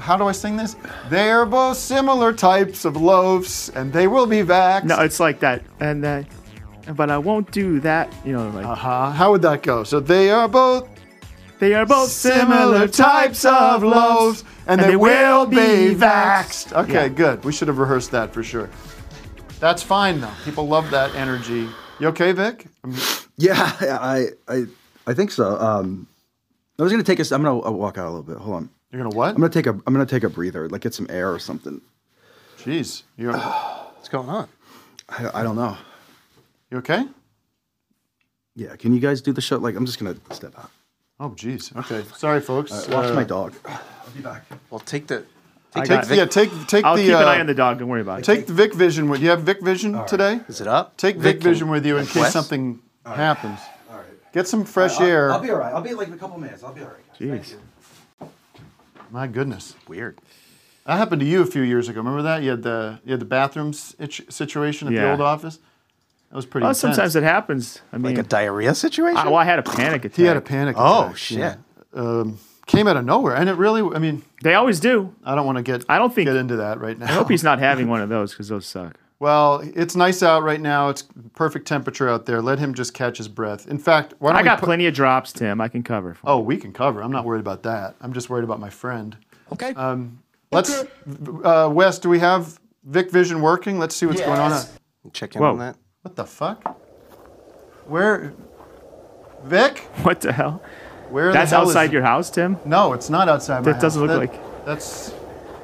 how 0.00 0.16
do 0.16 0.24
I 0.24 0.32
sing 0.32 0.56
this? 0.56 0.74
They 1.10 1.30
are 1.30 1.46
both 1.46 1.76
similar 1.76 2.32
types 2.32 2.84
of 2.84 2.96
loaves, 2.96 3.68
and 3.76 3.92
they 3.92 4.08
will 4.08 4.26
be 4.26 4.38
vaxxed. 4.38 4.86
No, 4.86 4.98
it's 5.00 5.20
like 5.20 5.38
that. 5.40 5.62
And 5.78 6.04
uh, 6.04 6.24
but 6.96 7.08
I 7.08 7.18
won't 7.18 7.52
do 7.52 7.78
that. 7.80 8.12
You 8.24 8.32
know, 8.32 8.48
like 8.50 8.66
Uh 8.66 8.74
huh. 8.74 9.10
How 9.12 9.30
would 9.30 9.42
that 9.42 9.62
go? 9.62 9.84
So 9.84 10.00
they 10.00 10.32
are 10.32 10.48
both 10.48 10.88
they 11.60 11.74
are 11.74 11.86
both 11.86 12.10
similar 12.10 12.88
types 12.88 13.44
of 13.44 13.84
loaves, 13.84 14.42
and, 14.66 14.80
they, 14.80 14.96
will 14.96 15.46
be 15.46 15.94
vaxxed. 15.94 16.72
Okay, 16.84 17.04
Yeah. 17.04 17.08
good. 17.08 17.44
We 17.44 17.52
should 17.52 17.68
have 17.68 17.78
rehearsed 17.78 18.10
that 18.10 18.34
for 18.34 18.42
sure. 18.42 18.68
That's 19.60 19.84
fine 19.84 20.20
though. 20.20 20.34
People 20.44 20.66
love 20.66 20.90
that 20.90 21.14
energy. 21.14 21.68
You 22.00 22.08
okay, 22.08 22.32
Vic? 22.32 22.66
I'm- 22.84 22.94
Yeah, 23.36 23.54
I, 23.80 24.28
I, 24.48 24.64
I 25.06 25.14
think 25.14 25.30
so. 25.30 25.58
Um, 25.60 26.06
I 26.78 26.82
was 26.82 26.92
gonna 26.92 27.02
take 27.04 27.18
a. 27.18 27.22
s- 27.22 27.32
I'm 27.32 27.42
gonna 27.42 27.64
uh, 27.66 27.70
walk 27.70 27.98
out 27.98 28.06
a 28.06 28.10
little 28.10 28.22
bit. 28.22 28.36
Hold 28.38 28.56
on. 28.56 28.70
You're 28.92 29.02
gonna 29.02 29.14
what? 29.14 29.30
I'm 29.30 29.36
gonna 29.40 29.48
take 29.48 29.66
a. 29.66 29.70
I'm 29.70 29.92
gonna 29.92 30.06
take 30.06 30.22
a 30.24 30.28
breather, 30.28 30.68
like 30.68 30.80
get 30.80 30.94
some 30.94 31.06
air 31.10 31.32
or 31.32 31.38
something. 31.38 31.80
Jeez, 32.58 33.02
you're. 33.16 33.32
What's 33.36 34.08
going 34.08 34.28
on? 34.28 34.48
I, 35.08 35.40
I 35.40 35.42
don't 35.42 35.56
know. 35.56 35.76
You 36.70 36.78
okay? 36.78 37.04
Yeah, 38.56 38.74
can 38.76 38.92
you 38.92 39.00
guys 39.00 39.20
do 39.20 39.32
the 39.32 39.40
show? 39.40 39.56
Like, 39.58 39.74
I'm 39.76 39.86
just 39.86 39.98
gonna 39.98 40.16
step 40.32 40.56
out. 40.58 40.70
Oh, 41.20 41.30
jeez. 41.30 41.74
Okay. 41.76 42.04
Sorry, 42.16 42.40
folks. 42.40 42.70
Uh, 42.72 42.86
watch 42.92 43.06
Uh, 43.10 43.14
my 43.14 43.24
dog. 43.24 43.54
I'll 43.66 43.80
be 44.16 44.20
back. 44.20 44.44
Well, 44.70 44.80
take 44.80 45.06
the. 45.08 45.24
I 45.74 45.80
Take, 45.80 45.88
got- 45.88 46.10
yeah, 46.16 46.24
take 46.24 46.50
take 46.66 46.84
I'll 46.84 46.96
the. 46.96 47.02
keep 47.02 47.10
an 47.14 47.22
uh, 47.22 47.26
eye 47.26 47.40
on 47.40 47.46
the 47.46 47.54
dog. 47.54 47.78
Don't 47.78 47.88
worry 47.88 48.00
about 48.00 48.20
it. 48.20 48.24
Take 48.24 48.46
the 48.46 48.52
Vic 48.54 48.72
Vision 48.74 49.08
with 49.10 49.20
you. 49.22 49.28
Have 49.30 49.42
Vic 49.42 49.60
Vision 49.62 50.04
today? 50.06 50.40
Is 50.48 50.60
it 50.60 50.66
up? 50.66 50.96
Take 50.96 51.16
Vic, 51.16 51.36
Vic 51.36 51.42
Vision 51.44 51.68
with 51.68 51.84
you 51.84 51.98
in 51.98 52.06
case 52.06 52.16
Wes? 52.16 52.32
something 52.32 52.80
happens. 53.04 53.60
All 53.90 53.96
right. 53.98 54.32
Get 54.32 54.48
some 54.48 54.64
fresh 54.64 54.98
air. 55.00 55.30
I'll, 55.30 55.40
be 55.40 55.50
all 55.50 55.58
right. 55.58 55.72
I'll 55.72 55.82
be 55.82 55.92
like 55.94 56.08
in 56.08 56.14
a 56.14 56.16
couple 56.16 56.38
minutes. 56.40 56.64
I'll 56.64 56.72
be 56.72 56.80
all 56.80 56.88
right. 56.88 57.30
guys. 57.30 57.54
Jeez. 58.20 58.28
My 59.10 59.26
goodness. 59.26 59.74
Weird. 59.86 60.18
That 60.86 60.96
happened 60.96 61.20
to 61.20 61.26
you 61.26 61.42
a 61.42 61.46
few 61.46 61.62
years 61.62 61.88
ago. 61.88 61.98
Remember 62.00 62.22
that? 62.22 62.42
You 62.42 62.50
had 62.50 62.62
the 62.62 62.98
you 63.04 63.10
had 63.12 63.20
the 63.20 63.26
bathroom 63.26 63.72
situation 63.74 64.88
at 64.88 64.94
the 64.94 65.10
old 65.10 65.20
office. 65.20 65.58
That 66.30 66.36
was 66.36 66.46
pretty. 66.46 66.62
Well, 66.64 66.70
intense. 66.70 66.80
sometimes 66.96 67.16
it 67.16 67.22
happens. 67.22 67.80
I 67.92 67.98
mean, 67.98 68.14
Like 68.16 68.24
a 68.24 68.28
diarrhea 68.28 68.74
situation? 68.74 69.16
I, 69.18 69.26
well, 69.26 69.36
I 69.36 69.44
had 69.44 69.58
a 69.58 69.62
panic 69.62 70.04
attack. 70.04 70.16
he 70.16 70.24
had 70.24 70.36
a 70.36 70.40
panic. 70.42 70.76
Attack. 70.76 70.86
Oh, 71.10 71.12
shit. 71.14 71.38
yeah. 71.38 71.56
Um, 71.94 72.38
came 72.68 72.86
out 72.86 72.96
of 72.96 73.04
nowhere, 73.04 73.34
and 73.34 73.48
it 73.48 73.54
really. 73.54 73.82
I 73.94 73.98
mean, 73.98 74.22
They 74.44 74.54
always 74.54 74.78
do. 74.78 75.12
I 75.24 75.34
don't 75.34 75.44
want 75.46 75.56
to 75.56 75.62
get. 75.62 75.84
I 75.88 75.98
don't 75.98 76.14
think- 76.14 76.28
get 76.28 76.36
into 76.36 76.56
that 76.56 76.80
right 76.80 76.96
now. 76.96 77.06
I 77.06 77.12
hope 77.12 77.28
he's 77.28 77.42
not 77.42 77.58
having 77.58 77.88
one 77.94 78.00
of 78.00 78.08
those 78.08 78.30
because 78.32 78.48
those 78.48 78.66
suck. 78.66 78.96
Well, 79.20 79.68
it's 79.74 79.96
nice 79.96 80.22
out 80.22 80.44
right 80.44 80.60
now. 80.60 80.90
It's 80.90 81.02
perfect 81.34 81.66
temperature 81.66 82.08
out 82.08 82.24
there. 82.26 82.40
Let 82.40 82.60
him 82.60 82.72
just 82.72 82.94
catch 82.94 83.18
his 83.18 83.26
breath. 83.26 83.66
In 83.66 83.76
fact, 83.78 84.14
why 84.20 84.30
don't 84.30 84.38
I 84.38 84.42
we 84.42 84.44
got 84.44 84.60
put- 84.60 84.66
plenty 84.66 84.86
of 84.86 84.94
drops, 84.94 85.32
Tim. 85.32 85.60
I 85.60 85.66
can 85.66 85.82
cover. 85.82 86.14
For 86.14 86.20
Oh, 86.30 86.38
we 86.38 86.56
can 86.56 86.72
cover. 86.72 87.02
I'm 87.02 87.10
not 87.10 87.24
worried 87.24 87.40
about 87.40 87.64
that. 87.64 87.96
I'm 88.00 88.12
just 88.12 88.30
worried 88.30 88.44
about 88.44 88.60
my 88.60 88.70
friend. 88.70 89.16
Okay. 89.52 89.74
Um, 89.74 90.20
let's, 90.52 90.84
uh, 91.42 91.68
Wes, 91.72 91.98
do 91.98 92.08
we 92.08 92.20
have 92.20 92.60
Vic 92.84 93.10
Vision 93.10 93.40
working? 93.42 93.80
Let's 93.80 93.96
see 93.96 94.06
what's 94.06 94.20
going 94.20 94.38
on. 94.38 94.62
Check 95.12 95.34
in 95.34 95.42
Whoa. 95.42 95.50
on 95.50 95.58
that. 95.58 95.76
What 96.02 96.14
the 96.14 96.24
fuck? 96.24 96.78
Where, 97.88 98.34
Vic? 99.44 99.78
What 100.02 100.20
the 100.20 100.32
hell? 100.32 100.62
Where 101.10 101.32
That's 101.32 101.50
the 101.50 101.56
hell 101.56 101.66
outside 101.68 101.86
is, 101.86 101.92
your 101.92 102.02
house, 102.02 102.30
Tim. 102.30 102.56
No, 102.64 102.92
it's 102.92 103.08
not 103.10 103.28
outside 103.28 103.64
my 103.64 103.72
house. 103.72 103.76
That 103.76 103.80
doesn't 103.82 104.08
house. 104.08 104.18
look 104.18 104.30
That- 104.30 104.38
like- 104.40 104.64
That's 104.66 105.12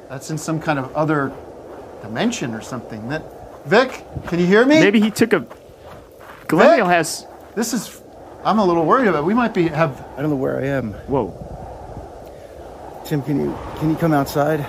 that's 0.09 0.29
in 0.31 0.37
some 0.37 0.59
kind 0.59 0.79
of 0.79 0.93
other 0.95 1.31
dimension 2.01 2.53
or 2.53 2.61
something. 2.61 3.09
That 3.09 3.23
Vic, 3.65 4.03
can 4.27 4.39
you 4.39 4.45
hear 4.45 4.63
me? 4.65 4.79
Maybe 4.79 4.99
he 4.99 5.09
took 5.11 5.33
a. 5.33 5.45
Glendale 6.47 6.87
has. 6.87 7.25
This 7.55 7.73
is. 7.73 8.01
I'm 8.43 8.59
a 8.59 8.65
little 8.65 8.85
worried 8.85 9.07
about. 9.07 9.19
it. 9.23 9.25
We 9.25 9.33
might 9.33 9.53
be 9.53 9.67
have. 9.69 10.05
I 10.17 10.21
don't 10.21 10.29
know 10.29 10.35
where 10.35 10.59
I 10.59 10.65
am. 10.65 10.93
Whoa. 11.07 11.33
Tim, 13.05 13.21
can 13.23 13.39
you 13.39 13.57
can 13.79 13.89
you 13.89 13.95
come 13.95 14.13
outside? 14.13 14.65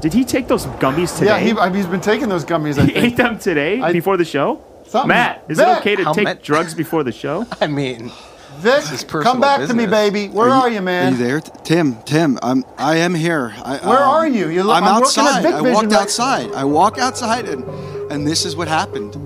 Did 0.00 0.12
he 0.12 0.24
take 0.24 0.46
those 0.46 0.66
gummies 0.66 1.16
today? 1.18 1.26
Yeah, 1.30 1.38
he, 1.40 1.50
I, 1.58 1.74
he's 1.74 1.86
been 1.86 2.00
taking 2.00 2.28
those 2.28 2.44
gummies. 2.44 2.78
I 2.78 2.86
He 2.86 2.92
think. 2.92 3.04
ate 3.06 3.16
them 3.16 3.38
today 3.38 3.92
before 3.92 4.16
the 4.16 4.24
show. 4.24 4.62
Something- 4.86 5.08
Matt, 5.08 5.44
is 5.48 5.58
Vic! 5.58 5.66
it 5.66 5.78
okay 5.80 5.96
to 5.96 6.04
How 6.04 6.12
take 6.12 6.24
ma- 6.24 6.34
drugs 6.34 6.74
before 6.74 7.02
the 7.02 7.10
show? 7.12 7.46
I 7.60 7.66
mean, 7.66 8.10
Vic, 8.58 9.06
come 9.08 9.40
back 9.40 9.66
to 9.68 9.74
me, 9.74 9.86
baby. 9.86 10.28
Where 10.28 10.48
are 10.50 10.68
you, 10.68 10.82
man? 10.82 11.14
Are 11.14 11.16
you 11.16 11.24
there, 11.24 11.40
Tim? 11.40 11.96
Tim, 12.02 12.38
I'm. 12.42 12.64
I 12.76 12.96
am 12.96 13.14
here. 13.14 13.54
I, 13.62 13.76
Where 13.78 14.02
um, 14.02 14.10
are 14.10 14.28
you? 14.28 14.48
You 14.48 14.64
look- 14.64 14.76
I'm, 14.76 14.84
I'm 14.84 15.02
outside. 15.02 15.46
I 15.46 15.60
walked 15.60 15.86
right- 15.86 15.92
outside. 16.00 16.52
I 16.52 16.64
walk 16.64 16.98
outside, 16.98 17.48
and 17.48 17.64
and 18.10 18.26
this 18.26 18.44
is 18.44 18.56
what 18.56 18.68
happened. 18.68 19.16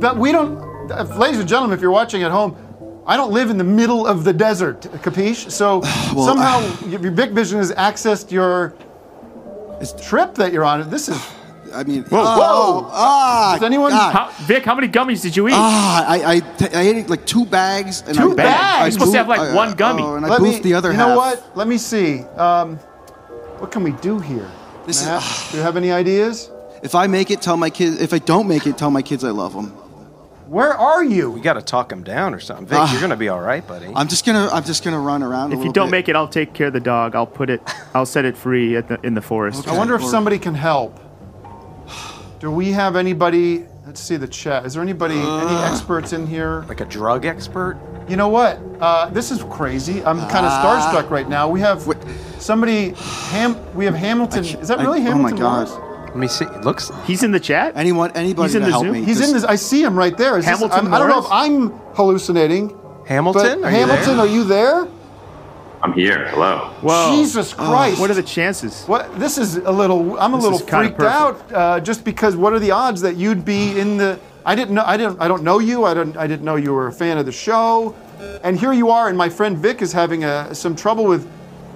But 0.00 0.16
we 0.16 0.32
don't, 0.32 0.58
uh, 0.90 1.04
ladies 1.16 1.38
and 1.38 1.48
gentlemen, 1.48 1.76
if 1.76 1.80
you're 1.80 1.92
watching 1.92 2.22
at 2.24 2.32
home, 2.32 2.56
I 3.06 3.16
don't 3.16 3.32
live 3.32 3.50
in 3.50 3.58
the 3.58 3.64
middle 3.64 4.06
of 4.06 4.24
the 4.24 4.32
desert, 4.32 4.80
capiche? 4.80 5.50
So 5.50 5.78
Well, 6.14 6.26
somehow 6.26 6.60
your 6.88 6.98
Vic 6.98 7.30
Vision 7.30 7.58
has 7.58 7.72
accessed 7.72 8.30
your 8.30 8.74
trip 10.02 10.34
that 10.34 10.52
you're 10.52 10.64
on. 10.64 10.88
This 10.90 11.08
is. 11.08 11.20
I 11.74 11.84
mean, 11.84 12.04
Whoa, 12.04 12.18
oh, 12.22 12.90
ah, 12.92 13.54
Does 13.58 13.64
anyone? 13.64 13.90
God. 13.90 14.12
How, 14.12 14.30
Vic, 14.44 14.64
how 14.64 14.74
many 14.74 14.88
gummies 14.88 15.22
did 15.22 15.36
you 15.36 15.48
eat? 15.48 15.54
Ah, 15.54 16.04
I, 16.08 16.34
I, 16.34 16.40
t- 16.40 16.74
I 16.74 16.80
ate 16.82 17.08
like 17.08 17.24
two 17.26 17.44
bags. 17.46 18.02
And 18.06 18.16
Two 18.16 18.32
I, 18.32 18.34
bags? 18.34 18.62
I, 18.80 18.82
You're 18.84 18.90
supposed 18.92 19.12
to 19.12 19.18
have, 19.18 19.28
like, 19.28 19.40
I- 19.40 19.54
one 19.54 19.72
gummy. 19.74 20.02
Oh, 20.02 20.16
and 20.16 20.24
I 20.26 20.28
Let 20.28 20.40
boofed 20.40 20.56
me- 20.56 20.60
the 20.60 20.74
other 20.74 20.90
you 20.90 20.96
half. 20.96 21.08
know 21.08 21.16
what? 21.16 21.56
Let 21.56 21.68
me 21.68 21.78
see. 21.78 22.20
Um, 22.36 22.76
what 23.58 23.70
can 23.70 23.82
we 23.82 23.92
do 23.92 24.18
here? 24.18 24.50
This 24.86 25.00
is- 25.00 25.06
Matt, 25.06 25.48
do 25.50 25.56
you 25.58 25.62
have 25.62 25.76
any 25.76 25.90
ideas? 25.92 26.50
If 26.82 26.94
I 26.94 27.06
make 27.06 27.30
it, 27.30 27.40
tell 27.40 27.56
my 27.56 27.70
kids. 27.70 28.00
If 28.00 28.12
I 28.12 28.18
don't 28.18 28.48
make 28.48 28.66
it, 28.66 28.76
tell 28.76 28.90
my 28.90 29.02
kids 29.02 29.22
I 29.24 29.30
love 29.30 29.52
them. 29.54 29.68
Where 30.48 30.74
are 30.74 31.02
you? 31.02 31.30
We 31.30 31.40
got 31.40 31.54
to 31.54 31.62
talk 31.62 31.90
him 31.90 32.02
down 32.02 32.34
or 32.34 32.40
something. 32.40 32.66
Vic, 32.66 32.78
Ah. 32.78 32.92
you're 32.92 33.00
gonna 33.00 33.16
be 33.16 33.30
all 33.30 33.40
right, 33.40 33.66
buddy. 33.66 33.86
I'm 33.94 34.06
just 34.08 34.26
gonna. 34.26 34.50
I'm 34.52 34.64
just 34.64 34.84
gonna 34.84 34.98
run 35.00 35.22
around. 35.22 35.52
a 35.52 35.54
If 35.54 35.58
you 35.60 35.68
little 35.68 35.72
don't 35.72 35.86
bit. 35.86 35.90
make 35.92 36.08
it, 36.10 36.16
I'll 36.16 36.28
take 36.28 36.52
care 36.52 36.66
of 36.66 36.74
the 36.74 36.80
dog. 36.80 37.14
I'll 37.14 37.26
put 37.26 37.48
it. 37.48 37.62
I'll 37.94 38.04
set 38.04 38.26
it 38.26 38.36
free 38.36 38.76
at 38.76 38.86
the, 38.88 39.00
in 39.02 39.14
the 39.14 39.22
forest. 39.22 39.66
I 39.66 39.78
wonder 39.78 39.94
if 39.94 40.04
somebody 40.04 40.38
can 40.38 40.54
help. 40.54 40.98
Do 42.42 42.50
we 42.50 42.72
have 42.72 42.96
anybody? 42.96 43.64
Let's 43.86 44.00
see 44.00 44.16
the 44.16 44.26
chat. 44.26 44.66
Is 44.66 44.74
there 44.74 44.82
anybody, 44.82 45.14
any 45.14 45.54
experts 45.62 46.12
in 46.12 46.26
here? 46.26 46.64
Like 46.68 46.80
a 46.80 46.84
drug 46.84 47.24
expert? 47.24 47.78
You 48.08 48.16
know 48.16 48.26
what? 48.26 48.58
Uh, 48.80 49.08
this 49.10 49.30
is 49.30 49.44
crazy. 49.44 50.04
I'm 50.04 50.18
kind 50.28 50.44
of 50.44 50.50
Ah. 50.50 50.90
starstruck 50.92 51.08
right 51.08 51.28
now. 51.28 51.48
We 51.48 51.60
have 51.60 51.86
somebody. 52.40 52.94
Ham. 53.30 53.56
We 53.76 53.84
have 53.84 53.94
Hamilton. 53.94 54.42
Is 54.44 54.66
that 54.66 54.80
I- 54.80 54.82
really 54.82 54.98
oh 54.98 55.02
my 55.04 55.10
Hamilton? 55.10 55.38
God. 55.38 55.68
Morris? 55.68 56.06
Let 56.08 56.16
me 56.16 56.26
see. 56.26 56.44
It 56.46 56.64
looks. 56.64 56.90
He's 57.06 57.22
in 57.22 57.30
the 57.30 57.38
chat. 57.38 57.74
Anyone, 57.76 58.10
anybody 58.16 58.48
He's 58.48 58.56
in 58.56 58.62
to 58.62 58.66
the 58.66 58.72
help 58.72 58.84
Zoom? 58.86 58.92
me. 58.94 59.04
He's 59.04 59.20
This- 59.20 59.28
in 59.28 59.34
this. 59.34 59.44
I 59.44 59.54
see 59.54 59.84
him 59.84 59.94
right 59.94 60.16
there. 60.18 60.36
Is 60.36 60.44
this- 60.44 60.52
Hamilton 60.52 60.86
I'm- 60.86 60.94
I 60.94 60.98
don't 60.98 61.10
know 61.10 61.20
if 61.20 61.30
I'm 61.30 61.72
hallucinating. 61.94 62.74
Hamilton? 63.06 63.60
But 63.60 63.68
Are 63.68 63.70
you 63.70 63.76
Hamilton, 63.76 64.16
there? 64.16 64.26
are 64.26 64.28
you 64.28 64.42
there? 64.42 64.86
I'm 65.82 65.92
here. 65.92 66.28
Hello. 66.28 66.72
Whoa. 66.80 67.16
Jesus 67.16 67.52
Christ! 67.52 68.00
What 68.00 68.08
are 68.10 68.14
the 68.14 68.22
chances? 68.22 68.84
What? 68.84 69.18
This 69.18 69.36
is 69.36 69.56
a 69.56 69.70
little. 69.72 70.18
I'm 70.18 70.32
a 70.32 70.36
little 70.36 70.60
is 70.60 70.64
kinda 70.64 70.86
freaked 70.88 71.00
out. 71.02 71.52
Uh, 71.52 71.80
just 71.80 72.04
because. 72.04 72.36
What 72.36 72.52
are 72.52 72.60
the 72.60 72.70
odds 72.70 73.00
that 73.00 73.16
you'd 73.16 73.44
be 73.44 73.78
in 73.78 73.96
the? 73.96 74.18
I 74.46 74.54
didn't 74.54 74.74
know. 74.74 74.84
I 74.86 74.96
didn't. 74.96 75.20
I 75.20 75.26
don't 75.26 75.42
know 75.42 75.58
you. 75.58 75.84
I 75.84 75.92
don't. 75.94 76.16
I 76.16 76.28
didn't 76.28 76.44
know 76.44 76.54
you 76.56 76.72
were 76.72 76.86
a 76.86 76.92
fan 76.92 77.18
of 77.18 77.26
the 77.26 77.32
show. 77.32 77.96
And 78.44 78.58
here 78.58 78.72
you 78.72 78.90
are. 78.90 79.08
And 79.08 79.18
my 79.18 79.28
friend 79.28 79.58
Vic 79.58 79.82
is 79.82 79.92
having 79.92 80.22
uh 80.22 80.54
some 80.54 80.76
trouble 80.76 81.04
with, 81.04 81.28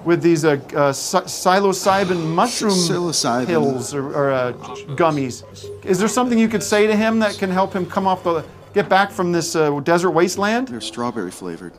with 0.05 0.21
these 0.21 0.45
uh, 0.45 0.57
uh, 0.73 0.93
psi- 0.93 1.23
psilocybin 1.23 2.33
mushroom 2.33 2.71
Psilocybin. 2.71 3.45
pills 3.47 3.93
or, 3.93 4.13
or 4.15 4.31
uh, 4.31 4.53
gummies. 4.95 5.43
Is 5.83 5.99
there 5.99 6.07
something 6.07 6.39
you 6.39 6.47
could 6.47 6.63
say 6.63 6.87
to 6.87 6.95
him 6.95 7.19
that 7.19 7.37
can 7.37 7.49
help 7.51 7.73
him 7.73 7.85
come 7.85 8.07
off 8.07 8.23
the, 8.23 8.45
get 8.73 8.87
back 8.87 9.11
from 9.11 9.33
this 9.33 9.57
uh, 9.57 9.77
desert 9.81 10.11
wasteland? 10.11 10.69
They're 10.69 10.79
strawberry 10.79 11.31
flavored. 11.31 11.73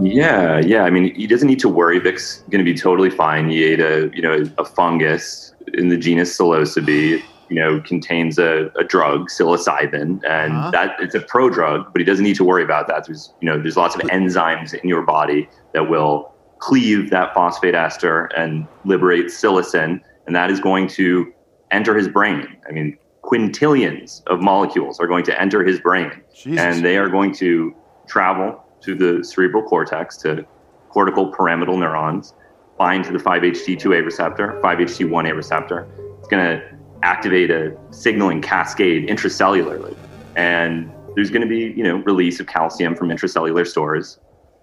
Yeah, 0.00 0.58
yeah. 0.60 0.82
I 0.84 0.90
mean, 0.90 1.14
he 1.14 1.26
doesn't 1.26 1.48
need 1.48 1.58
to 1.60 1.68
worry. 1.68 1.98
Vic's 1.98 2.38
going 2.50 2.64
to 2.64 2.70
be 2.72 2.78
totally 2.78 3.10
fine. 3.10 3.48
He 3.50 3.64
ate 3.64 3.80
a, 3.80 4.10
you 4.14 4.22
know, 4.22 4.44
a 4.58 4.64
fungus 4.64 5.52
in 5.74 5.88
the 5.88 5.96
genus 5.96 6.36
psilocybe. 6.36 7.22
You 7.50 7.56
know, 7.56 7.80
contains 7.80 8.38
a, 8.38 8.70
a 8.78 8.84
drug, 8.84 9.30
psilocybin, 9.30 10.22
and 10.22 10.52
Uh-huh. 10.52 10.70
that 10.70 10.96
it's 11.00 11.14
a 11.14 11.20
pro 11.20 11.48
drug, 11.48 11.90
but 11.92 11.98
he 11.98 12.04
doesn't 12.04 12.22
need 12.22 12.36
to 12.36 12.44
worry 12.44 12.62
about 12.62 12.88
that. 12.88 13.06
There's, 13.06 13.32
you 13.40 13.48
know, 13.48 13.58
there's 13.58 13.76
lots 13.78 13.94
of 13.94 14.02
enzymes 14.02 14.74
in 14.74 14.86
your 14.86 15.00
body 15.00 15.48
that 15.72 15.88
will 15.88 16.30
cleave 16.58 17.08
that 17.08 17.32
phosphate 17.32 17.74
ester 17.74 18.26
and 18.36 18.66
liberate 18.84 19.28
psilocin, 19.28 19.98
and 20.26 20.36
that 20.36 20.50
is 20.50 20.60
going 20.60 20.88
to 20.88 21.32
enter 21.70 21.96
his 21.96 22.06
brain. 22.06 22.46
I 22.68 22.72
mean, 22.72 22.98
quintillions 23.24 24.22
of 24.26 24.42
molecules 24.42 25.00
are 25.00 25.06
going 25.06 25.24
to 25.24 25.40
enter 25.40 25.64
his 25.64 25.80
brain, 25.80 26.10
Jesus. 26.34 26.60
and 26.60 26.84
they 26.84 26.98
are 26.98 27.08
going 27.08 27.32
to 27.36 27.74
travel 28.06 28.62
to 28.88 28.94
the 28.94 29.24
cerebral 29.24 29.62
cortex 29.62 30.16
to 30.16 30.46
cortical 30.88 31.30
pyramidal 31.32 31.76
neurons, 31.76 32.32
bind 32.78 33.04
to 33.04 33.12
the 33.12 33.18
5-HT2A 33.18 34.04
receptor, 34.04 34.58
5-HT1A 34.62 35.36
receptor. 35.36 35.86
It's 36.18 36.28
going 36.28 36.44
to 36.44 36.78
activate 37.02 37.50
a 37.50 37.76
signaling 37.90 38.40
cascade 38.40 39.08
intracellularly, 39.08 39.94
and 40.36 40.90
there's 41.14 41.30
going 41.30 41.42
to 41.42 41.48
be 41.48 41.74
you 41.76 41.84
know 41.84 41.96
release 41.98 42.40
of 42.40 42.46
calcium 42.46 42.96
from 42.96 43.08
intracellular 43.08 43.66
stores, 43.66 44.18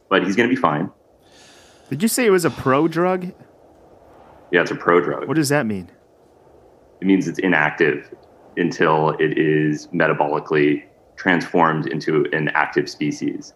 but 0.09 0.25
he's 0.25 0.35
going 0.35 0.49
to 0.49 0.55
be 0.55 0.59
fine. 0.59 0.89
Did 1.89 2.01
you 2.01 2.07
say 2.07 2.25
it 2.25 2.31
was 2.31 2.45
a 2.45 2.49
pro 2.49 2.88
drug? 2.88 3.31
Yeah, 4.51 4.61
it's 4.61 4.71
a 4.71 4.75
pro 4.75 5.01
drug. 5.01 5.27
What 5.27 5.35
does 5.35 5.49
that 5.49 5.65
mean? 5.65 5.91
It 6.99 7.05
means 7.05 7.27
it's 7.27 7.39
inactive 7.39 8.13
until 8.57 9.11
it 9.19 9.38
is 9.38 9.88
metabolically 9.88 10.83
transformed 11.15 11.88
into 11.88 12.25
an 12.33 12.49
active 12.49 12.89
species. 12.89 13.53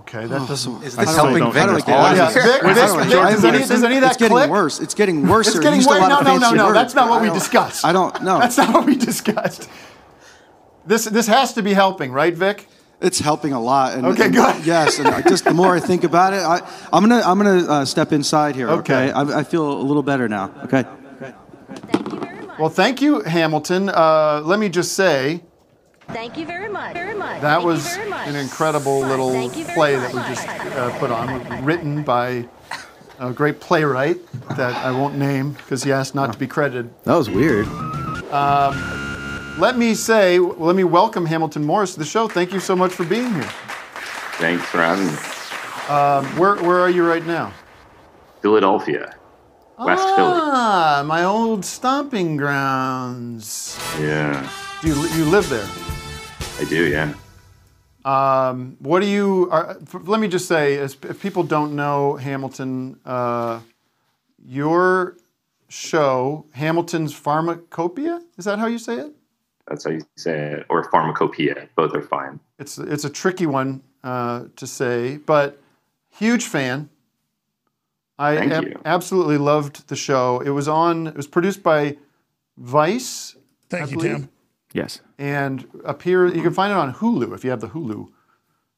Okay, 0.00 0.26
that 0.26 0.46
doesn't. 0.48 0.82
Is 0.84 0.96
I 0.98 1.04
this 1.04 1.16
don't- 1.16 1.26
helping 1.36 1.42
I 1.42 1.50
Vic? 1.50 1.66
don't 1.66 1.76
get 1.78 1.88
Yeah, 1.88 2.28
Vic, 2.30 2.36
I 2.36 2.42
Vic. 2.42 2.62
Vic, 2.62 2.74
does 2.76 3.44
any, 3.44 3.58
does 3.58 3.82
any 3.84 3.94
of 3.96 4.00
that 4.02 4.08
it's 4.12 4.16
getting 4.16 4.36
click? 4.36 4.50
worse. 4.50 4.78
It's 4.80 4.94
getting 4.94 5.26
worse. 5.26 5.48
It's 5.48 5.58
getting 5.58 5.84
worse. 5.84 6.00
No, 6.08 6.20
no, 6.20 6.38
no, 6.38 6.50
no. 6.52 6.72
That's 6.72 6.94
not 6.94 7.08
what 7.10 7.20
we 7.22 7.30
discussed. 7.30 7.84
I 7.84 7.92
don't 7.92 8.22
know. 8.22 8.38
That's 8.38 8.56
not 8.56 8.72
what 8.72 8.86
we 8.86 8.94
discussed. 8.96 9.68
This 10.86 11.04
this 11.06 11.26
has 11.26 11.54
to 11.54 11.62
be 11.62 11.72
helping, 11.74 12.12
right, 12.12 12.32
Vic? 12.34 12.68
It's 13.00 13.18
helping 13.18 13.52
a 13.52 13.60
lot. 13.60 13.94
And, 13.94 14.06
Okay, 14.06 14.26
and- 14.26 14.34
good. 14.34 14.64
Yes, 14.64 14.98
and 15.00 15.08
I- 15.08 15.22
just 15.22 15.44
the 15.44 15.52
more 15.52 15.74
I 15.74 15.80
think 15.80 16.04
about 16.04 16.32
it, 16.32 16.42
I, 16.42 16.60
I'm 16.92 17.02
gonna 17.02 17.22
I'm 17.24 17.36
gonna 17.38 17.66
uh, 17.68 17.84
step 17.84 18.12
inside 18.12 18.54
here. 18.54 18.68
Okay. 18.70 19.10
Okay, 19.10 19.12
I, 19.12 19.40
I 19.40 19.42
feel 19.44 19.70
a 19.70 19.82
little 19.82 20.02
better 20.04 20.28
now. 20.28 20.52
Okay. 20.64 20.84
Well, 22.58 22.70
thank 22.70 23.02
you, 23.02 23.20
Hamilton. 23.22 23.88
Uh, 23.90 24.40
let 24.44 24.58
me 24.58 24.68
just 24.70 24.92
say 24.94 25.42
Thank 26.08 26.36
you 26.38 26.46
very 26.46 26.68
much. 26.68 26.94
Very 26.94 27.14
much. 27.14 27.40
that 27.40 27.50
Thank 27.54 27.62
you 27.62 27.66
was 27.68 27.94
very 27.96 28.08
much. 28.10 28.28
an 28.28 28.36
incredible 28.36 29.00
little 29.00 29.30
Thank 29.32 29.56
you 29.56 29.64
very 29.64 29.74
play 29.76 29.96
much. 29.96 30.12
that 30.12 30.14
we 30.28 30.34
just 30.34 30.48
uh, 30.48 30.98
put 30.98 31.10
on, 31.10 31.64
written 31.64 32.02
by 32.02 32.48
a 33.18 33.32
great 33.32 33.60
playwright 33.60 34.18
that 34.56 34.74
I 34.76 34.90
won't 34.92 35.16
name 35.16 35.52
because 35.52 35.82
he 35.82 35.92
asked 35.92 36.14
not 36.14 36.32
to 36.32 36.38
be 36.38 36.46
credited. 36.46 36.92
That 37.04 37.16
was 37.16 37.28
weird. 37.28 37.66
Um, 38.30 39.56
let 39.58 39.76
me 39.78 39.94
say, 39.94 40.38
let 40.38 40.76
me 40.76 40.84
welcome 40.84 41.26
Hamilton 41.26 41.64
Morris 41.64 41.94
to 41.94 41.98
the 41.98 42.04
show. 42.04 42.28
Thank 42.28 42.52
you 42.52 42.60
so 42.60 42.76
much 42.76 42.92
for 42.92 43.04
being 43.04 43.32
here. 43.32 43.50
Thanks 44.38 44.64
for 44.66 44.78
having 44.78 45.06
me. 45.06 45.12
Um, 45.88 46.24
where, 46.38 46.56
where 46.56 46.78
are 46.80 46.90
you 46.90 47.06
right 47.06 47.24
now? 47.24 47.52
Philadelphia, 48.42 49.14
West 49.78 50.02
ah, 50.06 51.02
my 51.06 51.24
old 51.24 51.64
stomping 51.64 52.36
grounds. 52.36 53.78
Yeah, 53.98 54.48
Do 54.82 54.88
you, 54.88 54.94
you 55.16 55.24
live 55.24 55.48
there? 55.48 55.66
I 56.58 56.64
do. 56.64 56.86
Yeah. 56.88 57.14
Um, 58.04 58.76
what 58.78 59.00
do 59.00 59.06
you? 59.06 59.48
Are, 59.50 59.76
let 59.92 60.20
me 60.20 60.28
just 60.28 60.46
say, 60.46 60.78
as, 60.78 60.96
if 61.02 61.20
people 61.20 61.42
don't 61.42 61.74
know 61.74 62.16
Hamilton, 62.16 63.00
uh, 63.04 63.60
your 64.44 65.16
show, 65.68 66.46
Hamilton's 66.52 67.12
Pharmacopoeia, 67.12 68.22
is 68.38 68.44
that 68.44 68.58
how 68.58 68.66
you 68.66 68.78
say 68.78 68.98
it? 68.98 69.12
That's 69.66 69.84
how 69.84 69.90
you 69.90 70.02
say 70.16 70.52
it, 70.52 70.66
or 70.68 70.88
pharmacopoeia. 70.90 71.68
Both 71.74 71.94
are 71.94 72.02
fine. 72.02 72.38
It's 72.58 72.78
it's 72.78 73.04
a 73.04 73.10
tricky 73.10 73.46
one 73.46 73.82
uh, 74.04 74.44
to 74.54 74.66
say, 74.66 75.16
but 75.18 75.60
huge 76.10 76.44
fan. 76.44 76.88
I 78.18 78.36
Thank 78.36 78.52
ab- 78.52 78.64
you. 78.64 78.80
absolutely 78.84 79.36
loved 79.36 79.88
the 79.88 79.96
show. 79.96 80.40
It 80.40 80.50
was 80.50 80.68
on. 80.68 81.08
It 81.08 81.16
was 81.16 81.26
produced 81.26 81.62
by 81.62 81.96
Vice. 82.56 83.36
Thank 83.68 83.88
I 83.88 83.90
you, 83.90 83.96
believe. 83.96 84.12
Tim. 84.12 84.28
Yes. 84.76 85.00
And 85.18 85.66
up 85.84 86.02
here, 86.02 86.26
you 86.26 86.42
can 86.42 86.52
find 86.52 86.70
it 86.70 86.76
on 86.76 86.92
Hulu 86.94 87.34
if 87.34 87.44
you 87.44 87.50
have 87.50 87.60
the 87.60 87.68
Hulu 87.68 88.08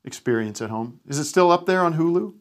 experience 0.05 0.63
at 0.63 0.71
home. 0.71 1.01
Is 1.09 1.19
it 1.19 1.25
still 1.25 1.51
up 1.51 1.67
there 1.67 1.83
on 1.83 1.95
Hulu, 1.95 2.35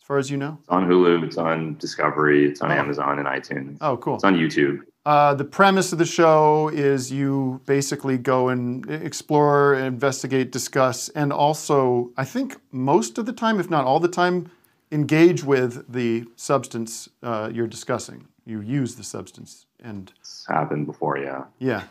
as 0.00 0.06
far 0.06 0.18
as 0.18 0.30
you 0.30 0.36
know? 0.36 0.58
It's 0.60 0.68
on 0.68 0.86
Hulu. 0.86 1.24
It's 1.24 1.38
on 1.38 1.76
Discovery. 1.78 2.44
It's 2.46 2.60
on 2.60 2.70
Oh. 2.70 2.74
Amazon 2.74 3.18
and 3.18 3.26
iTunes. 3.26 3.78
Oh, 3.80 3.96
cool. 3.96 4.16
It's 4.16 4.24
on 4.24 4.34
YouTube. 4.36 4.80
Uh, 5.06 5.34
the 5.34 5.44
premise 5.44 5.92
of 5.92 5.98
the 5.98 6.06
show 6.06 6.68
is 6.68 7.10
you 7.12 7.60
basically 7.66 8.16
go 8.18 8.48
and 8.48 8.88
explore, 8.90 9.74
investigate, 9.74 10.50
discuss, 10.52 11.08
and 11.10 11.32
also, 11.32 12.10
I 12.16 12.24
think 12.24 12.56
most 12.72 13.18
of 13.18 13.24
the 13.26 13.32
time, 13.32 13.60
if 13.60 13.68
not 13.70 13.84
all 13.84 14.00
the 14.00 14.08
time, 14.08 14.50
engage 14.92 15.42
with 15.44 15.90
the 15.92 16.24
substance 16.36 17.08
uh, 17.22 17.50
you're 17.52 17.66
discussing. 17.66 18.28
You 18.46 18.60
use 18.60 18.94
the 18.96 19.04
substance, 19.04 19.66
and 19.82 20.12
It's 20.20 20.46
happened 20.48 20.86
before. 20.86 21.18
Yeah. 21.18 21.44
yeah, 21.58 21.82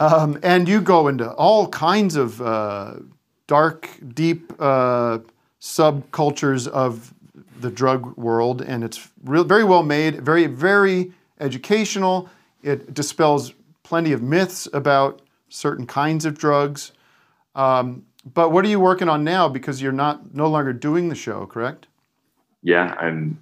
um, 0.00 0.38
and 0.42 0.68
you 0.68 0.80
go 0.80 1.08
into 1.08 1.30
all 1.32 1.68
kinds 1.68 2.16
of 2.16 2.40
uh, 2.40 2.94
dark, 3.46 3.88
deep 4.14 4.52
uh, 4.58 5.18
subcultures 5.60 6.68
of 6.68 7.14
the 7.60 7.70
drug 7.70 8.16
world, 8.16 8.60
and 8.62 8.84
it's 8.84 9.10
very 9.22 9.64
well 9.64 9.82
made, 9.82 10.20
very 10.20 10.46
very 10.46 11.12
educational. 11.40 12.28
It 12.62 12.94
dispels 12.94 13.54
plenty 13.82 14.12
of 14.12 14.22
myths 14.22 14.68
about 14.72 15.20
certain 15.48 15.86
kinds 15.86 16.24
of 16.24 16.38
drugs. 16.38 16.92
Um, 17.54 18.04
but 18.32 18.50
what 18.50 18.64
are 18.64 18.68
you 18.68 18.80
working 18.80 19.08
on 19.08 19.22
now? 19.22 19.48
Because 19.48 19.80
you're 19.82 19.92
not 19.92 20.34
no 20.34 20.48
longer 20.48 20.72
doing 20.72 21.08
the 21.08 21.14
show, 21.14 21.46
correct? 21.46 21.86
Yeah, 22.62 22.94
I'm 22.98 23.40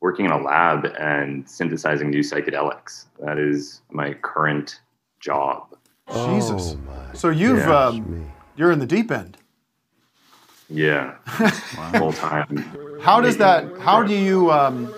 working 0.00 0.24
in 0.24 0.32
a 0.32 0.42
lab 0.42 0.86
and 0.98 1.48
synthesizing 1.48 2.10
new 2.10 2.20
psychedelics. 2.20 3.04
That 3.20 3.38
is 3.38 3.82
my 3.90 4.14
current 4.14 4.80
job. 5.20 5.76
Jesus. 6.12 6.76
So 7.14 7.30
you've 7.30 7.58
Yeah. 7.58 7.86
um, 7.86 8.30
you're 8.56 8.72
in 8.72 8.78
the 8.78 8.86
deep 8.86 9.10
end. 9.10 9.36
Yeah, 10.70 11.16
full 11.98 12.12
time. 12.12 12.64
How 13.02 13.20
does 13.20 13.36
that? 13.36 13.78
How 13.80 14.02
do 14.02 14.14
you? 14.14 14.50
Um, 14.50 14.92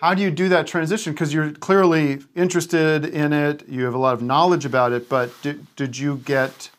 how 0.00 0.14
do 0.14 0.22
you 0.22 0.30
do 0.30 0.48
that 0.48 0.66
transition? 0.66 1.12
Because 1.12 1.34
you're 1.34 1.50
clearly 1.52 2.20
interested 2.34 3.04
in 3.04 3.32
it. 3.32 3.68
You 3.68 3.84
have 3.84 3.94
a 3.94 3.98
lot 3.98 4.14
of 4.14 4.22
knowledge 4.22 4.64
about 4.64 4.92
it. 4.92 5.08
But 5.08 5.30
did, 5.42 5.66
did 5.76 5.98
you 5.98 6.18
get? 6.24 6.70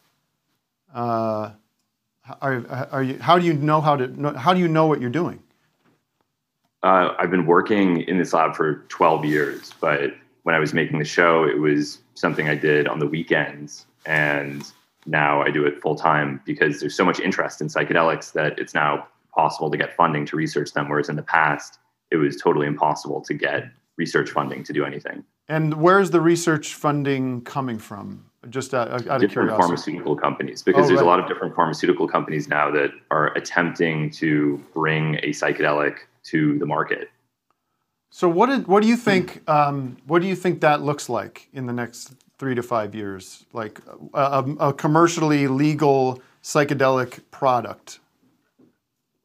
Uh, 0.94 1.52
are, 2.42 2.88
are 2.92 3.04
you? 3.04 3.20
How 3.20 3.38
do 3.38 3.46
you 3.46 3.54
know 3.54 3.80
how 3.82 3.96
to? 3.96 4.08
know- 4.08 4.34
How 4.36 4.54
do 4.54 4.60
you 4.60 4.68
know 4.68 4.88
what 4.88 5.00
you're 5.00 5.10
doing? 5.12 5.40
Uh, 6.82 7.14
I've 7.20 7.30
been 7.30 7.46
working 7.46 8.02
in 8.02 8.18
this 8.18 8.32
lab 8.34 8.56
for 8.56 8.86
12 8.88 9.26
years, 9.26 9.74
but 9.82 10.14
when 10.50 10.56
I 10.56 10.60
was 10.60 10.74
making 10.74 10.98
the 10.98 11.06
show, 11.06 11.44
it 11.44 11.60
was 11.60 12.00
something 12.16 12.50
I 12.50 12.56
did 12.56 12.88
on 12.88 12.98
the 12.98 13.06
weekends. 13.06 13.86
And 14.08 14.64
now 15.06 15.44
I 15.44 15.52
do 15.52 15.64
it 15.64 15.80
full 15.80 15.94
time 15.94 16.42
because 16.44 16.80
there's 16.80 16.96
so 16.96 17.06
much 17.06 17.20
interest 17.20 17.62
in 17.62 17.68
psychedelics 17.68 18.34
that 18.34 18.58
it's 18.58 18.74
now 18.74 19.08
possible 19.32 19.70
to 19.70 19.78
get 19.78 19.96
funding 19.96 20.26
to 20.26 20.36
research 20.36 20.74
them. 20.74 20.90
Whereas 20.90 21.08
in 21.08 21.18
the 21.18 21.22
past, 21.22 21.78
it 22.10 22.16
was 22.16 22.36
totally 22.36 22.66
impossible 22.66 23.22
to 23.26 23.34
get 23.36 23.66
research 23.98 24.32
funding 24.32 24.64
to 24.64 24.74
do 24.74 24.84
anything. 24.84 25.24
And 25.48 25.76
where's 25.76 26.10
the 26.10 26.20
research 26.20 26.74
funding 26.74 27.42
coming 27.42 27.78
from? 27.78 28.26
Just 28.50 28.74
out, 28.74 28.88
out 28.88 28.94
of 28.94 29.06
different 29.22 29.32
curiosity. 29.32 29.62
pharmaceutical 29.62 30.16
companies 30.16 30.64
because 30.64 30.86
Oh, 30.86 30.88
there's 30.88 31.02
a 31.02 31.06
lot 31.06 31.20
of 31.20 31.28
different 31.28 31.54
pharmaceutical 31.54 32.08
companies 32.08 32.48
now 32.48 32.72
that 32.72 32.90
are 33.12 33.28
attempting 33.36 34.10
to 34.14 34.58
bring 34.74 35.18
a 35.18 35.30
psychedelic 35.30 35.98
to 36.24 36.58
the 36.58 36.66
market. 36.66 37.10
So 38.10 38.28
what 38.28 38.48
did, 38.48 38.68
what 38.68 38.82
do 38.82 38.90
you 38.90 38.98
think? 38.98 39.48
Um, 39.50 39.98
what 40.08 40.22
do 40.22 40.28
you 40.28 40.36
think 40.36 40.62
that 40.62 40.82
looks 40.82 41.10
like 41.10 41.48
in 41.54 41.68
the 41.68 41.74
next 41.74 42.14
three 42.40 42.56
to 42.56 42.64
five 42.64 42.96
years? 42.96 43.46
Like 43.54 43.80
a, 44.14 44.44
a, 44.60 44.74
commercially 44.74 45.48
legal 45.48 46.22
psychedelic 46.42 47.20
product. 47.32 48.00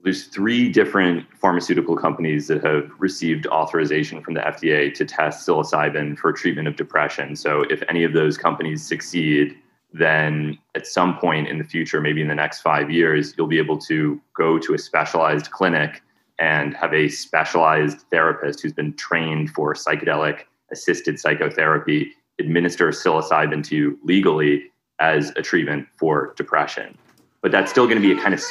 There's 0.03 0.27
three 0.27 0.71
different 0.71 1.25
pharmaceutical 1.35 1.97
companies 1.97 2.47
that 2.49 2.63
have 2.63 2.91
received 2.99 3.47
authorization 3.47 4.21
from 4.21 4.35
the 4.35 4.41
FDA 4.41 4.93
to 4.95 5.07
test 5.07 5.49
psilocybin 5.49 6.19
for 6.19 6.31
treatment 6.31 6.69
of 6.69 6.77
depression. 6.77 7.35
So 7.37 7.63
if 7.71 7.83
any 7.89 8.05
of 8.05 8.13
those 8.13 8.37
companies 8.37 8.87
succeed, 8.87 9.57
then 9.95 10.59
at 10.75 10.87
some 10.87 11.17
point 11.17 11.49
in 11.49 11.57
the 11.57 11.65
future, 11.65 12.03
maybe 12.03 12.21
in 12.21 12.29
the 12.29 12.35
next 12.35 12.61
five 12.61 12.91
years, 12.91 13.33
you'll 13.39 13.47
be 13.47 13.57
able 13.57 13.79
to 13.79 14.21
go 14.37 14.59
to 14.59 14.75
a 14.75 14.79
specialized 14.79 15.51
clinic 15.53 16.03
and 16.39 16.75
have 16.75 16.93
a 16.93 17.09
specialized 17.09 18.01
therapist 18.11 18.61
who's 18.61 18.73
been 18.73 18.95
trained 18.95 19.51
for 19.51 19.75
psychedelic 19.75 20.43
assisted 20.73 21.19
psychotherapy 21.21 22.13
administer 22.39 22.89
psilocybin 22.89 23.63
to 23.65 23.77
you 23.77 23.99
legally 24.03 24.65
as 24.99 25.31
a 25.37 25.43
treatment 25.43 25.87
for 25.97 26.35
depression. 26.37 26.97
But 27.43 27.53
that's 27.53 27.71
still 27.71 27.87
going 27.87 28.01
to 28.01 28.07
be 28.07 28.19
a 28.19 28.21
kind 28.21 28.35
of 28.35 28.43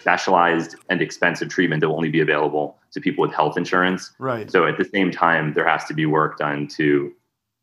specialized 0.00 0.76
and 0.90 1.00
expensive 1.00 1.48
treatment 1.48 1.80
that 1.80 1.88
will 1.88 1.96
only 1.96 2.10
be 2.10 2.20
available 2.20 2.76
to 2.92 3.00
people 3.00 3.22
with 3.22 3.32
health 3.32 3.56
insurance. 3.56 4.10
Right. 4.18 4.50
So 4.50 4.66
at 4.66 4.76
the 4.76 4.84
same 4.84 5.10
time, 5.10 5.54
there 5.54 5.66
has 5.66 5.84
to 5.86 5.94
be 5.94 6.06
work 6.06 6.38
done 6.38 6.68
to 6.76 7.12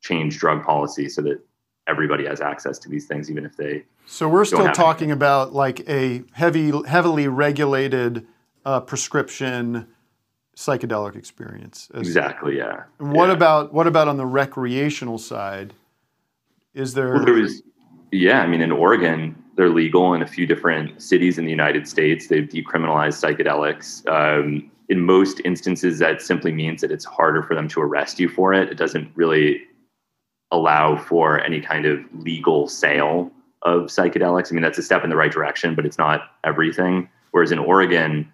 change 0.01 0.39
drug 0.39 0.63
policy 0.63 1.09
so 1.09 1.21
that 1.23 1.39
everybody 1.87 2.25
has 2.25 2.39
access 2.39 2.77
to 2.79 2.89
these 2.89 3.05
things, 3.07 3.29
even 3.29 3.45
if 3.45 3.57
they. 3.57 3.83
So 4.05 4.27
we're 4.27 4.45
still 4.45 4.71
talking 4.71 5.11
about 5.11 5.53
like 5.53 5.87
a 5.89 6.23
heavy, 6.31 6.71
heavily 6.87 7.27
regulated 7.27 8.25
uh, 8.69 8.79
prescription 8.79 9.87
psychedelic 10.55 11.15
experience. 11.15 11.89
Exactly. 11.95 12.57
Yeah. 12.57 12.83
And 12.99 13.13
what 13.13 13.31
about 13.31 13.73
what 13.73 13.87
about 13.87 14.07
on 14.07 14.17
the 14.17 14.27
recreational 14.27 15.17
side? 15.17 15.73
Is 16.75 16.93
there? 16.93 17.13
Well, 17.13 17.25
there 17.25 17.33
was, 17.33 17.63
yeah. 18.11 18.41
I 18.41 18.47
mean, 18.47 18.61
in 18.61 18.71
Oregon, 18.71 19.35
they're 19.55 19.69
legal 19.69 20.13
in 20.13 20.21
a 20.21 20.27
few 20.27 20.45
different 20.45 21.01
cities 21.01 21.39
in 21.39 21.45
the 21.45 21.51
United 21.51 21.87
States. 21.87 22.27
They've 22.27 22.47
decriminalized 22.47 23.17
psychedelics. 23.23 24.07
Um, 24.07 24.69
in 24.87 25.01
most 25.01 25.41
instances, 25.45 25.97
that 25.99 26.21
simply 26.21 26.51
means 26.51 26.81
that 26.81 26.91
it's 26.91 27.05
harder 27.05 27.41
for 27.41 27.55
them 27.55 27.67
to 27.69 27.81
arrest 27.81 28.19
you 28.19 28.29
for 28.29 28.53
it. 28.53 28.69
It 28.69 28.77
doesn't 28.77 29.11
really 29.15 29.63
allow 30.51 30.95
for 30.95 31.39
any 31.41 31.61
kind 31.61 31.85
of 31.85 31.99
legal 32.13 32.67
sale 32.67 33.31
of 33.63 33.83
psychedelics. 33.83 34.51
I 34.51 34.53
mean, 34.53 34.63
that's 34.63 34.77
a 34.77 34.83
step 34.83 35.03
in 35.03 35.09
the 35.09 35.15
right 35.15 35.31
direction, 35.31 35.73
but 35.75 35.85
it's 35.87 35.97
not 35.97 36.21
everything. 36.43 37.09
Whereas 37.31 37.51
in 37.51 37.59
Oregon, 37.59 38.31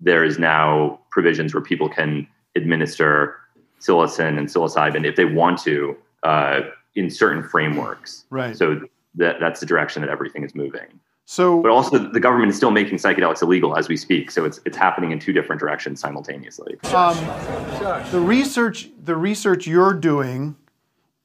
there 0.00 0.24
is 0.24 0.38
now 0.38 0.98
provisions 1.10 1.54
where 1.54 1.62
people 1.62 1.88
can 1.88 2.26
administer 2.56 3.36
psilocin 3.80 4.38
and 4.38 4.48
psilocybin 4.48 5.06
if 5.06 5.16
they 5.16 5.24
want 5.24 5.58
to 5.62 5.96
uh, 6.22 6.60
in 6.94 7.10
certain 7.10 7.42
frameworks. 7.42 8.24
Right. 8.30 8.56
So 8.56 8.80
that 9.14 9.40
that's 9.40 9.60
the 9.60 9.66
direction 9.66 10.02
that 10.02 10.10
everything 10.10 10.44
is 10.44 10.54
moving. 10.54 11.00
So, 11.26 11.62
but 11.62 11.70
also 11.70 11.96
the 11.96 12.18
government 12.18 12.50
is 12.50 12.56
still 12.56 12.72
making 12.72 12.98
psychedelics 12.98 13.40
illegal 13.40 13.76
as 13.76 13.88
we 13.88 13.96
speak. 13.96 14.32
So 14.32 14.44
it's 14.44 14.60
it's 14.64 14.76
happening 14.76 15.12
in 15.12 15.20
two 15.20 15.32
different 15.32 15.60
directions 15.60 16.00
simultaneously. 16.00 16.76
Um, 16.92 17.16
the 18.10 18.20
research, 18.20 18.90
the 19.04 19.14
research 19.14 19.66
you're 19.66 19.94
doing, 19.94 20.56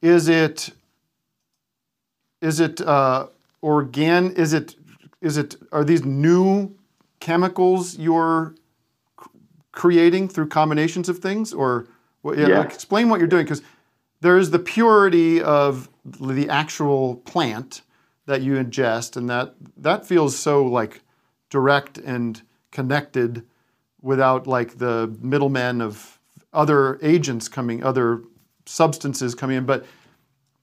is 0.03 0.27
it, 0.27 0.69
is 2.39 2.59
it 2.59 2.81
uh, 2.81 3.27
organ? 3.61 4.31
Is 4.35 4.53
it, 4.53 4.75
is 5.21 5.37
it? 5.37 5.55
Are 5.71 5.83
these 5.83 6.05
new 6.05 6.75
chemicals 7.19 7.97
you're 7.97 8.53
creating 9.75 10.29
through 10.29 10.47
combinations 10.47 11.07
of 11.09 11.19
things, 11.19 11.53
or 11.53 11.85
what, 12.23 12.37
yeah, 12.37 12.47
Yeah. 12.47 12.59
like, 12.59 12.73
explain 12.73 13.09
what 13.09 13.19
you're 13.19 13.27
doing? 13.27 13.45
Because 13.45 13.61
there 14.21 14.37
is 14.39 14.49
the 14.49 14.57
purity 14.59 15.41
of 15.41 15.87
the 16.19 16.49
actual 16.49 17.17
plant 17.17 17.81
that 18.25 18.41
you 18.41 18.53
ingest, 18.55 19.15
and 19.15 19.29
that 19.29 19.53
that 19.77 20.07
feels 20.07 20.35
so 20.35 20.65
like 20.65 21.01
direct 21.51 21.97
and 21.99 22.41
connected 22.71 23.43
without 24.01 24.47
like 24.47 24.77
the 24.79 25.15
middlemen 25.21 25.81
of 25.81 26.19
other 26.53 26.97
agents 27.03 27.47
coming, 27.47 27.83
other 27.83 28.21
substances 28.65 29.35
coming 29.35 29.57
in. 29.57 29.65
But 29.65 29.85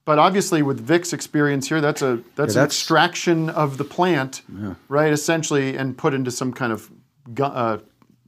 but 0.04 0.18
obviously 0.18 0.62
with 0.62 0.80
Vic's 0.80 1.12
experience 1.12 1.68
here, 1.68 1.80
that's 1.80 2.02
a 2.02 2.20
that's, 2.34 2.54
Yeah, 2.56 2.62
an 2.62 2.66
extraction 2.66 3.50
of 3.50 3.76
the 3.76 3.84
plant, 3.84 4.42
Yeah. 4.60 4.74
right? 4.88 5.12
Essentially, 5.12 5.76
and 5.76 5.96
put 5.96 6.14
into 6.14 6.30
some 6.32 6.52
kind 6.52 6.72
of 6.72 6.90
uh, 7.40 7.78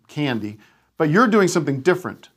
candy. 0.07 0.59
But 0.97 1.11
you're 1.11 1.27
doing 1.29 1.49
something 1.49 1.81
different. 1.81 2.29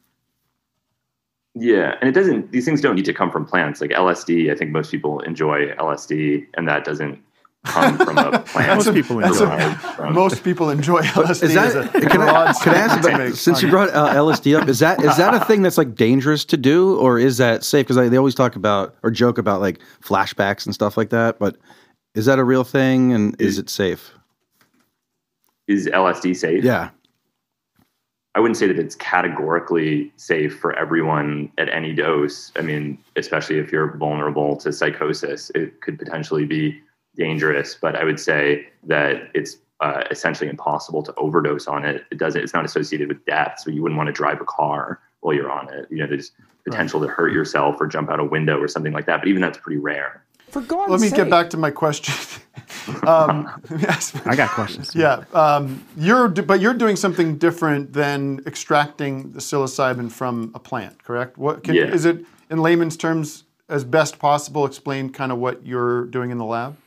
Yeah, 1.55 1.95
and 2.01 2.10
it 2.10 2.14
doesn't. 2.14 2.51
These 2.51 2.66
things 2.66 2.82
don't 2.82 2.95
need 2.95 3.05
to 3.05 3.14
come 3.14 3.32
from 3.32 3.45
plants. 3.45 3.82
Like 3.82 3.91
LSD, 3.91 4.51
I 4.51 4.55
think 4.55 4.72
most 4.72 4.91
people 4.91 5.20
enjoy 5.22 5.70
LSD, 5.74 6.45
and 6.53 6.68
that 6.68 6.86
doesn't 6.86 7.20
come 7.66 7.97
from 7.97 8.18
a 8.18 8.39
plant. 8.45 8.84
That's 8.84 8.88
a- 8.88 8.91
that's 8.91 9.39
a- 9.99 10.10
most 10.12 10.43
people 10.43 10.70
enjoy 10.70 11.01
LSD 11.01 11.43
Is 11.43 11.53
that, 11.55 11.95
a 11.95 11.99
can, 12.01 12.22
I, 12.22 12.53
can 12.53 12.74
I 12.76 12.78
ask 12.78 12.99
about, 13.10 13.34
since 13.36 13.62
you 13.64 13.70
brought 13.70 13.89
uh, 13.89 14.14
LSD 14.14 14.60
up, 14.60 14.68
is 14.68 14.80
that 14.80 15.03
is 15.03 15.18
that 15.18 15.34
a 15.34 15.43
thing 15.45 15.64
that's 15.64 15.78
like 15.80 15.95
dangerous 15.95 16.45
to 16.45 16.58
do, 16.58 16.95
or 16.97 17.18
is 17.18 17.38
that 17.38 17.64
safe? 17.64 17.88
Because 17.88 18.10
they 18.10 18.18
always 18.18 18.36
talk 18.36 18.55
about 18.55 18.95
or 19.01 19.10
joke 19.10 19.38
about 19.39 19.60
like 19.60 19.80
flashbacks 20.03 20.66
and 20.66 20.76
stuff 20.76 20.95
like 20.95 21.10
that. 21.10 21.39
But 21.39 21.58
is 22.14 22.26
that 22.26 22.38
a 22.38 22.43
real 22.43 22.64
thing, 22.64 23.14
and 23.14 23.39
is 23.41 23.58
it 23.58 23.70
safe? 23.70 24.12
Is 25.68 25.88
LSD 25.88 26.36
safe? 26.36 26.64
Yeah. 26.64 26.89
I 28.38 28.39
wouldn't 28.39 28.57
say 28.57 28.67
that 28.67 28.77
it's 28.77 28.93
categorically 28.93 30.13
safe 30.15 30.59
for 30.59 30.71
everyone 30.77 31.51
at 31.57 31.69
any 31.69 31.91
dose. 31.91 32.51
I 32.55 32.61
mean, 32.61 32.99
especially 33.15 33.57
if 33.57 33.71
you're 33.71 33.97
vulnerable 33.97 34.55
to 34.57 34.71
psychosis, 34.71 35.49
it 35.55 35.81
could 35.81 35.97
potentially 35.97 36.45
be 36.45 36.79
dangerous. 37.15 37.73
But 37.81 37.95
I 37.95 38.03
would 38.03 38.19
say 38.19 38.67
that 38.83 39.31
it's 39.33 39.57
uh, 39.79 40.03
essentially 40.11 40.51
impossible 40.51 41.01
to 41.01 41.15
overdose 41.15 41.65
on 41.65 41.83
it. 41.83 42.05
It 42.11 42.19
doesn't. 42.19 42.39
It's 42.39 42.53
not 42.53 42.63
associated 42.63 43.07
with 43.07 43.25
death, 43.25 43.55
so 43.57 43.71
you 43.71 43.81
wouldn't 43.81 43.97
want 43.97 44.05
to 44.05 44.13
drive 44.13 44.39
a 44.39 44.45
car 44.45 45.01
while 45.21 45.33
you're 45.33 45.51
on 45.51 45.73
it. 45.73 45.88
You 45.89 45.97
know, 45.97 46.07
there's 46.07 46.31
potential 46.63 47.01
to 47.01 47.07
hurt 47.07 47.33
yourself 47.33 47.77
or 47.79 47.88
jump 47.88 48.11
out 48.11 48.19
a 48.19 48.23
window 48.23 48.59
or 48.59 48.67
something 48.67 48.93
like 48.93 49.07
that. 49.07 49.19
But 49.19 49.29
even 49.29 49.41
that's 49.41 49.57
pretty 49.57 49.79
rare. 49.79 50.23
For 50.49 50.61
God's 50.61 50.91
Let 50.91 51.01
me 51.01 51.09
get 51.09 51.29
back 51.29 51.49
to 51.51 51.57
my 51.57 51.71
question. 51.71 52.13
um, 53.07 53.61
yes. 53.79 54.15
I 54.25 54.35
got 54.35 54.49
questions. 54.51 54.95
Yeah, 54.95 55.23
um, 55.33 55.83
you're 55.97 56.29
but 56.29 56.61
you're 56.61 56.73
doing 56.73 56.95
something 56.95 57.37
different 57.37 57.93
than 57.93 58.41
extracting 58.45 59.31
the 59.33 59.39
psilocybin 59.39 60.11
from 60.11 60.51
a 60.55 60.59
plant, 60.59 61.03
correct? 61.03 61.37
What 61.37 61.63
can, 61.63 61.75
Yeah. 61.75 61.85
is 61.85 62.05
it 62.05 62.25
in 62.49 62.59
layman's 62.59 62.95
terms 62.97 63.43
as 63.67 63.83
best 63.83 64.19
possible? 64.19 64.65
Explain 64.65 65.11
kind 65.11 65.31
of 65.31 65.37
what 65.37 65.65
you're 65.65 66.05
doing 66.05 66.31
in 66.31 66.37
the 66.37 66.45
lab. 66.45 66.77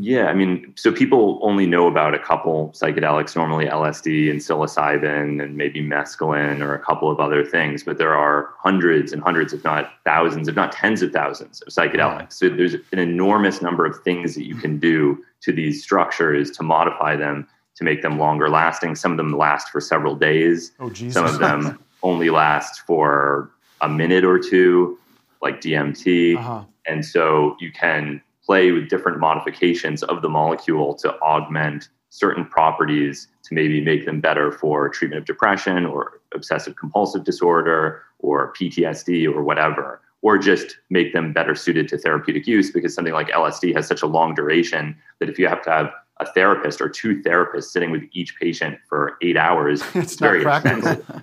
Yeah, 0.00 0.26
I 0.26 0.34
mean, 0.34 0.72
so 0.76 0.92
people 0.92 1.38
only 1.42 1.66
know 1.66 1.86
about 1.86 2.14
a 2.14 2.18
couple 2.18 2.70
psychedelics, 2.70 3.36
normally 3.36 3.66
LSD 3.66 4.30
and 4.30 4.40
psilocybin 4.40 5.42
and 5.42 5.56
maybe 5.56 5.82
mescaline 5.82 6.60
or 6.60 6.74
a 6.74 6.78
couple 6.78 7.10
of 7.10 7.20
other 7.20 7.44
things, 7.44 7.82
but 7.82 7.98
there 7.98 8.14
are 8.14 8.50
hundreds 8.58 9.12
and 9.12 9.22
hundreds, 9.22 9.52
if 9.52 9.62
not 9.62 9.92
thousands, 10.04 10.48
if 10.48 10.56
not 10.56 10.72
tens 10.72 11.02
of 11.02 11.12
thousands 11.12 11.60
of 11.62 11.68
psychedelics. 11.68 12.32
So 12.32 12.48
there's 12.48 12.74
an 12.74 12.98
enormous 12.98 13.60
number 13.60 13.84
of 13.84 14.00
things 14.02 14.34
that 14.36 14.46
you 14.46 14.54
can 14.54 14.78
do 14.78 15.22
to 15.42 15.52
these 15.52 15.82
structures 15.82 16.50
to 16.52 16.62
modify 16.62 17.16
them 17.16 17.46
to 17.76 17.84
make 17.84 18.02
them 18.02 18.18
longer 18.18 18.48
lasting. 18.48 18.94
Some 18.94 19.12
of 19.12 19.16
them 19.16 19.36
last 19.36 19.70
for 19.70 19.80
several 19.80 20.14
days. 20.14 20.72
Oh, 20.80 20.90
Jesus. 20.90 21.14
Some 21.14 21.24
of 21.26 21.38
them 21.38 21.82
only 22.02 22.30
last 22.30 22.82
for 22.86 23.50
a 23.80 23.88
minute 23.88 24.24
or 24.24 24.38
two, 24.38 24.98
like 25.42 25.60
DMT. 25.60 26.36
Uh-huh. 26.36 26.64
And 26.86 27.04
so 27.04 27.56
you 27.60 27.72
can 27.72 28.20
play 28.50 28.72
with 28.72 28.88
different 28.88 29.20
modifications 29.20 30.02
of 30.02 30.22
the 30.22 30.28
molecule 30.28 30.92
to 30.92 31.08
augment 31.20 31.88
certain 32.08 32.44
properties 32.44 33.28
to 33.44 33.54
maybe 33.54 33.80
make 33.80 34.04
them 34.04 34.20
better 34.20 34.50
for 34.50 34.88
treatment 34.88 35.20
of 35.20 35.24
depression 35.24 35.86
or 35.86 36.20
obsessive 36.34 36.74
compulsive 36.74 37.22
disorder 37.22 38.02
or 38.18 38.52
PTSD 38.54 39.32
or 39.32 39.44
whatever, 39.44 40.00
or 40.22 40.36
just 40.36 40.78
make 40.90 41.12
them 41.12 41.32
better 41.32 41.54
suited 41.54 41.86
to 41.86 41.96
therapeutic 41.96 42.44
use 42.44 42.72
because 42.72 42.92
something 42.92 43.14
like 43.14 43.28
LSD 43.28 43.72
has 43.72 43.86
such 43.86 44.02
a 44.02 44.06
long 44.06 44.34
duration 44.34 44.96
that 45.20 45.28
if 45.28 45.38
you 45.38 45.46
have 45.46 45.62
to 45.62 45.70
have 45.70 45.92
a 46.18 46.26
therapist 46.32 46.80
or 46.80 46.88
two 46.88 47.22
therapists 47.22 47.70
sitting 47.70 47.92
with 47.92 48.02
each 48.10 48.34
patient 48.40 48.76
for 48.88 49.16
eight 49.22 49.36
hours, 49.36 49.80
it's, 49.94 50.20
not 50.20 50.28
very 50.28 50.42
practical. 50.42 50.78
expensive. 50.78 51.22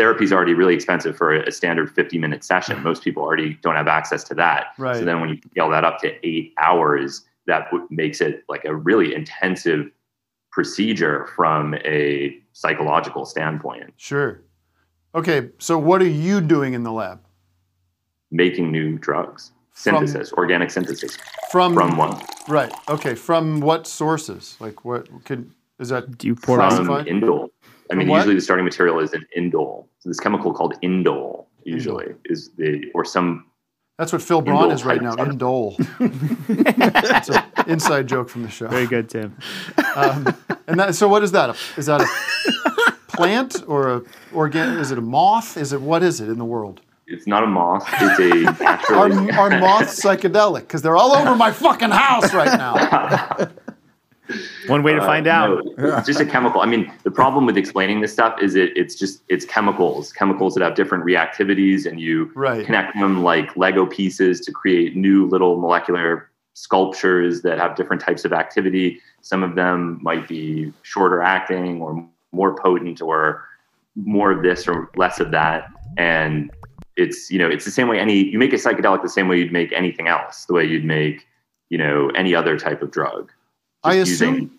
Therapy 0.00 0.24
is 0.24 0.32
already 0.32 0.54
really 0.54 0.74
expensive 0.74 1.14
for 1.14 1.34
a 1.34 1.52
standard 1.52 1.94
50 1.94 2.16
minute 2.16 2.42
session. 2.42 2.82
Most 2.82 3.04
people 3.04 3.22
already 3.22 3.58
don't 3.60 3.76
have 3.76 3.86
access 3.86 4.24
to 4.24 4.34
that. 4.36 4.68
Right. 4.78 4.96
So 4.96 5.04
then 5.04 5.20
when 5.20 5.28
you 5.28 5.38
scale 5.50 5.68
that 5.68 5.84
up 5.84 5.98
to 6.00 6.26
eight 6.26 6.54
hours, 6.56 7.26
that 7.44 7.66
w- 7.70 7.86
makes 7.90 8.22
it 8.22 8.42
like 8.48 8.64
a 8.64 8.74
really 8.74 9.14
intensive 9.14 9.90
procedure 10.52 11.26
from 11.36 11.74
a 11.84 12.34
psychological 12.54 13.26
standpoint. 13.26 13.92
Sure. 13.98 14.40
Okay, 15.14 15.50
so 15.58 15.76
what 15.76 16.00
are 16.00 16.08
you 16.08 16.40
doing 16.40 16.72
in 16.72 16.82
the 16.82 16.92
lab? 16.92 17.20
Making 18.30 18.72
new 18.72 18.96
drugs, 18.96 19.52
From- 19.72 20.06
synthesis, 20.06 20.32
organic 20.32 20.70
synthesis 20.70 21.18
From 21.50 21.74
from 21.74 21.98
one. 21.98 22.18
Right. 22.48 22.72
Okay. 22.88 23.14
From 23.14 23.60
what 23.60 23.86
sources? 23.86 24.56
Like 24.60 24.82
what 24.82 25.08
could 25.26 25.50
is 25.80 25.88
that 25.88 26.18
Do 26.18 26.26
you 26.28 26.34
From 26.36 26.56
classified? 26.56 27.06
indole. 27.06 27.48
I 27.90 27.94
mean, 27.94 28.08
what? 28.08 28.18
usually 28.18 28.34
the 28.36 28.40
starting 28.40 28.64
material 28.64 29.00
is 29.00 29.12
an 29.12 29.26
indole. 29.36 29.86
So 29.98 30.08
this 30.10 30.20
chemical 30.20 30.52
called 30.52 30.74
indole 30.82 31.46
usually 31.64 32.14
is 32.26 32.50
the 32.56 32.84
or 32.94 33.04
some 33.04 33.46
That's 33.98 34.12
what 34.12 34.22
Phil 34.22 34.40
Braun 34.40 34.70
is 34.70 34.84
right 34.84 35.02
now. 35.02 35.12
stuff. 35.12 35.28
Indole. 35.28 35.76
It's 36.48 37.28
an 37.28 37.42
inside 37.66 38.06
joke 38.06 38.28
from 38.28 38.42
the 38.42 38.48
show. 38.50 38.68
Very 38.68 38.86
good, 38.86 39.08
Tim. 39.10 39.36
Um, 39.96 40.34
and 40.66 40.78
that, 40.80 40.94
so, 40.94 41.08
what 41.08 41.22
is 41.22 41.32
that? 41.32 41.56
Is 41.76 41.86
that 41.86 42.00
a 42.00 42.92
plant 43.08 43.62
or 43.66 43.88
a 43.96 44.02
organ? 44.32 44.78
Is 44.78 44.90
it 44.92 44.98
a 44.98 45.02
moth? 45.02 45.56
Is 45.56 45.72
it 45.72 45.80
what 45.80 46.02
is 46.02 46.20
it 46.20 46.28
in 46.28 46.38
the 46.38 46.44
world? 46.44 46.80
it's 47.12 47.26
not 47.26 47.42
a 47.42 47.46
moth, 47.46 47.84
it's 48.00 48.20
a 48.20 48.46
Are, 48.94 49.08
naturally 49.08 49.32
are 49.32 49.58
moths 49.58 50.00
psychedelic? 50.00 50.60
Because 50.60 50.80
they're 50.80 50.96
all 50.96 51.12
over 51.12 51.34
my 51.34 51.50
fucking 51.50 51.90
house 51.90 52.32
right 52.32 52.56
now. 52.56 53.48
One 54.66 54.82
way 54.82 54.92
to 54.94 55.00
Uh, 55.02 55.06
find 55.06 55.26
out. 55.26 55.64
no, 55.78 55.96
it's 55.98 56.06
just 56.06 56.20
a 56.20 56.26
chemical. 56.26 56.60
I 56.60 56.66
mean, 56.66 56.90
the 57.02 57.10
problem 57.10 57.46
with 57.46 57.56
explaining 57.56 58.00
this 58.00 58.12
stuff 58.12 58.40
is 58.40 58.54
it, 58.54 58.76
it's 58.76 58.94
just 58.94 59.22
it's 59.28 59.44
chemicals, 59.44 60.12
chemicals 60.12 60.54
that 60.54 60.62
have 60.62 60.74
different 60.74 61.04
reactivities, 61.04 61.86
and 61.86 62.00
you 62.00 62.30
Right. 62.34 62.64
connect 62.64 62.98
them 62.98 63.22
like 63.22 63.56
Lego 63.56 63.86
pieces 63.86 64.40
to 64.42 64.52
create 64.52 64.96
new 64.96 65.26
little 65.26 65.58
molecular 65.60 66.30
sculptures 66.54 67.42
that 67.42 67.58
have 67.58 67.74
different 67.76 68.02
types 68.02 68.24
of 68.24 68.32
activity. 68.32 69.00
Some 69.22 69.42
of 69.42 69.54
them 69.54 69.98
might 70.02 70.28
be 70.28 70.72
shorter 70.82 71.22
acting 71.22 71.80
or 71.80 72.06
more 72.32 72.54
potent 72.54 73.00
or 73.02 73.44
more 73.96 74.30
of 74.30 74.42
this 74.42 74.68
or 74.68 74.90
less 74.96 75.20
of 75.20 75.30
that. 75.32 75.68
And 75.96 76.50
it's 76.96 77.30
you 77.30 77.38
know 77.38 77.48
it's 77.48 77.64
the 77.64 77.70
same 77.70 77.88
way 77.88 77.98
any 77.98 78.24
you 78.24 78.38
make 78.38 78.52
a 78.52 78.56
psychedelic 78.56 79.02
the 79.02 79.08
same 79.08 79.26
way 79.28 79.38
you'd 79.38 79.52
make 79.52 79.72
anything 79.72 80.06
else, 80.08 80.44
the 80.44 80.52
way 80.54 80.64
you'd 80.64 80.84
make 80.84 81.26
you 81.70 81.78
know 81.78 82.10
any 82.14 82.34
other 82.34 82.58
type 82.58 82.82
of 82.82 82.90
drug. 82.90 83.30
I 83.84 83.94
assume. 83.94 84.34
using- 84.34 84.50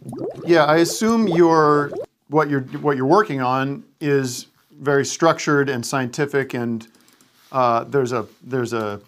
Yeah, 0.46 0.66
I 0.66 0.78
assume 0.78 1.28
your 1.28 1.92
what 2.30 2.50
you're 2.50 2.62
what 2.82 2.98
you're 2.98 3.06
working 3.06 3.42
on 3.42 3.84
is 4.00 4.48
very 4.80 5.06
structured 5.06 5.70
and 5.70 5.86
scientific, 5.86 6.54
and 6.54 6.88
uh, 7.52 7.84
there's 7.84 8.12
a 8.12 8.26
there's 8.44 8.74
a 8.74 9.00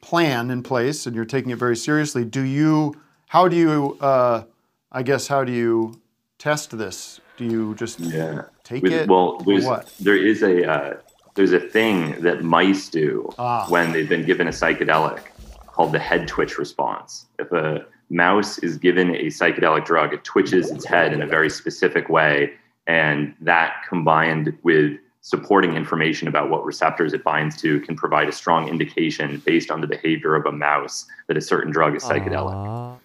plan 0.00 0.50
in 0.50 0.62
place, 0.62 1.06
and 1.06 1.14
you're 1.14 1.24
taking 1.24 1.50
it 1.52 1.58
very 1.58 1.76
seriously. 1.76 2.24
Do 2.24 2.42
you? 2.42 2.96
How 3.28 3.46
do 3.48 3.56
you? 3.56 3.96
Uh, 4.00 4.42
I 4.90 5.02
guess 5.02 5.28
how 5.28 5.44
do 5.44 5.52
you 5.52 6.00
test 6.38 6.76
this? 6.76 7.20
Do 7.36 7.44
you 7.44 7.74
just 7.76 8.00
Yeah. 8.00 8.42
take 8.64 8.82
With- 8.82 8.92
it? 8.92 9.08
Well, 9.08 9.36
or 9.38 9.42
there's, 9.44 9.64
what? 9.64 9.92
there 10.00 10.16
is 10.16 10.42
a 10.42 10.68
uh, 10.68 10.94
there's 11.34 11.52
a 11.52 11.60
thing 11.60 12.20
that 12.22 12.42
mice 12.42 12.88
do 12.88 13.30
Ah. 13.38 13.66
when 13.68 13.92
they've 13.92 14.08
been 14.08 14.24
given 14.26 14.48
a 14.48 14.50
psychedelic 14.50 15.20
called 15.66 15.92
the 15.92 15.98
head 16.00 16.26
twitch 16.26 16.58
response. 16.58 17.26
If 17.38 17.52
a 17.52 17.86
mouse 18.10 18.58
is 18.58 18.76
given 18.78 19.14
a 19.14 19.24
psychedelic 19.26 19.84
drug, 19.84 20.12
it 20.14 20.24
twitches 20.24 20.70
its 20.70 20.84
head 20.84 21.12
in 21.12 21.22
a 21.22 21.26
very 21.26 21.50
specific 21.50 22.08
way, 22.08 22.52
and 22.86 23.34
that 23.40 23.82
combined 23.88 24.56
with 24.62 24.98
supporting 25.20 25.74
information 25.74 26.26
about 26.28 26.48
what 26.48 26.64
receptors 26.64 27.12
it 27.12 27.22
binds 27.22 27.54
to 27.60 27.80
can 27.80 27.94
provide 27.96 28.28
a 28.28 28.32
strong 28.32 28.66
indication 28.68 29.42
based 29.44 29.70
on 29.70 29.80
the 29.82 29.86
behavior 29.86 30.34
of 30.34 30.46
a 30.46 30.52
mouse 30.52 31.04
that 31.26 31.36
a 31.36 31.40
certain 31.40 31.70
drug 31.70 31.94
is 31.94 32.02
psychedelic. 32.02 32.98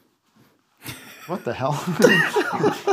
What 1.28 1.44
the 1.46 1.54
hell? 1.54 1.74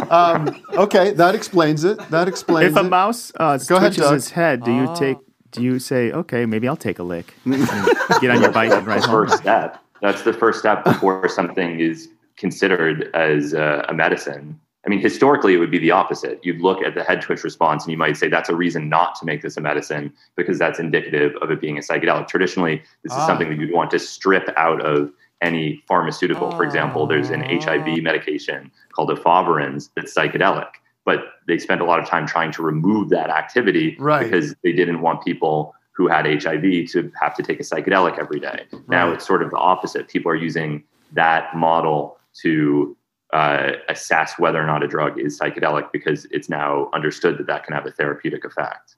um, 0.10 0.62
okay, 0.74 1.12
that 1.12 1.34
explains 1.34 1.82
it. 1.84 1.98
That 2.10 2.28
explains 2.28 2.72
If 2.72 2.76
a 2.76 2.86
it. 2.86 2.88
mouse 2.88 3.32
uh, 3.36 3.58
Go 3.58 3.76
ahead, 3.76 3.88
twitches 3.92 4.04
Doug. 4.04 4.14
his 4.14 4.30
head, 4.30 4.62
do 4.64 4.72
you 4.72 4.84
Ah. 4.84 4.94
take? 4.94 5.16
Do 5.52 5.62
you 5.64 5.80
say, 5.80 6.12
okay, 6.12 6.46
maybe 6.46 6.68
I'll 6.68 6.76
take 6.76 7.00
a 7.00 7.02
lick, 7.02 7.34
get 7.44 8.30
on 8.30 8.40
your 8.40 8.52
bike 8.52 8.70
and 8.70 8.86
ride 8.86 9.02
home? 9.04 9.26
first 9.26 9.42
step. 9.42 9.78
That's 10.02 10.22
the 10.22 10.32
first 10.32 10.58
step 10.58 10.84
before 10.84 11.28
something 11.40 11.80
is 11.80 12.08
considered 12.36 13.10
as 13.14 13.52
a, 13.52 13.84
a 13.88 13.94
medicine. 13.94 14.58
I 14.86 14.88
mean, 14.88 15.00
historically, 15.00 15.52
it 15.52 15.58
would 15.58 15.70
be 15.70 15.78
the 15.78 15.90
opposite. 15.90 16.40
You'd 16.42 16.62
look 16.62 16.82
at 16.82 16.94
the 16.94 17.04
head 17.04 17.20
twitch 17.20 17.44
response 17.44 17.84
and 17.84 17.92
you 17.92 17.98
might 17.98 18.16
say 18.16 18.28
that's 18.28 18.48
a 18.48 18.54
reason 18.56 18.88
not 18.88 19.14
to 19.16 19.26
make 19.26 19.42
this 19.42 19.58
a 19.58 19.60
medicine 19.60 20.10
because 20.36 20.58
that's 20.58 20.78
indicative 20.78 21.36
of 21.42 21.50
it 21.50 21.60
being 21.60 21.76
a 21.76 21.82
psychedelic. 21.82 22.28
Traditionally, 22.28 22.76
this 23.02 23.12
is 23.12 23.18
Ah. 23.18 23.26
something 23.26 23.50
that 23.50 23.58
you'd 23.58 23.74
want 23.74 23.90
to 23.90 23.98
strip 23.98 24.48
out 24.56 24.80
of 24.80 25.12
any 25.42 25.82
pharmaceutical. 25.86 26.50
For 26.52 26.64
example, 26.64 27.06
there's 27.06 27.28
an 27.30 27.42
HIV 27.42 28.02
medication 28.02 28.70
called 28.94 29.10
efavirenz 29.10 29.90
that's 29.94 30.14
psychedelic, 30.14 30.68
but 31.04 31.24
they 31.46 31.58
spent 31.58 31.82
a 31.82 31.84
lot 31.84 31.98
of 31.98 32.06
time 32.06 32.26
trying 32.26 32.50
to 32.52 32.62
remove 32.62 33.10
that 33.10 33.28
activity 33.28 33.96
Right. 33.98 34.24
because 34.24 34.54
they 34.64 34.72
didn't 34.72 35.02
want 35.02 35.22
people 35.24 35.74
who 36.00 36.08
had 36.08 36.24
HIV 36.24 36.88
to 36.92 37.12
have 37.20 37.34
to 37.34 37.42
take 37.42 37.60
a 37.60 37.62
psychedelic 37.62 38.18
every 38.18 38.40
day. 38.40 38.64
Now 38.88 39.12
it's 39.12 39.26
sort 39.26 39.42
of 39.42 39.50
the 39.50 39.58
opposite. 39.58 40.08
People 40.08 40.32
are 40.32 40.36
using 40.36 40.82
that 41.12 41.54
model 41.54 42.16
to 42.40 42.96
uh, 43.34 43.72
assess 43.90 44.38
whether 44.38 44.58
or 44.62 44.66
not 44.66 44.82
a 44.82 44.88
drug 44.88 45.20
is 45.20 45.38
psychedelic 45.38 45.92
because 45.92 46.26
it's 46.30 46.48
now 46.48 46.88
understood 46.94 47.36
that 47.36 47.46
that 47.48 47.64
can 47.64 47.74
have 47.74 47.84
a 47.84 47.90
therapeutic 47.90 48.46
effect. 48.46 48.96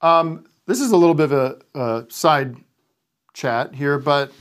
Um, 0.00 0.46
this 0.64 0.80
is 0.80 0.92
a 0.92 0.96
little 0.96 1.14
bit 1.14 1.30
of 1.30 1.60
a, 1.74 1.78
a 1.78 2.06
side 2.08 2.56
chat 3.34 3.74
here, 3.74 3.98
but 3.98 4.32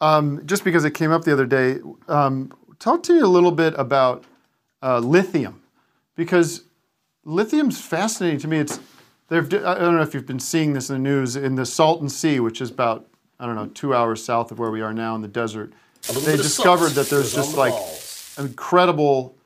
um, 0.00 0.44
just 0.44 0.64
because 0.64 0.84
it 0.84 0.90
came 0.90 1.12
up 1.12 1.22
the 1.22 1.32
other 1.32 1.46
day, 1.46 1.78
um, 2.08 2.52
talk 2.80 3.04
to 3.04 3.12
me 3.12 3.20
a 3.20 3.28
little 3.28 3.52
bit 3.52 3.74
about 3.78 4.24
uh, 4.82 4.98
lithium, 4.98 5.62
because 6.16 6.64
lithium's 7.24 7.80
fascinating 7.80 8.40
to 8.40 8.48
me. 8.48 8.58
It's 8.58 8.80
they've, 9.32 9.64
I 9.64 9.78
don't 9.78 9.96
know 9.96 10.02
if 10.02 10.14
you've 10.14 10.26
been 10.26 10.40
seeing 10.40 10.72
this 10.74 10.90
in 10.90 10.96
the 11.02 11.08
news 11.10 11.36
in 11.36 11.54
the 11.54 11.66
Salton 11.66 12.08
Sea, 12.08 12.40
which 12.40 12.60
is 12.60 12.70
about 12.70 13.06
I 13.40 13.46
don't 13.46 13.56
know 13.56 13.66
two 13.66 13.94
hours 13.94 14.24
south 14.24 14.52
of 14.52 14.58
where 14.58 14.70
we 14.70 14.80
are 14.82 14.92
now 14.94 15.14
in 15.16 15.22
the 15.22 15.28
desert. 15.28 15.72
They 16.24 16.36
discovered 16.36 16.90
that 16.90 17.08
there's 17.08 17.34
just 17.34 17.52
the 17.52 17.58
like 17.58 17.72
balls. 17.72 18.34
an 18.38 18.46
incredible 18.46 19.36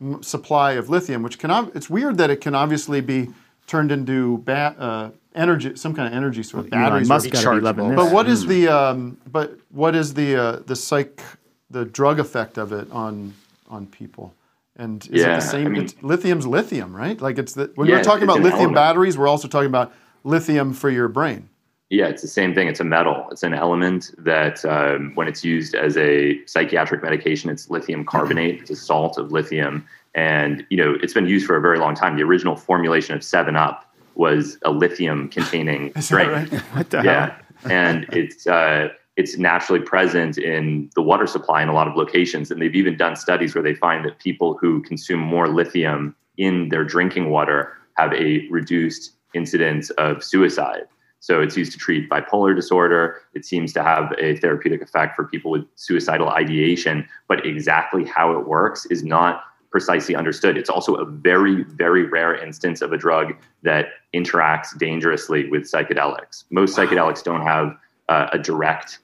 m- 0.00 0.22
supply 0.22 0.72
of 0.72 0.88
lithium, 0.88 1.22
which 1.22 1.38
can 1.38 1.50
ob- 1.50 1.72
it's 1.74 1.88
weird 1.90 2.16
that 2.18 2.30
it 2.30 2.40
can 2.40 2.54
obviously 2.54 3.00
be 3.00 3.28
turned 3.66 3.90
into 3.92 4.38
ba- 4.38 4.74
uh, 4.78 5.10
energy, 5.34 5.74
some 5.76 5.94
kind 5.94 6.08
of 6.08 6.14
energy 6.14 6.42
source, 6.42 6.66
of 6.66 6.72
Elon 6.72 6.84
batteries. 6.84 7.08
Musk 7.08 7.34
or- 7.46 7.60
gotta 7.60 7.74
be. 7.74 7.94
But 7.94 8.12
what 8.12 8.26
is 8.28 8.44
Mm. 8.44 8.48
the 8.48 8.68
um, 8.68 9.16
but 9.30 9.58
what 9.70 9.94
is 9.94 10.14
the 10.14 10.36
uh, 10.36 10.56
the 10.66 10.76
psych 10.76 11.22
the 11.70 11.84
drug 11.84 12.18
effect 12.20 12.58
of 12.58 12.72
it 12.72 12.90
on 12.90 13.32
on 13.68 13.86
people? 13.86 14.34
And 14.76 15.04
is 15.12 15.22
it 15.22 15.26
the 15.26 15.40
same? 15.40 15.66
I 15.66 15.70
mean- 15.70 15.82
it's, 15.82 15.94
lithium's 16.02 16.46
lithium, 16.46 16.94
right? 16.96 17.20
Like 17.20 17.38
it's 17.38 17.52
the, 17.54 17.70
when 17.74 17.88
Yeah, 17.88 17.96
we're 17.96 18.04
talking 18.04 18.24
about 18.24 18.36
lithium 18.40 18.54
element. 18.54 18.74
batteries, 18.74 19.18
we're 19.18 19.28
also 19.28 19.48
talking 19.48 19.66
about 19.68 19.92
lithium 20.24 20.72
for 20.72 20.88
your 20.90 21.08
brain. 21.08 21.48
Yeah, 21.90 22.06
it's 22.06 22.22
the 22.22 22.28
same 22.28 22.54
thing. 22.54 22.68
It's 22.68 22.80
a 22.80 22.84
metal. 22.84 23.26
It's 23.30 23.42
an 23.42 23.52
element 23.52 24.12
that, 24.16 24.64
um, 24.64 25.12
when 25.14 25.28
it's 25.28 25.44
used 25.44 25.74
as 25.74 25.98
a 25.98 26.40
psychiatric 26.46 27.02
medication, 27.02 27.50
it's 27.50 27.68
lithium 27.68 28.06
carbonate. 28.06 28.60
It's 28.62 28.70
a 28.70 28.76
salt 28.76 29.18
of 29.18 29.30
lithium, 29.30 29.84
and 30.14 30.64
you 30.70 30.78
know 30.78 30.96
it's 31.02 31.12
been 31.12 31.26
used 31.26 31.44
for 31.46 31.54
a 31.54 31.60
very 31.60 31.78
long 31.78 31.94
time. 31.94 32.16
The 32.16 32.22
original 32.22 32.56
formulation 32.56 33.14
of 33.14 33.22
Seven 33.22 33.56
Up 33.56 33.84
was 34.14 34.56
a 34.64 34.70
lithium-containing 34.70 35.92
drink. 36.08 36.30
right? 36.32 36.52
What 36.72 36.88
the 36.88 37.02
yeah, 37.04 37.34
and 37.64 38.04
it's 38.10 38.46
uh, 38.46 38.88
it's 39.16 39.36
naturally 39.36 39.80
present 39.80 40.38
in 40.38 40.90
the 40.94 41.02
water 41.02 41.26
supply 41.26 41.62
in 41.62 41.68
a 41.68 41.74
lot 41.74 41.86
of 41.86 41.96
locations. 41.96 42.50
And 42.50 42.60
they've 42.60 42.74
even 42.74 42.96
done 42.96 43.16
studies 43.16 43.54
where 43.54 43.62
they 43.62 43.74
find 43.74 44.04
that 44.04 44.18
people 44.18 44.56
who 44.58 44.82
consume 44.82 45.20
more 45.20 45.48
lithium 45.48 46.16
in 46.38 46.70
their 46.70 46.84
drinking 46.84 47.30
water 47.30 47.74
have 47.96 48.12
a 48.14 48.48
reduced 48.48 49.12
incidence 49.34 49.90
of 49.90 50.24
suicide. 50.24 50.84
So 51.20 51.40
it's 51.40 51.56
used 51.56 51.72
to 51.72 51.78
treat 51.78 52.10
bipolar 52.10 52.54
disorder. 52.56 53.20
It 53.34 53.44
seems 53.44 53.72
to 53.74 53.82
have 53.82 54.12
a 54.18 54.36
therapeutic 54.38 54.82
effect 54.82 55.14
for 55.14 55.24
people 55.24 55.52
with 55.52 55.64
suicidal 55.76 56.30
ideation, 56.30 57.06
but 57.28 57.46
exactly 57.46 58.04
how 58.04 58.32
it 58.32 58.48
works 58.48 58.86
is 58.86 59.04
not 59.04 59.44
precisely 59.70 60.16
understood. 60.16 60.56
It's 60.56 60.68
also 60.68 60.96
a 60.96 61.04
very, 61.04 61.62
very 61.64 62.04
rare 62.04 62.34
instance 62.34 62.82
of 62.82 62.92
a 62.92 62.96
drug 62.96 63.34
that 63.62 63.86
interacts 64.14 64.76
dangerously 64.76 65.48
with 65.48 65.62
psychedelics. 65.62 66.44
Most 66.50 66.76
psychedelics 66.76 67.22
don't 67.22 67.42
have 67.42 67.76
uh, 68.08 68.28
a 68.32 68.38
direct 68.38 68.98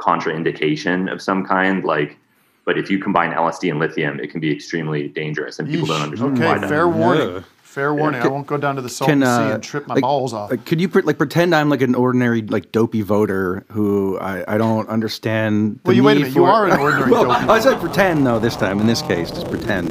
contraindication 0.00 1.12
of 1.12 1.22
some 1.22 1.44
kind, 1.44 1.84
like. 1.84 2.18
But 2.64 2.78
if 2.78 2.88
you 2.90 3.00
combine 3.00 3.32
LSD 3.32 3.70
and 3.70 3.80
lithium, 3.80 4.20
it 4.20 4.30
can 4.30 4.38
be 4.40 4.52
extremely 4.52 5.08
dangerous, 5.08 5.58
and 5.58 5.68
people 5.68 5.86
don't 5.88 6.00
understand 6.00 6.38
why. 6.38 6.56
Okay, 6.58 6.68
fair 6.68 6.88
is. 6.88 6.94
warning. 6.94 7.44
Fair 7.62 7.92
warning. 7.94 8.20
I 8.20 8.24
Can- 8.24 8.32
won't 8.32 8.46
go 8.46 8.56
down 8.56 8.76
to 8.76 8.82
the 8.82 8.88
Salton 8.88 9.22
Sea 9.22 9.26
uh, 9.26 9.54
and 9.54 9.62
trip 9.62 9.88
my 9.88 9.94
like- 9.94 10.02
balls 10.02 10.32
off. 10.32 10.50
Like, 10.50 10.64
could 10.66 10.80
you 10.80 10.88
pre- 10.88 11.02
like 11.02 11.18
pretend 11.18 11.54
I'm 11.56 11.70
like 11.70 11.80
an 11.82 11.94
ordinary 11.96 12.42
like 12.42 12.70
dopey 12.70 13.00
voter 13.02 13.64
who 13.72 14.16
I, 14.20 14.44
I 14.46 14.58
don't 14.58 14.88
understand? 14.88 15.76
The 15.76 15.88
Well, 15.88 15.96
you- 15.96 16.02
wait 16.04 16.12
a 16.12 16.14
need 16.16 16.20
minute, 16.26 16.36
you 16.36 16.44
are 16.44 16.68
an 16.68 16.78
ordinary 16.78 17.10
well, 17.10 17.24
dopey 17.24 17.48
I 17.48 17.58
said 17.58 17.80
pretend 17.80 18.26
though 18.26 18.38
this 18.38 18.54
time 18.56 18.78
in 18.78 18.86
this 18.86 19.02
case, 19.02 19.30
just 19.30 19.48
pretend. 19.50 19.90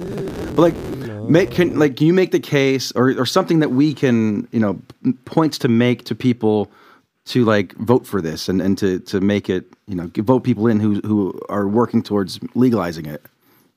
But 0.55 0.61
like, 0.61 0.75
make 1.27 1.51
can 1.51 1.77
like 1.79 1.97
can 1.97 2.07
you 2.07 2.13
make 2.13 2.31
the 2.31 2.39
case 2.39 2.91
or 2.93 3.19
or 3.19 3.25
something 3.25 3.59
that 3.59 3.71
we 3.71 3.93
can 3.93 4.47
you 4.51 4.59
know 4.59 4.79
points 5.25 5.57
to 5.57 5.67
make 5.67 6.05
to 6.05 6.15
people 6.15 6.71
to 7.31 7.45
like 7.45 7.73
vote 7.77 8.05
for 8.05 8.21
this 8.21 8.49
and 8.49 8.61
and 8.61 8.77
to 8.77 8.99
to 8.99 9.21
make 9.21 9.49
it 9.49 9.73
you 9.87 9.95
know 9.95 10.11
vote 10.17 10.43
people 10.43 10.67
in 10.67 10.79
who 10.79 10.99
who 11.01 11.39
are 11.49 11.67
working 11.67 12.03
towards 12.03 12.39
legalizing 12.55 13.05
it. 13.05 13.25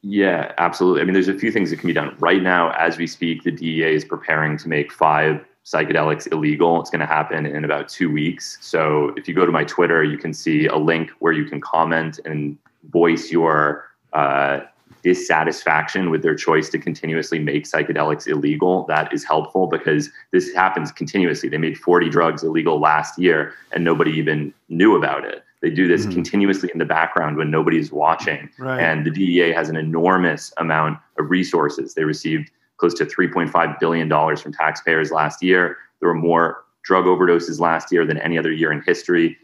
Yeah, 0.03 0.53
absolutely. 0.59 1.01
I 1.01 1.05
mean, 1.05 1.15
there's 1.15 1.29
a 1.29 1.39
few 1.39 1.51
things 1.51 1.71
that 1.71 1.79
can 1.79 1.87
be 1.87 1.95
done. 1.95 2.15
Right 2.19 2.43
now, 2.43 2.73
as 2.73 2.99
we 2.99 3.07
speak, 3.07 3.43
the 3.43 3.51
DEA 3.51 3.95
is 3.95 4.05
preparing 4.05 4.59
to 4.59 4.69
make 4.69 4.93
five 4.93 5.43
psychedelics 5.65 6.31
illegal. 6.31 6.79
It's 6.81 6.91
going 6.91 7.01
to 7.01 7.07
happen 7.07 7.47
in 7.47 7.65
about 7.65 7.89
two 7.89 8.13
weeks. 8.13 8.59
So 8.61 9.15
if 9.17 9.27
you 9.27 9.35
go 9.35 9.47
to 9.47 9.53
my 9.53 9.65
Twitter, 9.65 10.05
you 10.05 10.19
can 10.19 10.35
see 10.35 10.67
a 10.67 10.77
link 10.77 11.11
where 11.21 11.33
you 11.33 11.47
can 11.47 11.59
comment 11.59 12.21
and 12.27 12.59
voice 12.91 13.31
your 13.31 13.87
uh, 14.13 14.61
dissatisfaction 15.05 16.11
with 16.11 16.23
their 16.23 16.35
choice 16.35 16.71
to 16.71 16.79
continuously 16.79 17.39
make 17.39 17.65
psychedelics 17.65 18.27
illegal. 18.27 18.87
That 18.87 19.13
is 19.13 19.23
helpful 19.23 19.67
because 19.67 20.11
this 20.33 20.53
happens 20.55 20.91
continuously. 20.91 21.51
They 21.51 21.59
made 21.59 21.77
40 21.77 22.09
drugs 22.09 22.43
illegal 22.43 22.81
last 22.81 23.19
year 23.19 23.53
and 23.73 23.85
nobody 23.85 24.13
even 24.13 24.53
knew 24.71 24.97
about 24.97 25.27
it. 25.27 25.45
They 25.61 25.69
do 25.69 25.87
this 25.87 26.05
hmm. 26.05 26.13
continuously 26.13 26.71
in 26.73 26.79
the 26.79 26.87
background 26.87 27.37
when 27.37 27.51
nobody's 27.51 27.93
watching. 27.93 28.49
Right. 28.59 28.81
And 28.81 29.05
the 29.05 29.11
DEA 29.11 29.53
has 29.53 29.69
an 29.69 29.77
enormous 29.77 30.53
amount 30.57 30.99
of 31.19 31.31
resources. 31.31 31.93
They 31.95 32.05
received 32.05 32.51
close 32.79 32.95
to 32.95 33.05
$3.5 33.05 33.79
billion 33.79 34.09
from 34.37 34.53
taxpayers 34.53 35.11
last 35.11 35.43
year. 35.43 35.77
There 36.01 36.09
were 36.09 36.15
more 36.15 36.65
drug 36.83 37.05
overdoses 37.05 37.61
last 37.61 37.93
year 37.93 38.07
than 38.07 38.19
any 38.19 38.39
other 38.39 38.53
year 38.53 38.73
in 38.73 38.83
history. 38.83 39.37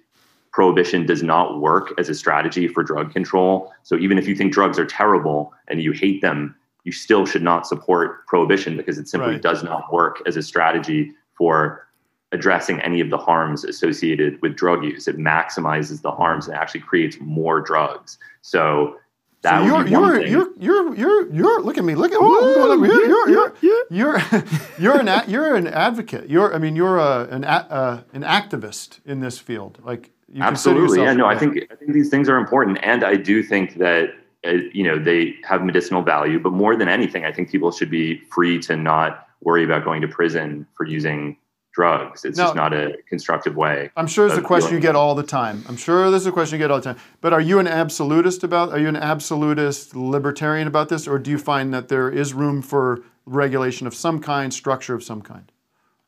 Prohibition 0.65 1.07
does 1.07 1.23
not 1.23 1.59
work 1.59 1.95
as 1.99 2.11
a 2.11 2.15
strategy 2.15 2.69
for 2.69 2.83
drug 2.83 3.15
control. 3.15 3.73
So 3.83 3.97
even 3.97 4.19
if 4.19 4.29
you 4.29 4.37
think 4.37 4.53
drugs 4.53 4.79
are 4.79 4.85
terrible 4.85 5.55
and 5.69 5.81
you 5.81 5.93
hate 5.93 6.21
them, 6.21 6.55
you 6.85 6.93
still 6.93 7.25
should 7.25 7.43
not 7.43 7.67
support 7.67 8.27
prohibition 8.27 8.77
because 8.77 8.99
it 8.99 9.09
simply 9.09 9.31
Right. 9.33 9.41
does 9.41 9.63
not 9.65 9.91
work 9.91 10.21
as 10.27 10.37
a 10.37 10.43
strategy 10.43 11.13
for 11.33 11.87
addressing 12.33 12.79
any 12.83 13.01
of 13.01 13.09
the 13.09 13.17
harms 13.17 13.65
associated 13.65 14.39
with 14.43 14.55
drug 14.55 14.85
use. 14.85 15.09
It 15.09 15.17
maximizes 15.17 16.03
the 16.03 16.11
harms 16.11 16.47
and 16.47 16.55
actually 16.55 16.81
creates 16.81 17.17
more 17.23 17.63
drugs. 17.63 18.19
So 18.43 18.97
that 19.41 19.61
So 19.61 19.63
would 19.63 19.67
you're 19.71 19.85
be 19.85 19.91
one 19.97 20.21
you're, 20.21 20.27
you're 20.27 20.51
you're 20.59 20.95
you're 20.95 21.33
you're 21.33 21.63
look 21.63 21.79
at 21.79 21.85
me 21.85 21.95
look 21.95 22.13
at 22.13 22.19
oh, 22.21 22.37
I'm 22.37 22.55
going 22.55 22.73
over 22.77 22.85
here 22.85 23.07
you're 23.09 23.29
you're 23.31 23.53
you're 23.89 24.23
you're 24.79 25.01
an 25.01 25.09
a- 25.09 25.25
you're 25.27 25.55
an 25.55 25.67
advocate 25.67 26.29
you're 26.29 26.55
I 26.55 26.59
mean 26.59 26.77
you're 26.77 26.99
a, 26.99 27.27
an 27.31 27.45
a, 27.45 27.47
uh, 27.49 28.01
an 28.13 28.23
activist 28.23 29.01
in 29.07 29.21
this 29.21 29.39
field 29.39 29.79
like 29.83 30.03
you 30.05 30.11
consider 30.11 30.20
Absolutely, 30.39 31.01
yeah. 31.01 31.13
No, 31.13 31.27
I 31.27 31.37
think 31.37 31.59
I 31.71 31.75
think 31.75 31.93
these 31.93 32.09
things 32.09 32.29
are 32.29 32.37
important, 32.37 32.79
and 32.83 33.03
I 33.03 33.17
do 33.17 33.43
think 33.43 33.79
that 33.79 34.11
uh, 34.47 34.51
you 34.73 34.85
know 34.85 34.99
they 34.99 35.35
have 35.45 35.65
medicinal 35.65 36.03
value. 36.03 36.39
But 36.39 36.53
more 36.53 36.77
than 36.77 36.89
anything, 36.89 37.25
I 37.25 37.33
think 37.33 37.51
people 37.51 37.73
should 37.73 37.91
be 37.91 38.21
free 38.31 38.59
to 38.61 38.77
not 38.77 39.27
worry 39.43 39.65
about 39.65 39.85
going 39.85 40.01
to 40.03 40.09
prison 40.09 40.67
for 40.77 40.87
using 40.87 41.37
drugs. 41.73 42.25
It's 42.25 42.37
just 42.37 42.55
not 42.55 42.73
a 42.73 42.97
constructive 43.09 43.57
way. 43.57 43.91
I'm 43.97 44.07
sure 44.07 44.27
it's 44.27 44.37
a 44.37 44.43
question 44.43 44.75
you 44.75 44.81
get 44.81 44.97
all 44.97 45.15
the 45.15 45.23
time. 45.23 45.65
I'm 45.69 45.77
sure 45.77 46.11
this 46.11 46.23
is 46.23 46.27
a 46.27 46.33
question 46.33 46.59
you 46.59 46.65
get 46.65 46.71
all 46.71 46.79
the 46.79 46.93
time. 46.93 47.03
But 47.21 47.33
are 47.33 47.41
you 47.41 47.59
an 47.59 47.69
absolutist 47.69 48.45
about? 48.45 48.71
Are 48.71 48.79
you 48.79 48.89
an 48.89 48.97
absolutist 48.97 49.97
libertarian 49.97 50.69
about 50.69 50.89
this, 50.89 51.09
or 51.09 51.19
do 51.19 51.31
you 51.31 51.39
find 51.39 51.73
that 51.75 51.89
there 51.89 52.11
is 52.11 52.35
room 52.35 52.63
for 52.63 53.03
regulation 53.27 53.87
of 53.87 53.95
some 53.95 54.21
kind, 54.21 54.53
structure 54.53 54.95
of 54.95 55.03
some 55.03 55.23
kind? 55.23 55.51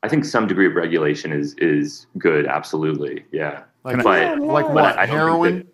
I 0.02 0.08
think 0.08 0.24
some 0.24 0.46
degree 0.46 0.66
of 0.66 0.74
regulation 0.74 1.32
is 1.32 1.54
is 1.58 2.06
good. 2.18 2.46
Absolutely, 2.46 3.24
yeah. 3.32 3.62
Like, 3.84 4.02
but, 4.02 4.38
like 4.40 4.68
what? 4.68 4.96
I 4.98 5.06
don't 5.06 5.16
Heroin? 5.16 5.56
that- 5.58 5.66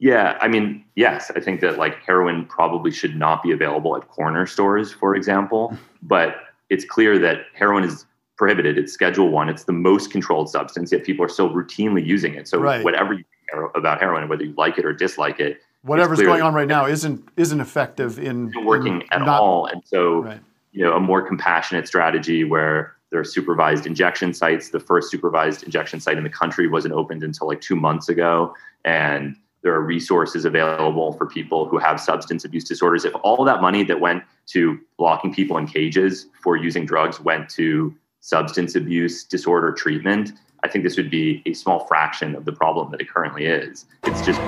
yeah, 0.00 0.36
I 0.40 0.48
mean, 0.48 0.84
yes, 0.96 1.30
I 1.34 1.40
think 1.40 1.60
that 1.60 1.78
like 1.78 1.96
heroin 2.04 2.46
probably 2.46 2.90
should 2.90 3.16
not 3.16 3.42
be 3.42 3.52
available 3.52 3.96
at 3.96 4.08
corner 4.08 4.46
stores, 4.46 4.92
for 4.92 5.14
example. 5.14 5.76
But 6.06 6.36
it's 6.68 6.84
clear 6.84 7.18
that 7.20 7.46
heroin 7.54 7.82
is 7.82 8.04
prohibited. 8.36 8.76
It's 8.76 8.92
Schedule 8.92 9.30
One. 9.30 9.48
It's 9.48 9.64
the 9.64 9.72
most 9.72 10.10
controlled 10.10 10.50
substance, 10.50 10.92
yet 10.92 11.02
people 11.02 11.24
are 11.24 11.30
still 11.30 11.48
routinely 11.48 12.04
using 12.04 12.34
it. 12.34 12.46
So 12.46 12.58
Right. 12.58 12.84
whatever 12.84 13.14
you 13.14 13.24
think 13.50 13.74
about 13.74 14.00
heroin, 14.00 14.28
whether 14.28 14.44
you 14.44 14.52
like 14.58 14.76
it 14.76 14.84
or 14.84 14.92
dislike 14.92 15.40
it, 15.40 15.60
Whatever's 15.80 16.20
going 16.20 16.42
on 16.42 16.52
right 16.52 16.68
now 16.68 16.84
isn't 16.84 17.26
isn't 17.38 17.58
effective 17.60 18.18
in 18.18 18.52
working 18.66 19.00
in 19.00 19.08
at 19.12 19.20
not- 19.20 19.40
all. 19.40 19.64
And 19.64 19.80
so, 19.86 20.22
Right. 20.24 20.40
you 20.72 20.84
know, 20.84 20.92
a 20.94 21.00
more 21.00 21.22
compassionate 21.22 21.86
strategy 21.88 22.44
where 22.44 22.94
there 23.14 23.20
are 23.20 23.24
supervised 23.24 23.86
injection 23.86 24.34
sites. 24.34 24.70
The 24.70 24.80
first 24.80 25.08
supervised 25.08 25.62
injection 25.62 26.00
site 26.00 26.18
in 26.18 26.24
the 26.24 26.30
country 26.30 26.66
wasn't 26.66 26.94
opened 26.94 27.22
until 27.22 27.46
like 27.46 27.60
two 27.60 27.76
months 27.76 28.08
ago. 28.08 28.52
And 28.84 29.36
there 29.62 29.72
are 29.72 29.82
resources 29.82 30.44
available 30.44 31.12
for 31.12 31.24
people 31.24 31.64
who 31.64 31.78
have 31.78 32.00
substance 32.00 32.44
abuse 32.44 32.64
disorders. 32.64 33.04
If 33.04 33.14
all 33.22 33.44
that 33.44 33.62
money 33.62 33.84
that 33.84 34.00
went 34.00 34.24
to 34.46 34.80
locking 34.98 35.32
people 35.32 35.56
in 35.58 35.68
cages 35.68 36.26
for 36.42 36.56
using 36.56 36.86
drugs 36.86 37.20
went 37.20 37.48
to 37.50 37.94
substance 38.18 38.74
abuse 38.74 39.22
disorder 39.22 39.70
treatment, 39.70 40.32
I 40.64 40.68
think 40.68 40.82
this 40.82 40.96
would 40.96 41.08
be 41.08 41.40
a 41.46 41.52
small 41.52 41.86
fraction 41.86 42.34
of 42.34 42.44
the 42.46 42.52
problem 42.52 42.90
that 42.90 43.00
it 43.00 43.08
currently 43.08 43.46
is. 43.46 43.86
It's 44.02 44.26
just 44.26 44.40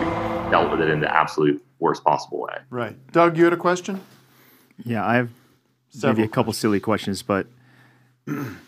dealt 0.50 0.72
with 0.72 0.80
it 0.80 0.90
in 0.90 0.98
the 0.98 1.16
absolute 1.16 1.64
worst 1.78 2.02
possible 2.02 2.40
way. 2.40 2.58
Right. 2.68 2.96
Doug, 3.12 3.38
you 3.38 3.44
had 3.44 3.52
a 3.52 3.56
question? 3.56 4.00
Yeah, 4.84 5.06
I 5.06 5.14
have 5.14 5.30
Several 5.90 6.14
maybe 6.14 6.24
a 6.24 6.28
couple 6.28 6.52
silly 6.52 6.80
questions, 6.80 7.22
but 7.22 7.46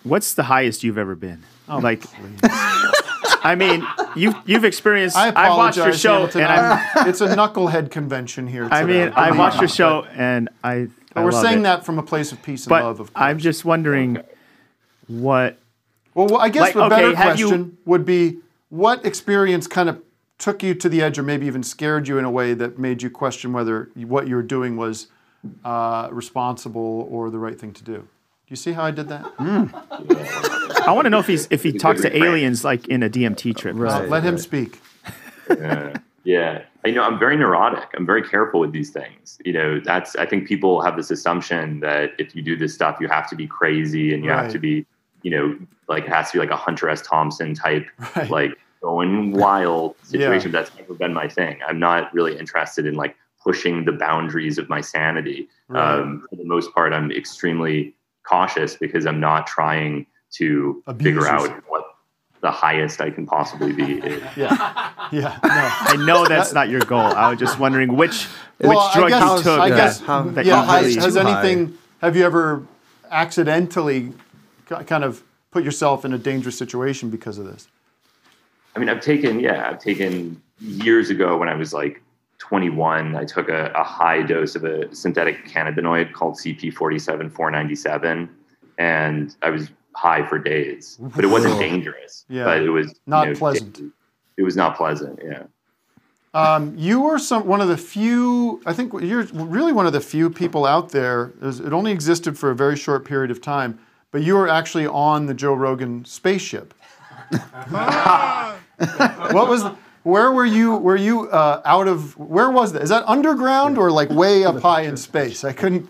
what's 0.04 0.34
the 0.34 0.44
highest 0.44 0.84
you've 0.84 0.98
ever 0.98 1.14
been? 1.14 1.42
Oh, 1.68 1.78
like, 1.78 2.02
I 2.42 3.54
mean, 3.56 3.86
you 4.16 4.34
you've 4.46 4.64
experienced. 4.64 5.16
I 5.16 5.28
I've 5.34 5.56
watched 5.56 5.76
your 5.76 5.92
show, 5.92 6.14
Hamilton. 6.14 6.40
and 6.42 6.50
I'm, 6.50 6.86
it's 7.08 7.20
a 7.20 7.28
knucklehead 7.28 7.90
convention 7.90 8.46
here. 8.46 8.68
I 8.70 8.84
mean, 8.84 9.12
I 9.14 9.32
watched 9.36 9.60
your 9.60 9.68
show, 9.80 10.04
and 10.14 10.48
I. 10.62 10.88
I 11.14 11.24
we're 11.24 11.32
saying 11.32 11.60
it. 11.60 11.62
that 11.62 11.84
from 11.84 11.98
a 11.98 12.02
place 12.02 12.30
of 12.32 12.42
peace 12.42 12.64
and 12.64 12.70
but 12.70 12.84
love, 12.84 13.00
of 13.00 13.10
I'm 13.14 13.38
just 13.38 13.64
wondering 13.64 14.18
what. 15.08 15.58
Well, 16.14 16.26
well, 16.26 16.40
I 16.40 16.48
guess 16.48 16.62
Like, 16.62 16.74
the 16.74 16.84
okay, 16.84 16.88
better 16.96 17.08
you- 17.08 17.14
question 17.14 17.78
would 17.84 18.04
be 18.04 18.38
what 18.70 19.04
experience 19.04 19.66
kind 19.66 19.88
of 19.88 20.02
took 20.38 20.62
you 20.62 20.74
to 20.74 20.88
the 20.88 21.02
edge 21.02 21.18
or 21.18 21.22
maybe 21.22 21.46
even 21.46 21.62
scared 21.62 22.06
you 22.06 22.18
in 22.18 22.24
a 22.24 22.30
way 22.30 22.54
that 22.54 22.78
made 22.78 23.02
you 23.02 23.10
question 23.10 23.52
whether 23.52 23.90
what 23.94 24.28
you 24.28 24.36
were 24.36 24.42
doing 24.42 24.76
was 24.76 25.08
uh, 25.64 26.08
responsible 26.12 27.08
or 27.10 27.30
the 27.30 27.38
right 27.38 27.58
thing 27.58 27.72
to 27.72 27.82
do. 27.84 28.06
Do 28.48 28.52
you 28.52 28.56
see 28.56 28.72
how 28.72 28.82
I 28.82 28.92
did 28.92 29.10
that? 29.10 29.30
I 30.86 30.92
want 30.92 31.04
to 31.04 31.10
know 31.10 31.18
if 31.18 31.26
he's 31.26 31.46
if 31.50 31.62
he 31.62 31.70
talks 31.70 32.00
to 32.00 32.16
aliens 32.16 32.64
like 32.64 32.88
in 32.88 33.02
a 33.02 33.10
DMT 33.10 33.54
trip. 33.54 33.76
Uh, 33.76 34.04
let 34.04 34.24
him 34.24 34.38
speak. 34.38 34.80
yeah. 35.50 35.98
yeah. 36.24 36.62
You 36.86 36.92
know, 36.92 37.02
I'm 37.02 37.18
very 37.18 37.36
neurotic. 37.36 37.90
I'm 37.94 38.06
very 38.06 38.26
careful 38.26 38.60
with 38.60 38.72
these 38.72 38.88
things. 38.88 39.38
You 39.44 39.52
know, 39.52 39.80
that's, 39.80 40.16
I 40.16 40.24
think 40.24 40.48
people 40.48 40.80
have 40.80 40.96
this 40.96 41.10
assumption 41.10 41.80
that 41.80 42.12
if 42.18 42.34
you 42.34 42.40
do 42.40 42.56
this 42.56 42.72
stuff, 42.72 42.96
you 43.02 43.08
have 43.08 43.28
to 43.28 43.36
be 43.36 43.46
crazy 43.46 44.14
and 44.14 44.24
you 44.24 44.30
have 44.30 44.50
to 44.52 44.58
be, 44.58 44.86
you 45.20 45.30
know, 45.30 45.58
like 45.86 46.04
it 46.04 46.08
has 46.08 46.30
to 46.30 46.38
be 46.38 46.38
like 46.38 46.50
a 46.50 46.56
Hunter 46.56 46.88
S. 46.88 47.02
Thompson 47.02 47.52
type, 47.52 47.86
like 48.30 48.52
going 48.80 49.32
wild 49.32 49.94
situation. 50.04 50.52
That's 50.52 50.74
never 50.74 50.94
been 50.94 51.12
my 51.12 51.28
thing. 51.28 51.60
I'm 51.68 51.78
not 51.78 52.14
really 52.14 52.38
interested 52.38 52.86
in 52.86 52.94
like 52.94 53.14
pushing 53.44 53.84
the 53.84 53.92
boundaries 53.92 54.56
of 54.56 54.70
my 54.70 54.80
sanity. 54.80 55.50
Right. 55.68 55.98
Um, 55.98 56.26
for 56.30 56.36
the 56.36 56.44
most 56.44 56.72
part, 56.72 56.94
I'm 56.94 57.12
extremely 57.12 57.94
cautious 58.28 58.76
because 58.76 59.06
I'm 59.06 59.20
not 59.20 59.46
trying 59.46 60.06
to 60.32 60.82
Abuse 60.86 61.04
figure 61.04 61.20
yourself. 61.20 61.50
out 61.50 61.64
what 61.68 61.84
the 62.40 62.50
highest 62.50 63.00
I 63.00 63.10
can 63.10 63.26
possibly 63.26 63.72
be 63.72 63.94
is. 63.98 64.22
Yeah. 64.36 64.92
Yeah. 65.10 65.38
I 65.42 65.96
know 66.06 66.26
that's 66.26 66.52
not 66.52 66.68
your 66.68 66.80
goal. 66.80 67.00
I 67.00 67.30
was 67.30 67.38
just 67.38 67.58
wondering 67.58 67.96
which 67.96 68.26
which 68.58 68.78
drug 68.94 69.10
I 69.12 69.18
guess, 69.18 69.38
you 69.38 69.42
took. 69.42 69.60
I 69.60 69.68
guess, 69.70 70.00
that, 70.00 70.34
that 70.34 70.46
yeah. 70.46 70.62
you 70.62 70.68
Has, 70.68 70.86
really- 70.86 71.00
has 71.00 71.16
anything? 71.16 71.78
Have 72.00 72.14
you 72.14 72.24
ever 72.24 72.64
accidentally 73.10 74.12
kind 74.66 75.02
of 75.02 75.22
put 75.50 75.64
yourself 75.64 76.04
in 76.04 76.12
a 76.12 76.18
dangerous 76.18 76.58
situation 76.58 77.10
because 77.10 77.38
of 77.38 77.46
this? 77.46 77.66
I 78.76 78.78
mean, 78.78 78.88
I've 78.88 79.00
taken, 79.00 79.40
yeah, 79.40 79.68
I've 79.68 79.80
taken 79.80 80.40
years 80.60 81.10
ago 81.10 81.36
when 81.38 81.48
I 81.48 81.54
was 81.54 81.72
like 81.72 82.02
21, 82.38 83.16
I 83.16 83.24
took 83.24 83.48
a, 83.48 83.70
a 83.74 83.82
high 83.82 84.22
dose 84.22 84.54
of 84.54 84.64
a 84.64 84.94
synthetic 84.94 85.46
cannabinoid 85.48 86.12
called 86.12 86.34
CP47 86.36 87.32
497, 87.32 88.28
and 88.78 89.36
I 89.42 89.50
was 89.50 89.70
high 89.94 90.24
for 90.26 90.38
days. 90.38 90.98
But 91.00 91.24
it 91.24 91.28
wasn't 91.28 91.58
dangerous. 91.58 92.24
Yeah. 92.28 92.44
But 92.44 92.62
it 92.62 92.70
was 92.70 92.94
Not 93.06 93.26
you 93.26 93.32
know, 93.32 93.38
pleasant. 93.38 93.78
It, 93.78 93.90
it 94.38 94.42
was 94.44 94.56
not 94.56 94.76
pleasant. 94.76 95.20
Yeah. 95.22 95.42
Um, 96.34 96.74
you 96.76 97.00
were 97.00 97.18
some 97.18 97.46
one 97.46 97.60
of 97.60 97.68
the 97.68 97.76
few. 97.76 98.60
I 98.66 98.72
think 98.72 98.92
you're 99.00 99.24
really 99.32 99.72
one 99.72 99.86
of 99.86 99.92
the 99.92 100.00
few 100.00 100.30
people 100.30 100.64
out 100.66 100.90
there. 100.90 101.32
There's- 101.40 101.58
It 101.58 101.72
only 101.72 101.90
existed 101.90 102.38
for 102.38 102.50
a 102.50 102.54
very 102.54 102.76
short 102.76 103.04
period 103.04 103.30
of 103.30 103.40
time, 103.40 103.78
but 104.12 104.22
you 104.22 104.34
were 104.36 104.46
actually 104.48 104.86
on 104.86 105.26
the 105.26 105.34
Joe 105.34 105.54
Rogan 105.54 106.04
spaceship. 106.04 106.74
what 107.70 109.48
was? 109.48 109.64
Where 110.08 110.32
were 110.32 110.46
you? 110.46 110.74
Were 110.76 110.96
you 110.96 111.28
uh, 111.30 111.60
out 111.66 111.86
of? 111.86 112.16
Where 112.18 112.50
was 112.50 112.72
that? 112.72 112.82
Is 112.82 112.88
that 112.88 113.04
underground 113.06 113.76
or 113.76 113.90
like 113.90 114.08
way 114.08 114.42
up 114.44 114.58
high 114.60 114.82
in 114.82 114.96
space? 114.96 115.44
I 115.44 115.52
couldn't. 115.52 115.86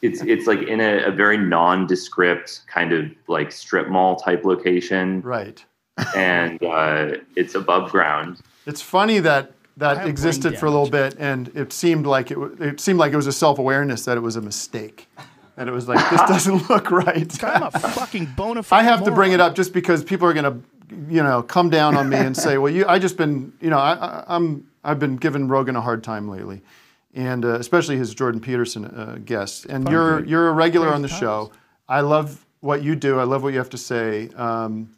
It's 0.00 0.22
it's 0.22 0.46
like 0.46 0.62
in 0.62 0.80
a, 0.80 1.04
a 1.04 1.10
very 1.10 1.36
nondescript 1.36 2.62
kind 2.66 2.92
of 2.94 3.10
like 3.28 3.52
strip 3.52 3.88
mall 3.88 4.16
type 4.16 4.46
location, 4.46 5.20
Right. 5.20 5.62
and 6.16 6.62
uh, 6.64 7.18
it's 7.36 7.54
above 7.54 7.90
ground. 7.90 8.38
It's 8.64 8.80
funny 8.80 9.18
that 9.18 9.52
that 9.76 10.08
existed 10.08 10.58
for 10.58 10.64
a 10.64 10.70
little 10.70 10.88
bit, 10.88 11.16
and 11.18 11.48
it 11.54 11.74
seemed 11.74 12.06
like 12.06 12.30
it. 12.30 12.38
It 12.58 12.80
seemed 12.80 12.98
like 12.98 13.12
it 13.12 13.16
was 13.16 13.26
a 13.26 13.32
self 13.32 13.58
awareness 13.58 14.06
that 14.06 14.16
it 14.16 14.20
was 14.22 14.36
a 14.36 14.40
mistake, 14.40 15.08
and 15.58 15.68
it 15.68 15.72
was 15.72 15.88
like 15.88 16.08
this 16.10 16.22
doesn't 16.26 16.70
look 16.70 16.90
right. 16.90 17.44
I'm 17.44 17.64
a 17.64 17.70
fucking 17.70 18.32
bona 18.34 18.62
fide. 18.62 18.80
I 18.80 18.82
have 18.84 19.04
to 19.04 19.10
bring 19.10 19.32
it 19.32 19.40
up 19.40 19.54
just 19.54 19.74
because 19.74 20.02
people 20.02 20.26
are 20.26 20.32
going 20.32 20.44
to, 20.44 20.58
you 21.08 21.22
know, 21.22 21.42
come 21.42 21.70
down 21.70 21.96
on 21.96 22.08
me 22.08 22.16
and 22.16 22.36
say, 22.36 22.58
"Well, 22.58 22.72
you, 22.72 22.86
I 22.86 22.98
just 22.98 23.16
been, 23.16 23.52
you 23.60 23.70
know, 23.70 23.78
I, 23.78 23.94
I, 23.94 24.24
I'm, 24.28 24.66
I've 24.84 24.98
been 24.98 25.16
giving 25.16 25.48
Rogan 25.48 25.76
a 25.76 25.80
hard 25.80 26.02
time 26.04 26.28
lately, 26.28 26.62
and 27.14 27.44
uh, 27.44 27.54
especially 27.58 27.96
his 27.96 28.14
Jordan 28.14 28.40
Peterson 28.40 28.84
uh, 28.86 29.18
guests. 29.24 29.64
And 29.66 29.84
Fun 29.84 29.92
you're, 29.92 30.20
dude. 30.20 30.30
you're 30.30 30.48
a 30.48 30.52
regular 30.52 30.88
on 30.88 31.02
the 31.02 31.08
times. 31.08 31.20
show. 31.20 31.52
I 31.88 32.00
love 32.00 32.44
what 32.60 32.82
you 32.82 32.94
do. 32.96 33.18
I 33.18 33.24
love 33.24 33.42
what 33.42 33.52
you 33.52 33.58
have 33.58 33.70
to 33.70 33.78
say, 33.78 34.28
um, 34.36 34.90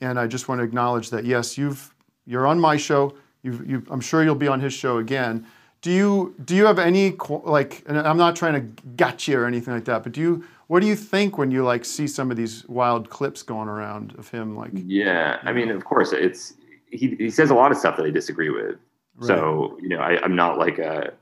and 0.00 0.18
I 0.18 0.26
just 0.26 0.48
want 0.48 0.60
to 0.60 0.64
acknowledge 0.64 1.10
that. 1.10 1.24
Yes, 1.24 1.56
you've, 1.58 1.94
you're 2.26 2.46
on 2.46 2.58
my 2.58 2.76
show. 2.76 3.14
You've, 3.42 3.68
you, 3.68 3.84
I'm 3.90 4.00
sure 4.00 4.22
you'll 4.22 4.34
be 4.34 4.48
on 4.48 4.60
his 4.60 4.72
show 4.72 4.98
again. 4.98 5.46
Do 5.80 5.90
you, 5.90 6.34
do 6.44 6.54
you 6.54 6.64
have 6.66 6.78
any 6.78 7.16
like? 7.28 7.82
And 7.86 7.98
I'm 7.98 8.16
not 8.16 8.36
trying 8.36 8.54
to 8.54 8.82
you 9.26 9.38
or 9.38 9.46
anything 9.46 9.74
like 9.74 9.84
that, 9.86 10.04
but 10.04 10.12
do 10.12 10.20
you? 10.20 10.44
What 10.72 10.80
do 10.80 10.88
you 10.88 10.96
think 10.96 11.36
when 11.36 11.50
you 11.50 11.64
like 11.64 11.84
see 11.84 12.06
some 12.06 12.30
of 12.30 12.38
these 12.38 12.66
wild 12.66 13.10
clips 13.10 13.42
going 13.42 13.68
around 13.68 14.14
of 14.16 14.30
him? 14.30 14.56
Like, 14.56 14.70
Yeah, 14.72 15.36
I 15.42 15.52
mean, 15.52 15.68
of 15.68 15.84
course, 15.84 16.14
it's 16.14 16.54
he. 16.90 17.14
He 17.16 17.28
says 17.28 17.50
a 17.50 17.54
lot 17.54 17.72
of 17.72 17.76
stuff 17.76 17.98
that 17.98 18.06
I 18.06 18.10
disagree 18.10 18.48
with. 18.48 18.76
So 19.20 19.76
you 19.82 19.90
know, 19.90 19.98
I, 19.98 20.18
I'm 20.24 20.34
not 20.34 20.56
like 20.56 20.78
a 20.78 21.12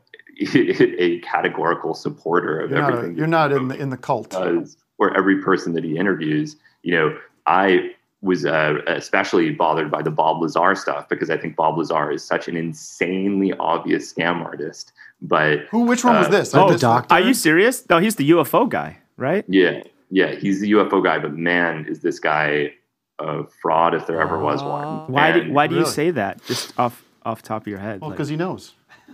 a 0.55 1.19
categorical 1.23 1.95
supporter 1.95 2.61
of 2.61 2.71
you're 2.71 2.79
not, 2.79 2.93
a, 2.93 2.97
everything 2.97 3.17
you're 3.17 3.27
not 3.27 3.51
in 3.51 3.67
the 3.67 3.75
in 3.75 3.91
the 3.91 3.97
cult. 3.97 4.31
does 4.31 4.77
or 4.99 5.17
every 5.17 5.43
person 5.43 5.73
that 5.73 5.83
he 5.83 5.97
interviews. 5.97 6.55
You 6.85 6.95
know, 6.95 7.19
I 7.47 7.91
was 8.23 8.47
uh, 8.47 8.75
especially 8.87 9.51
bothered 9.51 9.91
by 9.91 10.03
the 10.03 10.13
Bob 10.13 10.41
Lazar 10.41 10.77
stuff 10.77 11.09
because 11.09 11.29
I 11.29 11.37
think 11.37 11.57
Bob 11.57 11.77
Lazar 11.77 12.13
is 12.13 12.23
such 12.23 12.47
an 12.47 12.57
insanely 12.57 13.53
obvious 13.55 14.13
scam 14.13 14.45
artist. 14.45 14.93
But 15.21 15.63
Who? 15.73 15.87
Which 15.87 16.05
one 16.05 16.15
was 16.15 16.29
uh, 16.29 16.31
this? 16.31 16.55
Oh, 16.55 16.69
missed 16.69 16.85
it. 16.85 17.11
are 17.11 17.21
you 17.21 17.35
serious? 17.35 17.85
No, 17.91 17.99
he's 17.99 18.15
the 18.15 18.31
UFO 18.31 18.69
guy, 18.69 18.99
right? 19.21 19.45
Yeah, 19.49 19.83
yeah, 20.11 20.35
he's 20.35 20.61
the 20.61 20.73
UFO 20.73 21.03
guy, 21.05 21.19
but 21.19 21.35
man, 21.37 21.87
is 21.89 22.01
this 22.01 22.19
guy 22.19 22.73
a 23.21 23.45
fraud 23.63 23.95
if 23.95 24.07
there 24.07 24.21
ever 24.21 24.39
was 24.39 24.63
uh, 24.63 24.67
one. 24.67 25.13
Why 25.13 25.31
do 25.33 25.53
Why 25.53 25.67
do 25.67 25.77
you 25.77 25.87
say 25.87 26.11
that? 26.13 26.45
Just 26.47 26.77
off 26.79 27.05
off 27.25 27.43
top 27.43 27.63
of 27.63 27.69
your 27.69 27.79
head. 27.79 28.01
Well, 28.01 28.11
like- 28.11 28.17
because 28.19 28.29
he 28.29 28.37
knows. 28.37 28.73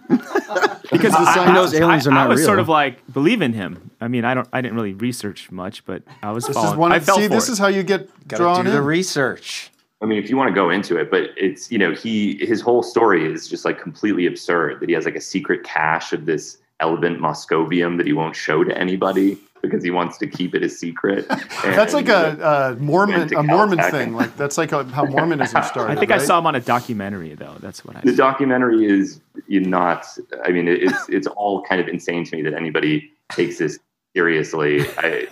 because 0.08 0.22
the 1.12 1.18
I, 1.18 1.34
sign 1.34 1.48
I- 1.48 1.54
knows 1.54 1.74
aliens 1.74 2.06
I- 2.06 2.10
are 2.10 2.14
not 2.14 2.26
I 2.26 2.28
was 2.28 2.38
real. 2.38 2.46
sort 2.46 2.58
of 2.60 2.68
like 2.68 3.04
believe 3.12 3.42
in 3.42 3.52
him. 3.52 3.90
I 4.00 4.08
mean, 4.08 4.24
I 4.24 4.34
don't. 4.34 4.48
I 4.52 4.60
didn't 4.60 4.76
really 4.76 4.94
research 4.94 5.50
much, 5.50 5.84
but 5.84 6.02
I 6.22 6.30
was. 6.30 6.44
This 6.46 6.56
is 6.56 6.62
following. 6.62 6.78
one. 6.78 6.92
I 6.92 7.00
fell 7.00 7.16
see, 7.16 7.26
this 7.26 7.48
it. 7.48 7.52
is 7.52 7.58
how 7.58 7.66
you 7.66 7.82
get 7.82 8.08
Gotta 8.28 8.42
drawn 8.42 8.64
do 8.64 8.70
the 8.70 8.82
research. 8.82 9.70
I 10.02 10.06
mean, 10.06 10.22
if 10.22 10.28
you 10.30 10.36
want 10.36 10.48
to 10.48 10.54
go 10.54 10.70
into 10.70 10.96
it, 10.98 11.10
but 11.10 11.30
it's 11.36 11.72
you 11.72 11.78
know 11.78 11.92
he 11.92 12.36
his 12.46 12.60
whole 12.60 12.82
story 12.82 13.30
is 13.30 13.48
just 13.48 13.64
like 13.64 13.80
completely 13.80 14.26
absurd. 14.26 14.80
That 14.80 14.88
he 14.88 14.94
has 14.94 15.04
like 15.04 15.16
a 15.16 15.20
secret 15.20 15.64
cache 15.64 16.12
of 16.12 16.26
this 16.26 16.58
element 16.80 17.18
moscovium 17.18 17.96
that 17.96 18.06
he 18.06 18.12
won't 18.12 18.36
show 18.36 18.62
to 18.62 18.78
anybody 18.78 19.38
because 19.66 19.84
he 19.84 19.90
wants 19.90 20.18
to 20.18 20.26
keep 20.26 20.54
it 20.54 20.62
a 20.62 20.68
secret. 20.68 21.28
That's 21.62 21.94
like 21.94 22.08
a, 22.08 22.36
a 22.40 22.44
uh, 22.44 22.76
Mormon 22.78 23.32
a 23.34 23.42
Mormon 23.42 23.78
Caltech 23.78 23.90
thing. 23.90 24.14
Like 24.14 24.36
that's 24.36 24.58
like 24.58 24.72
a, 24.72 24.84
how 24.84 25.04
Mormonism 25.04 25.62
started. 25.64 25.96
I 25.96 26.00
think 26.00 26.10
I 26.10 26.18
saw 26.18 26.38
him 26.38 26.46
on 26.46 26.54
a 26.54 26.60
documentary 26.60 27.34
though. 27.34 27.56
That's 27.60 27.84
what 27.84 27.96
I. 27.96 28.00
the 28.02 28.14
documentary 28.14 28.84
is 28.86 29.20
not. 29.48 30.06
I 30.44 30.50
mean, 30.50 30.68
it's 30.68 31.08
it's 31.08 31.26
all 31.26 31.62
kind 31.62 31.80
of 31.80 31.88
insane 31.88 32.24
to 32.24 32.36
me 32.36 32.42
that 32.42 32.54
anybody 32.54 33.10
takes 33.30 33.58
this 33.58 33.78
seriously. 34.16 34.80
I, 34.96 35.26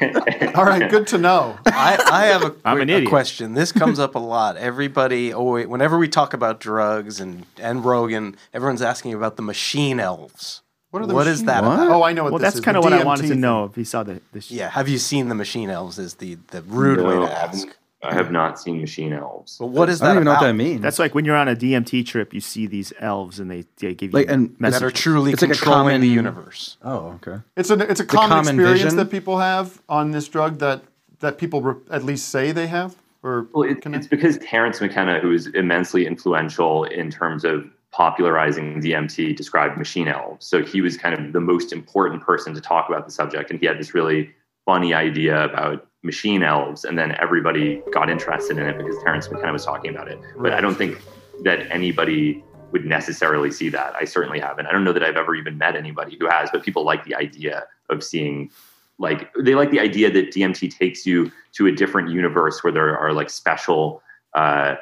and- 0.00 0.54
All 0.54 0.64
right, 0.64 0.90
good 0.90 1.06
to 1.08 1.18
know. 1.18 1.56
I, 1.66 1.98
I 2.10 2.26
have 2.26 2.42
a, 2.42 2.54
I'm 2.64 2.80
an 2.80 2.90
a 2.90 2.96
idiot. 2.96 3.08
question. 3.08 3.54
This 3.54 3.72
comes 3.72 3.98
up 3.98 4.14
a 4.14 4.18
lot. 4.18 4.56
Everybody, 4.58 5.32
always, 5.32 5.66
whenever 5.66 5.98
we 5.98 6.06
talk 6.08 6.34
about 6.34 6.60
drugs 6.60 7.18
and, 7.18 7.46
and 7.58 7.84
Rogan, 7.84 8.36
everyone's 8.52 8.82
asking 8.82 9.14
about 9.14 9.36
the 9.36 9.42
machine 9.42 10.00
elves. 10.00 10.60
What 10.90 11.02
are 11.02 11.06
the 11.06 11.14
What 11.14 11.26
is 11.26 11.38
machine- 11.42 11.46
that 11.46 11.64
What? 11.64 11.74
about? 11.74 11.88
Oh, 11.90 12.02
I 12.02 12.12
know 12.12 12.24
what 12.24 12.32
well, 12.32 12.38
this 12.40 12.46
that's 12.46 12.56
is, 12.56 12.64
kind 12.64 12.76
of 12.76 12.82
the 12.82 12.90
what 12.90 12.92
I 12.92 13.02
DMT 13.02 13.06
wanted 13.06 13.28
to 13.28 13.34
know 13.36 13.64
if 13.64 13.74
he 13.76 13.84
saw 13.84 14.02
the. 14.02 14.20
the 14.32 14.40
sh- 14.40 14.50
Yeah. 14.50 14.70
Have 14.70 14.88
you 14.88 14.98
seen 14.98 15.28
the 15.28 15.34
machine 15.34 15.70
elves? 15.70 15.98
Is 15.98 16.14
the, 16.14 16.36
the 16.48 16.62
rude 16.62 16.98
No, 16.98 17.04
way 17.04 17.16
I 17.16 17.28
to 17.28 17.34
haven't. 17.34 17.58
ask. 17.68 17.76
I 18.02 18.14
have 18.14 18.30
not 18.32 18.58
seen 18.58 18.80
Machine 18.80 19.12
Elves. 19.12 19.58
But 19.58 19.66
what 19.66 19.90
is 19.90 20.00
I 20.00 20.06
that 20.06 20.08
don't 20.14 20.16
even 20.22 20.24
know 20.24 20.30
what 20.30 20.36
about? 20.38 20.46
that 20.46 20.54
means. 20.54 20.80
That's 20.80 20.98
like 20.98 21.14
when 21.14 21.26
you're 21.26 21.36
on 21.36 21.48
a 21.48 21.54
DMT 21.54 22.06
trip, 22.06 22.32
you 22.32 22.40
see 22.40 22.66
these 22.66 22.94
elves 22.98 23.38
and 23.38 23.50
they, 23.50 23.66
they 23.76 23.92
give 23.94 24.12
you 24.12 24.18
Like, 24.20 24.30
and 24.30 24.58
messages. 24.58 24.80
that 24.80 24.86
are 24.86 24.90
truly 24.90 25.32
It's 25.32 25.42
like 25.42 25.50
a 25.50 25.54
controlling 25.54 25.82
common- 25.96 26.00
the 26.00 26.08
universe. 26.08 26.78
Oh, 26.82 27.18
okay. 27.22 27.42
It's 27.58 27.68
a 27.68 27.74
it's 27.78 28.00
a 28.00 28.06
common, 28.06 28.30
common 28.30 28.54
experience 28.54 28.80
vision? 28.84 28.96
that 28.96 29.10
people 29.10 29.36
have 29.40 29.82
on 29.86 30.12
this 30.12 30.28
drug 30.28 30.60
that 30.60 30.80
that 31.18 31.36
people 31.36 31.60
re- 31.60 31.74
at 31.90 32.02
least 32.02 32.30
say 32.30 32.52
they 32.52 32.68
have. 32.68 32.96
Or 33.22 33.48
Well, 33.52 33.68
it, 33.68 33.82
it's 33.84 34.06
because 34.06 34.38
Terence 34.38 34.80
McKenna, 34.80 35.20
who 35.20 35.30
is 35.32 35.48
immensely 35.48 36.06
influential 36.06 36.84
in 36.84 37.10
terms 37.10 37.44
of 37.44 37.68
popularizing 37.92 38.80
DMT, 38.80 39.36
described 39.36 39.76
machine 39.76 40.08
elves. 40.08 40.46
So 40.46 40.64
he 40.64 40.80
was 40.80 40.96
kind 40.96 41.14
of 41.14 41.32
the 41.32 41.40
most 41.40 41.72
important 41.72 42.22
person 42.22 42.54
to 42.54 42.60
talk 42.60 42.88
about 42.88 43.04
the 43.06 43.12
subject, 43.12 43.50
and 43.50 43.58
he 43.58 43.66
had 43.66 43.78
this 43.78 43.94
really 43.94 44.30
funny 44.64 44.94
idea 44.94 45.44
about 45.44 45.86
machine 46.02 46.42
elves, 46.42 46.84
and 46.84 46.98
then 46.98 47.12
everybody 47.16 47.82
got 47.92 48.08
interested 48.08 48.58
in 48.58 48.66
it 48.66 48.78
because 48.78 48.96
Terence 49.02 49.30
McKenna 49.30 49.52
was 49.52 49.64
talking 49.64 49.90
about 49.90 50.08
it. 50.08 50.18
But 50.38 50.52
I 50.52 50.60
don't 50.60 50.76
think 50.76 51.02
that 51.42 51.70
anybody 51.70 52.44
would 52.72 52.84
necessarily 52.84 53.50
see 53.50 53.68
that. 53.70 53.94
I 53.98 54.04
certainly 54.04 54.38
haven't. 54.38 54.66
I 54.66 54.72
don't 54.72 54.84
know 54.84 54.92
that 54.92 55.02
I've 55.02 55.16
ever 55.16 55.34
even 55.34 55.58
met 55.58 55.74
anybody 55.74 56.16
who 56.18 56.28
has, 56.28 56.50
but 56.52 56.62
people 56.62 56.84
like 56.84 57.04
the 57.04 57.14
idea 57.14 57.64
of 57.88 58.04
seeing 58.04 58.50
like 58.98 59.32
they 59.34 59.54
like 59.54 59.70
the 59.70 59.80
idea 59.80 60.10
that 60.10 60.30
DMT 60.30 60.76
takes 60.76 61.06
you 61.06 61.32
to 61.52 61.66
a 61.66 61.72
different 61.72 62.10
universe 62.10 62.62
where 62.62 62.72
there 62.72 62.96
are 62.96 63.12
like 63.12 63.30
special 63.30 64.02
uh, 64.34 64.76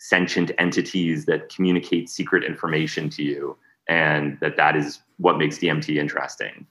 sentient 0.00 0.50
entities 0.58 1.26
that 1.26 1.54
communicate 1.54 2.08
secret 2.08 2.42
information 2.42 3.10
to 3.10 3.22
you, 3.22 3.56
and 3.86 4.38
that 4.40 4.56
that 4.56 4.74
is 4.74 5.00
what 5.18 5.36
makes 5.38 5.58
DMT 5.58 5.96
interesting. 5.96 6.66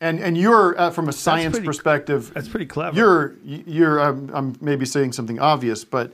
and 0.00 0.18
and 0.18 0.36
you're 0.36 0.78
uh, 0.80 0.90
from 0.90 1.08
a 1.08 1.12
science 1.12 1.52
pretty- 1.56 1.66
perspective. 1.66 2.32
That's 2.34 2.48
pretty 2.48 2.66
clever. 2.66 2.96
You're 2.96 3.36
you're 3.44 4.00
I'm, 4.00 4.30
I'm 4.34 4.56
maybe 4.60 4.86
saying 4.86 5.12
something 5.12 5.38
obvious, 5.38 5.84
but 5.84 6.12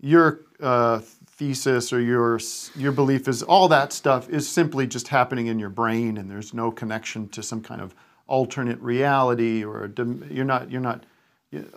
your 0.00 0.40
uh, 0.60 1.00
thesis 1.28 1.92
or 1.92 2.00
your 2.00 2.40
your 2.76 2.90
belief 2.90 3.28
is 3.28 3.44
all 3.44 3.68
that 3.68 3.92
stuff 3.92 4.28
is 4.28 4.48
simply 4.48 4.88
just 4.88 5.08
happening 5.08 5.46
in 5.46 5.60
your 5.60 5.70
brain, 5.70 6.18
and 6.18 6.28
there's 6.28 6.52
no 6.52 6.72
connection 6.72 7.28
to 7.28 7.44
some 7.44 7.62
kind 7.62 7.80
of 7.80 7.94
alternate 8.26 8.80
reality 8.80 9.64
or 9.64 9.84
a 9.84 10.04
you're 10.30 10.44
not 10.44 10.68
you're 10.70 10.80
not. 10.80 11.04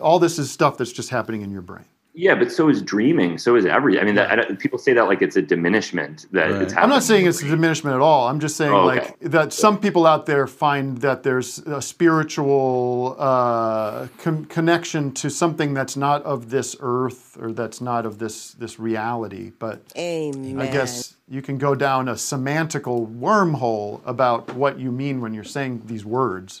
All 0.00 0.18
this 0.18 0.38
is 0.38 0.50
stuff 0.50 0.76
that's 0.78 0.92
just 0.92 1.10
happening 1.10 1.42
in 1.42 1.50
your 1.52 1.62
brain. 1.62 1.86
Yeah, 2.14 2.34
but 2.34 2.52
so 2.52 2.68
is 2.68 2.82
dreaming. 2.82 3.38
So 3.38 3.56
is 3.56 3.64
every. 3.64 3.98
I 3.98 4.04
mean, 4.04 4.16
that, 4.16 4.38
I 4.38 4.54
people 4.56 4.78
say 4.78 4.92
that 4.92 5.04
like 5.04 5.22
it's 5.22 5.36
a 5.36 5.42
diminishment 5.42 6.26
that 6.32 6.50
it's 6.50 6.72
happening. 6.74 6.78
I'm 6.78 6.90
not 6.90 7.02
saying 7.02 7.26
it's 7.26 7.42
a 7.42 7.48
diminishment 7.48 7.94
at 7.94 8.02
all. 8.02 8.28
I'm 8.28 8.38
just 8.38 8.56
saying 8.56 8.70
Oh, 8.70 8.90
okay. 8.90 9.00
like 9.00 9.20
that 9.20 9.52
some 9.54 9.78
people 9.80 10.06
out 10.06 10.26
there 10.26 10.46
find 10.46 10.98
that 10.98 11.22
there's 11.22 11.58
a 11.60 11.80
spiritual 11.80 13.16
uh, 13.18 14.08
con- 14.18 14.44
connection 14.44 15.12
to 15.12 15.30
something 15.30 15.72
that's 15.72 15.96
not 15.96 16.22
of 16.24 16.50
this 16.50 16.76
earth 16.80 17.38
or 17.40 17.50
that's 17.52 17.80
not 17.80 18.04
of 18.04 18.18
this 18.18 18.52
this 18.52 18.78
reality. 18.78 19.52
But 19.58 19.82
Amen. 19.96 20.60
I 20.60 20.66
guess 20.66 21.16
you 21.28 21.40
can 21.40 21.56
go 21.56 21.74
down 21.74 22.08
a 22.08 22.14
semantical 22.14 23.10
wormhole 23.18 24.02
about 24.04 24.54
what 24.54 24.78
you 24.78 24.92
mean 24.92 25.22
when 25.22 25.32
you're 25.32 25.44
saying 25.44 25.82
these 25.86 26.04
words. 26.04 26.60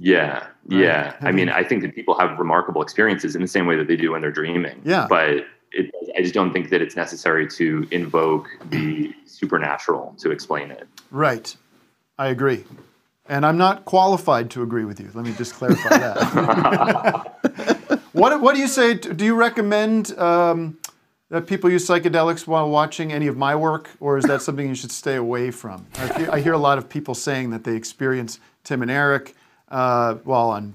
Yeah, 0.00 0.46
yeah. 0.66 1.14
I 1.20 1.30
mean- 1.30 1.50
I 1.50 1.62
think 1.62 1.82
that 1.82 1.94
people 1.94 2.18
have 2.18 2.38
remarkable 2.38 2.82
experiences 2.82 3.36
in 3.36 3.42
the 3.42 3.48
same 3.48 3.66
way 3.66 3.76
that 3.76 3.86
they 3.86 3.96
do 3.96 4.12
when 4.12 4.22
they're 4.22 4.32
dreaming. 4.32 4.80
Yeah. 4.82 5.06
But 5.08 5.44
it, 5.72 5.94
I 6.16 6.22
just 6.22 6.34
don't 6.34 6.52
think 6.52 6.70
that 6.70 6.80
it's 6.80 6.96
necessary 6.96 7.46
to 7.48 7.86
invoke 7.90 8.48
the 8.70 9.14
supernatural 9.26 10.14
to 10.18 10.30
explain 10.30 10.70
it. 10.70 10.88
Right. 11.10 11.54
I 12.18 12.28
agree. 12.28 12.64
And 13.28 13.46
I'm 13.46 13.58
not 13.58 13.84
qualified 13.84 14.50
to 14.52 14.62
agree 14.62 14.84
with 14.84 14.98
you. 14.98 15.10
Let 15.14 15.24
me 15.24 15.32
just 15.34 15.54
clarify 15.54 15.98
that. 15.98 18.08
what 18.12 18.40
What 18.40 18.54
do 18.54 18.60
you 18.60 18.66
say? 18.66 18.94
Do 18.94 19.24
you 19.24 19.34
recommend 19.34 20.18
um, 20.18 20.78
that 21.28 21.46
people 21.46 21.70
use 21.70 21.86
psychedelics 21.86 22.46
while 22.46 22.68
watching 22.68 23.12
any 23.12 23.28
of 23.28 23.36
my 23.36 23.54
work, 23.54 23.90
or 24.00 24.18
is 24.18 24.24
that 24.24 24.42
something 24.42 24.68
you 24.68 24.74
should 24.74 24.90
stay 24.90 25.14
away 25.14 25.52
from? 25.52 25.86
I 25.94 26.28
I 26.32 26.40
hear 26.40 26.54
a 26.54 26.58
lot 26.58 26.78
of 26.78 26.88
people 26.88 27.14
saying 27.14 27.50
that 27.50 27.62
they 27.62 27.76
experience 27.76 28.40
Tim 28.64 28.82
and 28.82 28.90
Eric 28.90 29.36
uh, 29.70 30.14
while 30.24 30.50
on 30.50 30.74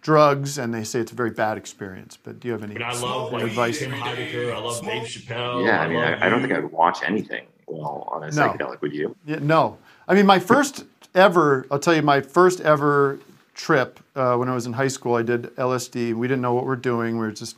drugs, 0.00 0.58
and 0.58 0.72
they 0.74 0.84
say 0.84 1.00
it's 1.00 1.12
a 1.12 1.14
very 1.14 1.30
bad 1.30 1.56
experience. 1.56 2.18
But 2.22 2.40
do 2.40 2.48
you 2.48 2.52
have 2.52 2.62
any 2.62 2.80
I 2.82 2.92
love 2.98 3.32
like 3.32 3.44
advice? 3.44 3.78
Tim 3.78 3.90
Heidecker. 3.92 4.52
I 4.54 4.58
love 4.58 4.82
Dave 4.84 5.02
Chappelle. 5.04 5.66
Yeah, 5.66 5.80
I 5.80 5.88
mean, 5.88 5.96
love 5.96 6.18
I, 6.22 6.26
I 6.26 6.28
don't 6.28 6.40
think 6.40 6.52
I 6.52 6.60
would 6.60 6.72
watch 6.72 6.98
anything 7.04 7.46
while 7.66 8.06
on 8.12 8.22
a 8.24 8.30
No. 8.30 8.48
psychedelic. 8.50 8.80
Would 8.82 8.92
you? 8.94 9.16
Yeah, 9.26 9.38
no. 9.40 9.78
I 10.06 10.14
mean, 10.14 10.26
my 10.26 10.38
first 10.38 10.84
ever, 11.14 11.66
I'll 11.70 11.78
tell 11.78 11.94
you, 11.94 12.02
my 12.02 12.20
first 12.20 12.60
ever 12.60 13.18
trip 13.54 14.00
uh, 14.16 14.36
when 14.36 14.48
I 14.48 14.54
was 14.54 14.66
in 14.66 14.74
high 14.74 14.88
school, 14.88 15.14
I 15.14 15.22
did 15.22 15.44
LSD. 15.56 16.12
We 16.14 16.28
didn't 16.28 16.42
know 16.42 16.52
what 16.52 16.66
we're 16.66 16.76
doing. 16.76 17.14
We 17.18 17.24
were 17.26 17.32
just 17.32 17.56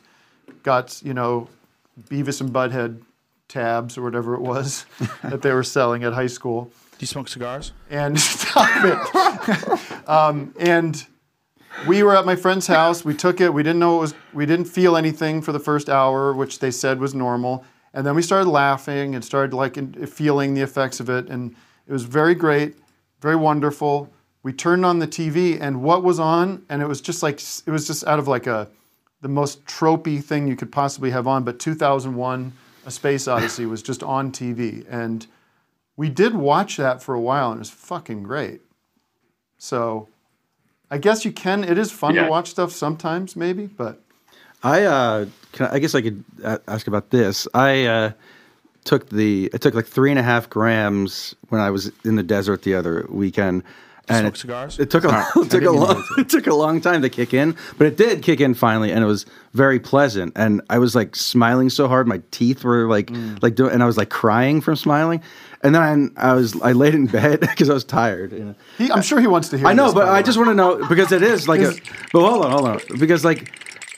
got, 0.63 1.01
you 1.03 1.13
know, 1.13 1.49
Beavis 2.09 2.39
and 2.39 2.51
Butthead 2.51 3.01
tabs 3.49 3.97
or 3.97 4.03
whatever 4.03 4.35
it 4.35 4.41
was 4.41 4.85
that 5.23 5.41
they 5.41 5.51
were 5.51 5.63
selling 5.63 6.03
at 6.03 6.13
high 6.13 6.27
school. 6.27 6.71
Do 6.97 7.03
you 7.03 7.07
smoke 7.07 7.27
cigars? 7.27 7.73
And 7.89 8.19
stop 8.19 8.69
it. 8.83 10.09
um, 10.09 10.53
and 10.59 11.05
we 11.85 12.01
were 12.01 12.15
at 12.15 12.25
my 12.25 12.35
friend's 12.35 12.65
house. 12.65 13.05
We 13.05 13.13
took 13.13 13.39
it. 13.39 13.53
We 13.53 13.61
didn't 13.61 13.79
know 13.79 13.97
it 13.97 14.01
was. 14.01 14.13
We 14.33 14.47
didn't 14.47 14.65
feel 14.65 14.97
anything 14.97 15.41
for 15.41 15.51
the 15.51 15.59
first 15.59 15.89
hour, 15.89 16.33
which 16.33 16.59
they 16.59 16.71
said 16.71 16.99
was 16.99 17.13
normal. 17.13 17.63
And 17.93 18.05
then 18.05 18.15
we 18.15 18.21
started 18.21 18.49
laughing 18.49 19.15
and 19.15 19.23
started 19.23 19.55
like 19.55 19.75
feeling 20.07 20.53
the 20.53 20.61
effects 20.61 20.99
of 20.99 21.09
it, 21.09 21.29
and 21.29 21.55
it 21.87 21.93
was 21.93 22.03
very 22.03 22.35
great, 22.35 22.75
very 23.21 23.35
wonderful. 23.35 24.09
We 24.43 24.53
turned 24.53 24.85
on 24.85 24.99
the 24.99 25.07
TV, 25.07 25.59
and 25.59 25.81
what 25.83 26.03
was 26.03 26.19
on? 26.19 26.65
And 26.69 26.81
it 26.81 26.87
was 26.87 27.01
just 27.01 27.21
like 27.21 27.39
it 27.39 27.71
was 27.71 27.85
just 27.85 28.05
out 28.07 28.17
of 28.17 28.27
like 28.27 28.47
a 28.47 28.69
the 29.21 29.27
most 29.27 29.65
tropey 29.65 30.23
thing 30.23 30.47
you 30.47 30.55
could 30.55 30.71
possibly 30.71 31.11
have 31.11 31.27
on. 31.27 31.43
But 31.43 31.59
2001: 31.59 32.53
A 32.85 32.91
Space 32.91 33.27
Odyssey 33.27 33.65
was 33.67 33.83
just 33.83 34.01
on 34.01 34.31
TV, 34.31 34.85
and 34.89 35.27
we 35.97 36.09
did 36.09 36.35
watch 36.35 36.77
that 36.77 37.01
for 37.03 37.13
a 37.15 37.19
while, 37.19 37.51
and 37.51 37.57
it 37.57 37.59
was 37.59 37.69
fucking 37.69 38.23
great. 38.23 38.61
So, 39.57 40.07
I 40.91 40.97
guess 40.97 41.25
you 41.25 41.31
can. 41.31 41.63
It 41.63 41.77
is 41.77 41.91
fun 41.91 42.15
Yeah. 42.15 42.25
to 42.25 42.29
watch 42.29 42.49
stuff 42.49 42.71
sometimes, 42.71 43.35
maybe, 43.35 43.65
but 43.65 43.99
I 44.63 44.83
uh, 44.83 45.25
can 45.51 45.67
I, 45.67 45.73
I 45.75 45.79
guess 45.79 45.95
I 45.95 46.01
could 46.01 46.23
uh, 46.43 46.57
ask 46.67 46.87
about 46.87 47.09
this. 47.09 47.47
I 47.53 47.85
uh, 47.85 48.11
took 48.83 49.09
the 49.09 49.49
I 49.53 49.57
took 49.57 49.73
like 49.73 49.87
three 49.87 50.09
and 50.11 50.19
a 50.19 50.23
half 50.23 50.49
grams 50.49 51.35
when 51.49 51.59
I 51.61 51.69
was 51.71 51.91
in 52.05 52.15
the 52.15 52.23
desert 52.23 52.61
the 52.63 52.75
other 52.75 53.05
weekend. 53.09 53.63
And 54.09 54.19
smoke 54.23 54.35
it, 54.35 54.37
cigars? 54.37 54.79
it 54.79 54.89
took 54.89 55.03
a 55.03 55.25
it 55.35 55.51
took 55.51 55.63
a 55.63 55.71
long 55.71 56.01
it 56.17 56.29
took 56.29 56.47
a 56.47 56.53
long 56.55 56.79
time 56.79 57.01
to 57.01 57.09
kick 57.09 57.33
in, 57.33 57.57
but 57.77 57.87
it 57.87 57.97
did 57.97 58.21
kick 58.23 58.39
in 58.39 58.53
finally, 58.53 58.89
and 58.91 59.03
it 59.03 59.07
was 59.07 59.25
very 59.53 59.79
pleasant. 59.81 60.31
And 60.37 60.61
I 60.69 60.77
was 60.79 60.95
like 60.95 61.13
smiling 61.15 61.69
so 61.69 61.87
hard, 61.89 62.07
my 62.07 62.21
teeth 62.31 62.63
were 62.63 62.87
like 62.87 63.07
Mm. 63.07 63.41
like 63.43 63.55
doing, 63.55 63.71
and 63.73 63.83
I 63.83 63.85
was 63.85 63.97
like 63.97 64.09
crying 64.09 64.61
from 64.61 64.75
smiling. 64.77 65.21
And 65.63 65.73
then 65.73 66.13
I, 66.17 66.29
I 66.31 66.33
was 66.33 66.59
I 66.61 66.73
laid 66.73 66.93
in 66.93 67.07
bed 67.07 67.39
because 67.41 67.69
I 67.69 67.73
was 67.73 67.83
tired. 67.83 68.31
you 68.31 68.45
know. 68.45 68.55
he, 68.77 68.91
I'm 68.91 69.01
sure 69.01 69.19
he 69.19 69.27
wants 69.27 69.49
to 69.49 69.57
hear. 69.57 69.67
I 69.67 69.73
know, 69.73 69.85
this, 69.85 69.95
but 69.95 70.09
I 70.09 70.21
just 70.21 70.37
want 70.37 70.49
to 70.49 70.55
know 70.55 70.87
because 70.87 71.11
it 71.11 71.23
is 71.23 71.47
like 71.47 71.61
a. 71.61 71.73
But 72.13 72.29
hold 72.29 72.45
on, 72.45 72.51
hold 72.51 72.67
on, 72.67 72.79
because 72.99 73.25
like 73.25 73.51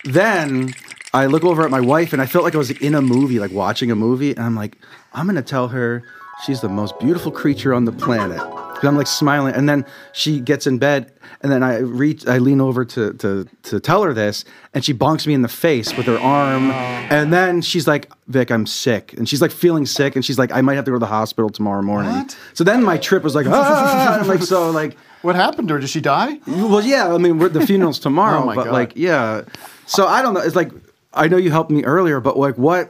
then 0.06 0.74
I 1.14 1.26
look 1.26 1.44
over 1.44 1.64
at 1.64 1.72
my 1.72 1.82
wife 1.82 2.14
and 2.14 2.22
I 2.22 2.26
felt 2.26 2.44
like 2.44 2.56
I 2.56 2.58
was 2.58 2.72
in 2.72 2.96
a 2.96 3.02
movie, 3.02 3.40
like 3.40 3.52
watching 3.52 3.92
a 3.92 3.96
movie, 3.96 4.32
and 4.32 4.40
I'm 4.40 4.56
like, 4.56 4.78
I'm 5.14 5.26
gonna 5.26 5.42
tell 5.42 5.70
her 5.70 6.04
she's 6.46 6.62
the 6.62 6.70
most 6.70 7.00
beautiful 7.00 7.32
creature 7.32 7.74
on 7.74 7.86
the 7.86 7.92
planet. 7.92 8.40
I'm 8.82 8.96
like 8.96 9.08
smiling, 9.08 9.56
and 9.56 9.68
then 9.68 9.86
she 10.14 10.40
gets 10.40 10.66
in 10.66 10.78
bed, 10.78 11.12
and 11.42 11.52
then 11.52 11.64
I 11.64 11.80
reach, 11.80 12.26
I 12.26 12.38
lean 12.38 12.62
over 12.62 12.86
to 12.86 13.12
to 13.14 13.46
to 13.64 13.80
tell 13.82 14.04
her 14.04 14.14
this, 14.14 14.46
and 14.74 14.86
she 14.86 14.94
bonks 14.94 15.28
me 15.28 15.34
in 15.34 15.42
the 15.42 15.50
face 15.50 15.98
with 15.98 16.06
her 16.06 16.18
arm, 16.18 16.72
and 16.72 17.34
then 17.34 17.62
she's 17.62 17.88
like, 17.90 18.10
Vic, 18.28 18.52
I'm 18.52 18.66
sick, 18.66 19.12
and 19.18 19.28
she's 19.28 19.42
like 19.42 19.52
feeling 19.52 19.86
sick, 19.86 20.16
and 20.16 20.24
she's 20.24 20.40
like, 20.40 20.54
I 20.54 20.62
might 20.62 20.76
have 20.76 20.86
to 20.86 20.92
go 20.92 20.96
to 20.96 21.00
the 21.00 21.08
hospital 21.08 21.50
tomorrow 21.50 21.82
morning. 21.82 22.14
What? 22.14 22.38
So 22.54 22.64
then 22.64 22.82
my 22.82 22.98
trip 22.98 23.22
was 23.22 23.36
like, 23.36 23.48
ah, 23.50 24.24
like 24.26 24.42
so, 24.44 24.72
like. 24.72 24.96
What 25.24 25.36
happened 25.36 25.68
to 25.68 25.74
her? 25.74 25.80
Did 25.82 25.90
she 25.90 26.00
die? 26.00 26.40
Well, 26.48 26.82
yeah. 26.82 27.14
I 27.14 27.18
mean, 27.18 27.40
we're, 27.40 27.50
the 27.50 27.60
funeral's 27.68 28.00
tomorrow, 28.08 28.44
Oh, 28.44 28.46
my 28.46 28.56
but 28.56 28.64
God. 28.66 28.72
like, 28.74 28.94
yeah. 28.96 29.42
So 29.88 30.08
I 30.08 30.22
don't 30.22 30.34
know. 30.34 30.40
It's 30.40 30.56
like 30.56 30.72
I 31.14 31.28
know 31.28 31.36
you 31.36 31.52
helped 31.52 31.70
me 31.72 31.84
earlier, 31.84 32.22
but 32.22 32.38
like, 32.38 32.58
what, 32.58 32.90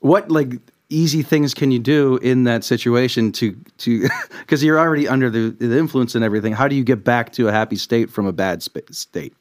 what 0.00 0.30
like 0.30 0.54
easy 0.88 1.22
things 1.22 1.52
can 1.54 1.70
you 1.70 1.78
do 1.78 2.16
in 2.18 2.44
that 2.44 2.64
situation 2.64 3.32
to 3.32 3.56
to 3.78 4.08
because 4.40 4.62
you're 4.62 4.78
already 4.78 5.08
under 5.08 5.30
the, 5.30 5.50
the 5.50 5.78
influence 5.78 6.14
and 6.14 6.24
everything. 6.24 6.52
How 6.52 6.68
do 6.68 6.76
you 6.76 6.84
get 6.84 7.04
back 7.04 7.32
to 7.32 7.48
a 7.48 7.52
happy 7.52 7.76
state 7.76 8.10
from 8.10 8.26
a 8.26 8.32
bad 8.32 8.62
sp- 8.62 8.86
state? 8.92 9.34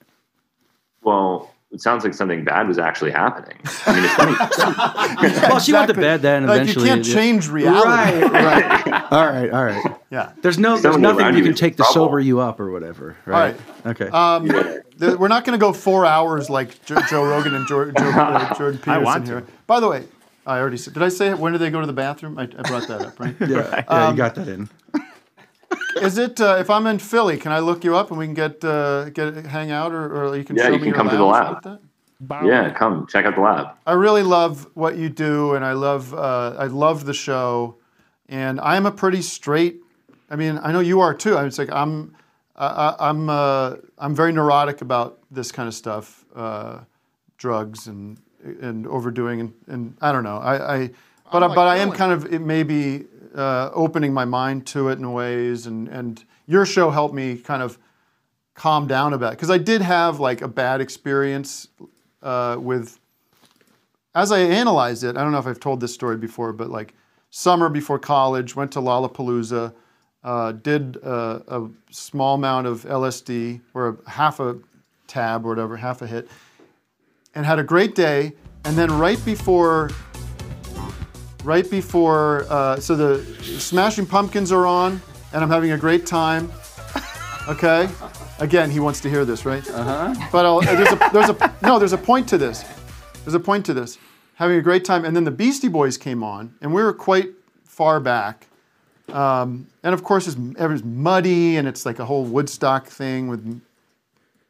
Well, 1.03 1.51
it 1.71 1.81
sounds 1.81 2.03
like 2.03 2.13
something 2.13 2.43
bad 2.45 2.67
was 2.67 2.79
actually 2.79 3.11
happening. 3.11 3.57
I 3.85 3.93
mean, 3.93 4.05
it's 4.05 4.13
funny. 4.15 5.41
Well, 5.49 5.59
she 5.59 5.73
went 5.73 5.87
to 5.87 5.93
bed 5.93 6.21
then. 6.21 6.45
Like, 6.47 6.67
you 6.67 6.73
can't 6.75 7.03
change 7.03 7.49
reality. 7.49 7.87
Right, 7.87 8.31
right. 8.31 9.03
all 9.11 9.25
right, 9.27 9.49
all 9.51 9.63
right. 9.63 9.95
Yeah. 10.09 10.31
There's 10.41 10.57
no, 10.57 10.77
there's 10.77 10.97
nothing 10.97 11.27
you 11.27 11.37
you 11.37 11.43
can 11.43 11.53
is 11.53 11.59
take 11.59 11.73
to 11.73 11.77
trouble. 11.77 11.93
sober 11.93 12.19
you 12.19 12.39
up 12.39 12.59
or 12.59 12.71
whatever. 12.71 13.15
Right. 13.25 13.55
Okay. 13.85 14.07
Um, 14.07 14.47
th- 14.47 15.15
we're 15.17 15.27
not 15.27 15.45
going 15.45 15.57
to 15.57 15.63
go 15.63 15.73
four 15.73 16.05
hours 16.05 16.49
like 16.49 16.83
Jo- 16.85 17.01
Joe 17.09 17.25
Rogan 17.25 17.55
and 17.55 17.67
Jor- 17.67 17.91
Joe, 17.91 18.09
uh, 18.15 18.53
Jordan 18.57 18.79
Peterson 18.81 19.25
here. 19.25 19.43
By 19.67 19.79
the 19.79 19.87
way, 19.87 20.05
I 20.45 20.59
already 20.59 20.77
said. 20.77 20.93
Did 20.93 21.03
I 21.03 21.09
say 21.09 21.29
it? 21.29 21.39
When 21.39 21.53
do 21.53 21.57
they 21.57 21.69
go 21.71 21.81
to 21.81 21.87
the 21.87 21.93
bathroom? 21.93 22.37
I, 22.37 22.43
I 22.43 22.63
brought 22.63 22.87
that 22.87 23.01
up, 23.01 23.19
right? 23.19 23.35
yeah, 23.41 23.47
yeah, 23.47 23.83
Um, 23.87 24.11
you 24.11 24.17
got 24.17 24.35
that 24.35 24.47
in. 24.47 24.69
Is 26.01 26.17
it 26.17 26.41
uh, 26.41 26.57
if 26.59 26.69
I'm 26.69 26.85
in 26.87 26.99
Philly? 26.99 27.37
Can 27.37 27.51
I 27.51 27.59
look 27.59 27.83
you 27.83 27.95
up 27.95 28.09
and 28.09 28.19
we 28.19 28.25
can 28.25 28.33
get 28.33 28.63
uh, 28.63 29.09
get 29.09 29.45
hang 29.45 29.71
out, 29.71 29.91
or, 29.93 30.25
or 30.25 30.35
you 30.35 30.43
can 30.43 30.55
yeah, 30.57 30.63
show 30.63 30.73
you 30.73 30.73
me 30.73 30.77
can 30.79 30.87
your 30.87 30.95
come 30.95 31.09
to 31.09 31.15
the 31.17 31.23
lab. 31.23 31.53
like 31.53 31.63
that? 31.63 31.79
Yeah, 32.45 32.69
come 32.73 33.07
check 33.07 33.25
out 33.25 33.35
the 33.35 33.41
lab. 33.41 33.67
I 33.85 33.93
really 33.93 34.23
love 34.23 34.67
what 34.73 34.97
you 34.97 35.09
do, 35.09 35.53
and 35.55 35.63
I 35.65 35.71
love 35.73 36.13
uh, 36.13 36.55
I 36.57 36.65
love 36.67 37.05
the 37.05 37.13
show, 37.13 37.77
and 38.27 38.59
I'm 38.59 38.85
a 38.85 38.91
pretty 38.91 39.21
straight. 39.21 39.77
I 40.29 40.35
mean, 40.35 40.59
I 40.61 40.71
know 40.71 40.79
you 40.81 40.99
are 41.01 41.13
too. 41.13 41.37
I 41.37 41.43
was 41.43 41.57
like 41.57 41.71
I'm 41.71 42.15
I, 42.57 42.67
I- 42.67 43.09
I'm 43.09 43.29
uh, 43.29 43.75
I'm 43.97 44.15
very 44.15 44.31
neurotic 44.33 44.81
about 44.81 45.19
this 45.31 45.51
kind 45.51 45.67
of 45.67 45.73
stuff, 45.73 46.25
uh, 46.35 46.79
drugs 47.37 47.87
and 47.87 48.19
and 48.61 48.87
overdoing, 48.87 49.39
and, 49.39 49.53
and 49.67 49.97
I 50.01 50.11
don't 50.11 50.23
know. 50.23 50.37
I, 50.37 50.75
I 50.75 50.91
but 51.31 51.43
I, 51.43 51.47
but 51.47 51.67
I 51.67 51.77
am 51.77 51.91
kind 51.91 52.11
of 52.11 52.31
it 52.31 52.39
maybe 52.39 53.05
uh, 53.35 53.71
opening 53.73 54.13
my 54.13 54.25
mind 54.25 54.67
to 54.67 54.89
it 54.89 54.99
in 54.99 55.11
ways, 55.11 55.65
and 55.65 55.87
and 55.87 56.23
your 56.47 56.65
show 56.65 56.89
helped 56.89 57.15
me 57.15 57.37
kind 57.37 57.61
of 57.61 57.77
calm 58.53 58.87
down 58.87 59.13
about 59.13 59.33
it 59.33 59.35
because 59.35 59.49
I 59.49 59.57
did 59.57 59.81
have 59.81 60.19
like 60.19 60.41
a 60.41 60.47
bad 60.47 60.79
experience 60.79 61.67
uh, 62.21 62.57
with 62.59 62.99
as 64.15 64.31
I 64.31 64.39
analyzed 64.39 65.03
it, 65.03 65.17
I 65.17 65.23
don't 65.23 65.33
know 65.33 65.39
if 65.39 65.45
I've 65.45 65.59
told 65.59 65.81
this 65.81 65.93
story 65.93 66.15
before, 66.15 66.53
but 66.53 66.69
like 66.69 66.93
summer 67.29 67.67
before 67.67 67.99
college, 67.99 68.55
went 68.55 68.71
to 68.71 68.79
Lollapalooza, 68.79 69.73
uh, 70.23 70.51
did 70.53 70.95
a, 71.03 71.43
a 71.47 71.69
small 71.91 72.35
amount 72.35 72.65
of 72.65 72.83
LSD 72.83 73.59
or 73.73 73.99
a, 74.05 74.09
half 74.09 74.39
a 74.39 74.57
tab 75.07 75.45
or 75.45 75.49
whatever, 75.49 75.75
half 75.75 76.01
a 76.01 76.07
hit, 76.07 76.29
and 77.35 77.45
had 77.45 77.59
a 77.59 77.63
great 77.63 77.93
day. 77.93 78.33
And 78.63 78.75
then 78.75 78.91
right 78.97 79.23
before, 79.23 79.91
right 81.43 81.69
before, 81.69 82.45
uh, 82.49 82.79
so 82.79 82.95
the 82.95 83.23
Smashing 83.59 84.07
Pumpkins 84.07 84.51
are 84.51 84.65
on, 84.65 85.01
and 85.33 85.43
I'm 85.43 85.49
having 85.49 85.71
a 85.71 85.77
great 85.77 86.05
time. 86.07 86.51
Okay. 87.47 87.87
Again, 88.39 88.71
he 88.71 88.79
wants 88.79 88.99
to 89.01 89.09
hear 89.09 89.23
this, 89.23 89.45
right? 89.45 89.65
Uh 89.69 89.83
huh. 89.83 90.27
But 90.31 90.45
I'll, 90.45 90.61
there's 90.61 90.91
a 90.91 91.09
there's 91.13 91.29
a 91.29 91.53
no 91.61 91.77
there's 91.77 91.93
a 91.93 91.97
point 91.97 92.27
to 92.29 92.37
this. 92.37 92.65
There's 93.23 93.35
a 93.35 93.39
point 93.39 93.65
to 93.67 93.73
this. 93.73 93.99
Having 94.33 94.57
a 94.57 94.61
great 94.61 94.83
time, 94.83 95.05
and 95.05 95.15
then 95.15 95.23
the 95.23 95.31
Beastie 95.31 95.69
Boys 95.69 95.97
came 95.97 96.23
on, 96.23 96.53
and 96.59 96.73
we 96.73 96.83
were 96.83 96.91
quite 96.91 97.29
far 97.63 97.99
back. 97.99 98.47
Um, 99.13 99.67
and 99.83 99.93
of 99.93 100.03
course, 100.03 100.27
it's, 100.27 100.35
it's 100.59 100.83
muddy, 100.83 101.55
and 101.55 101.67
it's 101.67 101.85
like 101.85 101.99
a 101.99 102.05
whole 102.05 102.25
Woodstock 102.25 102.87
thing 102.87 103.27
with, 103.27 103.61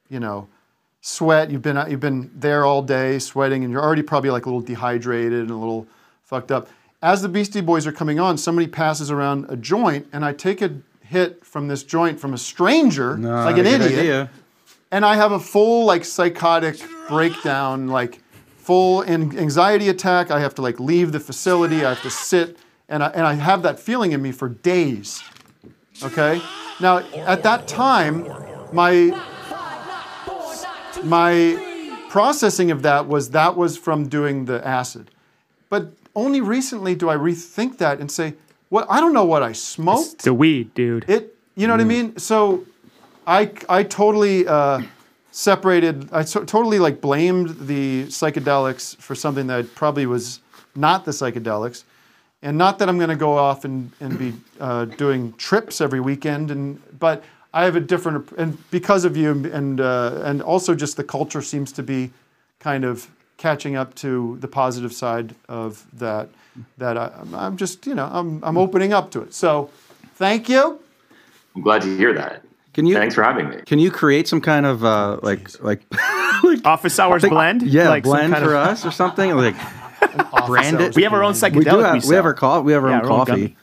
you 0.09 0.19
know, 0.19 0.47
sweat. 1.05 1.51
You've 1.51 1.61
been 1.61 1.77
uh, 1.77 1.85
you've 1.85 1.99
been 1.99 2.31
there 2.33 2.65
all 2.65 2.81
day, 2.81 3.19
sweating, 3.19 3.63
and 3.63 3.71
you're 3.71 3.81
already 3.81 4.01
probably 4.01 4.31
like 4.31 4.47
a 4.47 4.49
little 4.49 4.61
dehydrated 4.61 5.33
and 5.33 5.51
a 5.51 5.55
little 5.55 5.87
fucked 6.23 6.51
up. 6.51 6.67
As 7.01 7.21
the 7.21 7.29
Beastie 7.29 7.61
Boys 7.61 7.85
are 7.85 7.91
coming 7.91 8.19
on, 8.19 8.37
somebody 8.37 8.67
passes 8.67 9.11
around 9.11 9.45
a 9.47 9.55
joint, 9.55 10.07
and 10.11 10.25
I 10.25 10.33
take 10.33 10.63
a 10.63 10.77
hit 11.01 11.45
from 11.45 11.67
this 11.67 11.83
joint 11.83 12.19
from 12.19 12.33
a 12.33 12.37
stranger, 12.39 13.15
like 13.17 13.57
an 13.57 13.67
idiot, 13.67 13.99
idea. 13.99 14.31
and 14.91 15.05
I 15.05 15.15
have 15.15 15.31
a 15.31 15.39
full 15.39 15.85
like 15.85 16.03
psychotic 16.03 16.81
breakdown, 17.07 17.87
like 17.87 18.19
full 18.57 19.03
anxiety 19.03 19.89
attack. 19.89 20.31
I 20.31 20.39
have 20.39 20.55
to 20.55 20.63
like 20.63 20.79
leave 20.79 21.11
the 21.11 21.19
facility. 21.19 21.85
I 21.85 21.89
have 21.89 22.01
to 22.01 22.09
sit, 22.09 22.57
and 22.89 23.03
I, 23.03 23.09
and 23.09 23.27
I 23.27 23.35
have 23.35 23.61
that 23.61 23.79
feeling 23.79 24.11
in 24.11 24.23
me 24.23 24.31
for 24.31 24.49
days. 24.49 25.23
Okay. 26.01 26.41
Now 26.81 26.97
at 27.13 27.43
that 27.43 27.67
time, 27.67 28.27
my 28.73 29.13
my 31.05 32.05
processing 32.09 32.71
of 32.71 32.81
that 32.81 33.07
was 33.07 33.31
that 33.31 33.55
was 33.55 33.77
from 33.77 34.07
doing 34.07 34.45
the 34.45 34.65
acid, 34.65 35.11
but 35.69 35.91
only 36.15 36.41
recently 36.41 36.95
do 36.95 37.09
I 37.09 37.15
rethink 37.15 37.77
that 37.77 37.99
and 37.99 38.11
say, 38.11 38.33
well, 38.69 38.85
I 38.89 38.99
don't 38.99 39.13
know 39.13 39.25
what 39.25 39.43
I 39.43 39.51
smoked. 39.51 40.23
The 40.23 40.33
weed, 40.33 40.73
dude. 40.73 41.09
It, 41.09 41.35
you 41.55 41.67
know 41.67 41.73
what 41.73 41.81
I 41.81 41.85
mean? 41.85 42.17
So, 42.17 42.65
I, 43.27 43.51
I 43.69 43.83
totally 43.83 44.47
uh, 44.47 44.81
separated. 45.31 46.09
I 46.11 46.23
so, 46.23 46.43
totally 46.43 46.79
like 46.79 47.01
blamed 47.01 47.67
the 47.67 48.05
psychedelics 48.05 48.97
for 48.97 49.15
something 49.15 49.47
that 49.47 49.73
probably 49.75 50.05
was 50.05 50.39
not 50.75 51.05
the 51.05 51.11
psychedelics, 51.11 51.83
and 52.41 52.57
not 52.57 52.79
that 52.79 52.89
I'm 52.89 52.97
going 52.97 53.09
to 53.09 53.15
go 53.15 53.37
off 53.37 53.65
and 53.65 53.91
and 53.99 54.17
be 54.17 54.33
uh, 54.59 54.85
doing 54.85 55.33
trips 55.33 55.81
every 55.81 55.99
weekend. 55.99 56.51
And 56.51 56.81
but 56.99 57.23
I 57.55 57.63
have 57.63 57.75
a 57.75 57.79
different 57.79 58.29
and 58.37 58.57
because 58.69 59.05
of 59.05 59.15
you 59.17 59.31
and 59.31 59.79
uh, 59.79 60.21
and 60.23 60.41
also 60.41 60.75
just 60.75 60.97
the 60.97 61.03
culture 61.03 61.41
seems 61.41 61.71
to 61.71 61.83
be 61.83 62.11
kind 62.59 62.83
of 62.83 63.07
catching 63.37 63.75
up 63.77 63.95
to 63.95 64.37
the 64.41 64.47
positive 64.47 64.91
side 64.93 65.33
of 65.49 65.85
that. 65.99 66.29
That 66.77 66.97
I, 66.97 67.11
I'm 67.33 67.55
just 67.57 67.87
you 67.87 67.95
know 67.95 68.09
I'm 68.11 68.43
I'm 68.43 68.57
opening 68.57 68.93
up 68.93 69.09
to 69.11 69.21
it. 69.21 69.33
So 69.33 69.69
thank 70.15 70.47
you. 70.49 70.79
I'm 71.55 71.61
glad 71.61 71.81
to 71.83 71.97
hear 71.97 72.13
that. 72.13 72.43
Can 72.73 72.85
you? 72.85 72.93
Thanks 72.95 73.15
for 73.15 73.23
having 73.23 73.47
me. 73.49 73.57
Can 73.65 73.79
you 73.79 73.89
create 73.89 74.27
some 74.27 74.41
kind 74.41 74.65
of 74.65 74.83
uh, 74.83 75.19
like 75.23 75.49
like 75.63 75.81
office 76.65 76.99
hours 76.99 77.23
like- 77.23 77.31
blend? 77.31 77.61
Yeah, 77.63 77.87
Like 77.89 78.03
some 78.05 78.11
blend 78.11 78.33
kind 78.33 78.45
for 78.45 78.55
of- 78.55 78.67
us 78.67 78.85
or 78.85 78.91
something 78.91 79.33
like 79.35 79.55
brand 80.47 80.81
it. 80.81 80.95
We 80.95 81.03
have 81.03 81.13
our 81.13 81.23
own 81.23 81.33
We 81.33 81.39
psychedelic. 81.39 81.63
do 81.71 81.79
have, 81.79 82.03
we 82.03 82.09
we 82.09 82.15
have 82.15 82.25
our 82.25 82.33
co- 82.33 82.61
we 82.61 82.73
have 82.73 82.83
our 82.83 82.89
Yeah, 82.89 82.99
own 82.99 83.05
our 83.05 83.11
own 83.11 83.25
coffee. 83.25 83.31
gummy. 83.31 83.57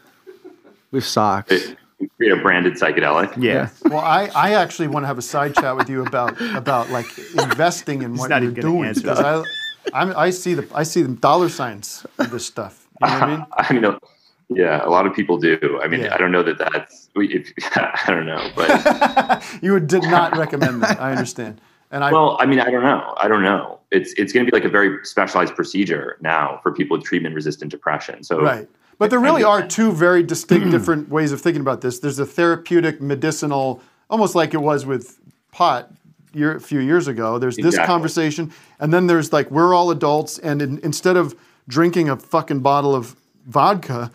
we 0.93 0.97
have 0.99 1.05
socks. 1.07 1.74
Create 2.16 2.32
a 2.32 2.36
branded 2.36 2.74
psychedelic. 2.74 3.34
Yeah. 3.42 3.70
Well, 3.84 4.00
I, 4.00 4.30
I 4.34 4.55
actually 4.55 4.88
want 4.88 5.05
to 5.05 5.07
have 5.09 5.18
a 5.18 5.22
side 5.22 5.55
chat 5.55 5.76
with 5.76 5.88
you 5.88 6.05
about 6.05 6.40
about 6.55 6.90
like 6.90 7.07
investing 7.38 8.03
in 8.03 8.16
what 8.16 8.30
not 8.30 8.42
you're 8.42 8.50
even 8.50 8.62
doing 8.62 8.94
because. 8.94 9.20
I 9.20 9.44
I'm, 9.92 10.16
I 10.16 10.30
see 10.30 10.55
the 10.55 10.66
I 10.74 10.84
see 10.84 11.03
the 11.03 11.09
dollar 11.09 11.48
signs 11.48 12.07
of 12.18 12.30
this 12.30 12.46
stuff. 12.46 12.86
You 13.00 13.09
know 13.09 13.14
what 13.14 13.22
I 13.22 13.36
mean? 13.36 13.46
I 13.53 13.72
mean, 13.72 13.98
yeah, 14.48 14.86
a 14.86 14.90
lot 14.90 15.07
of 15.07 15.14
people 15.14 15.38
do. 15.38 15.80
I 15.82 15.88
mean, 15.88 16.00
Yeah. 16.00 16.14
I 16.14 16.18
don't 16.18 16.32
know 16.32 16.42
that 16.42 16.59
that's. 16.59 17.09
If, 17.14 17.53
I 17.76 18.05
don't 18.07 18.26
know, 18.26 18.50
but 18.55 19.44
You 19.62 19.78
did 19.80 20.03
not 20.05 20.36
recommend 20.36 20.82
that. 20.82 21.00
I 21.00 21.11
understand. 21.11 21.61
And 21.90 22.05
I 22.05 22.12
well, 22.12 22.38
I 22.40 22.46
mean, 22.46 22.59
I 22.59 22.70
don't 22.70 22.84
know. 22.84 23.14
I 23.18 23.28
don't 23.28 23.42
know. 23.42 23.80
It's 23.90 24.14
it's 24.14 24.32
going 24.32 24.46
to 24.46 24.50
be 24.50 24.57
like 24.57 24.64
a 24.64 24.70
very 24.70 25.05
specialized 25.05 25.55
procedure 25.55 26.16
now 26.20 26.59
for 26.62 26.72
people 26.72 26.96
with 26.96 27.05
treatment-resistant 27.05 27.70
depression. 27.70 28.22
So 28.24 28.40
right. 28.40 28.68
But 29.03 29.11
there 29.11 29.18
really 29.20 29.42
are 29.42 29.66
two 29.66 29.92
very 29.92 30.22
distinct 30.22 30.70
different 30.76 31.09
ways 31.09 31.32
of 31.32 31.40
thinking 31.40 31.61
about 31.61 31.80
this. 31.80 31.98
There's 31.98 32.18
a 32.18 32.26
therapeutic, 32.26 33.00
medicinal, 33.00 33.80
almost 34.09 34.34
like 34.34 34.55
it 34.55 34.59
was 34.62 34.86
with 34.86 35.18
pot 35.50 35.90
year, 36.32 36.55
a 36.57 36.61
few 36.61 36.78
years 36.80 37.09
ago. 37.09 37.38
There's 37.38 37.57
this 37.57 37.66
Exactly. 37.74 37.86
conversation, 37.86 38.53
and 38.78 38.92
then 38.94 39.07
there's 39.09 39.32
like 39.32 39.50
we're 39.50 39.74
all 39.74 39.90
adults, 39.90 40.38
and 40.38 40.62
in, 40.62 40.78
instead 40.84 41.16
of 41.16 41.34
drinking 41.68 42.09
a 42.09 42.16
fucking 42.16 42.61
bottle 42.61 42.94
of 42.94 43.16
vodka, 43.46 44.11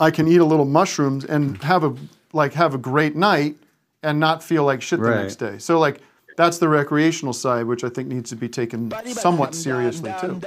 I 0.00 0.10
can 0.10 0.26
eat 0.26 0.40
a 0.40 0.44
little 0.44 0.64
mushrooms 0.64 1.24
and 1.24 1.62
have 1.62 1.84
a 1.84 1.94
like 2.32 2.54
have 2.54 2.74
a 2.74 2.78
great 2.78 3.14
night 3.14 3.56
and 4.02 4.18
not 4.18 4.42
feel 4.42 4.64
like 4.64 4.80
shit 4.82 4.98
the 4.98 5.06
Right. 5.10 5.22
next 5.22 5.36
day. 5.36 5.58
So 5.58 5.78
like 5.78 6.00
that's 6.36 6.58
the 6.58 6.68
recreational 6.68 7.32
side, 7.32 7.66
which 7.66 7.84
I 7.84 7.88
think 7.88 8.08
needs 8.08 8.30
to 8.30 8.36
be 8.36 8.48
taken 8.48 8.92
somewhat 9.06 9.54
seriously 9.54 10.14
too. 10.20 10.40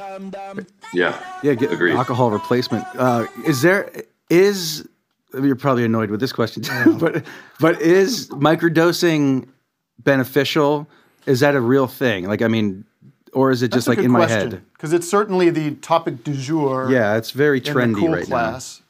yeah, 0.93 1.19
Yeah, 1.43 1.53
get 1.53 1.71
alcohol 1.71 2.31
replacement. 2.31 2.85
Uh, 2.95 3.27
is 3.45 3.61
there 3.61 3.91
is 4.29 4.87
you're 5.33 5.55
probably 5.55 5.83
annoyed 5.83 6.09
with 6.09 6.19
this 6.19 6.31
question 6.31 6.63
too, 6.63 6.97
but 6.99 7.25
but 7.59 7.81
is 7.81 8.29
microdosing 8.29 9.47
beneficial? 9.99 10.87
Is 11.25 11.39
that 11.39 11.55
a 11.55 11.61
real 11.61 11.87
thing? 11.87 12.27
Like, 12.27 12.41
I 12.41 12.47
mean, 12.47 12.85
or 13.33 13.51
is 13.51 13.63
it 13.63 13.71
just 13.71 13.87
like 13.87 13.97
in 13.97 14.11
my 14.11 14.27
head? 14.27 14.61
Because 14.73 14.93
it's 14.93 15.09
certainly 15.09 15.49
the 15.49 15.71
topic 15.75 16.23
du 16.23 16.33
jour. 16.33 16.87
Yeah, 16.89 17.17
it's 17.17 17.31
very 17.31 17.57
in 17.57 17.63
the 17.63 17.71
trendy 17.71 17.99
cool 17.99 18.09
right 18.09 18.25
class. 18.25 18.81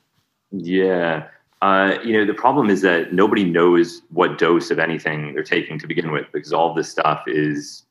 Yeah. 0.52 1.28
Uh, 1.62 1.97
you 2.03 2.14
know, 2.14 2.26
the 2.26 2.34
problem 2.34 2.70
is 2.70 2.82
that 2.82 3.14
nobody 3.14 3.43
knows 3.43 4.01
what 4.12 4.38
dose 4.38 4.72
of 4.72 4.80
anything 4.80 5.34
they're 5.34 5.43
taking 5.43 5.80
to 5.80 5.88
begin 5.88 6.12
with 6.12 6.28
because 6.32 6.53
all 6.53 6.74
this 6.74 6.89
stuff 6.89 7.24
is 7.28 7.86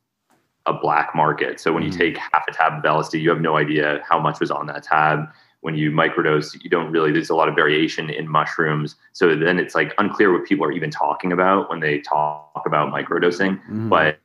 a 0.66 0.72
black 0.72 1.14
market. 1.14 1.60
So 1.60 1.72
when 1.72 1.82
you 1.82 1.90
take 1.90 2.16
half 2.16 2.44
a 2.48 2.52
tab 2.52 2.74
of 2.74 2.82
LSD, 2.82 3.20
you 3.20 3.28
have 3.30 3.40
no 3.40 3.56
idea 3.56 4.02
how 4.08 4.18
much 4.18 4.40
was 4.40 4.50
on 4.50 4.66
that 4.66 4.82
tab. 4.82 5.26
When 5.60 5.74
you 5.74 5.90
microdose, 5.90 6.62
you 6.62 6.70
don't 6.70 6.90
really, 6.90 7.10
there's 7.10 7.30
a 7.30 7.34
lot 7.34 7.48
of 7.48 7.54
variation 7.54 8.10
in 8.10 8.28
mushrooms. 8.28 8.96
So 9.12 9.34
then 9.34 9.58
it's 9.58 9.74
like 9.74 9.94
unclear 9.98 10.32
what 10.32 10.46
people 10.46 10.64
are 10.64 10.72
even 10.72 10.90
talking 10.90 11.32
about 11.32 11.68
when 11.70 11.80
they 11.80 12.00
talk 12.00 12.62
about 12.66 12.92
microdosing. 12.92 13.60
Mhm. 13.68 13.88
But 13.88 14.18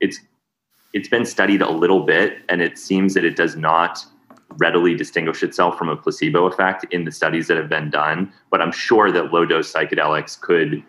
it's, 0.00 0.20
it's 0.92 1.08
been 1.08 1.24
studied 1.24 1.62
a 1.62 1.70
little 1.70 2.00
bit 2.00 2.38
and 2.48 2.62
it 2.62 2.78
seems 2.78 3.14
that 3.14 3.24
it 3.24 3.36
does 3.36 3.56
not 3.56 4.04
readily 4.50 4.94
distinguish 4.94 5.42
itself 5.42 5.76
from 5.76 5.88
a 5.88 5.96
placebo 5.96 6.46
effect 6.46 6.84
in 6.90 7.04
the 7.04 7.12
studies 7.12 7.48
that 7.48 7.56
have 7.56 7.68
been 7.68 7.90
done. 7.90 8.32
But 8.50 8.60
I'm 8.60 8.72
sure 8.72 9.10
that 9.10 9.32
low 9.32 9.44
dose 9.44 9.72
psychedelics 9.72 10.40
could, 10.40 10.82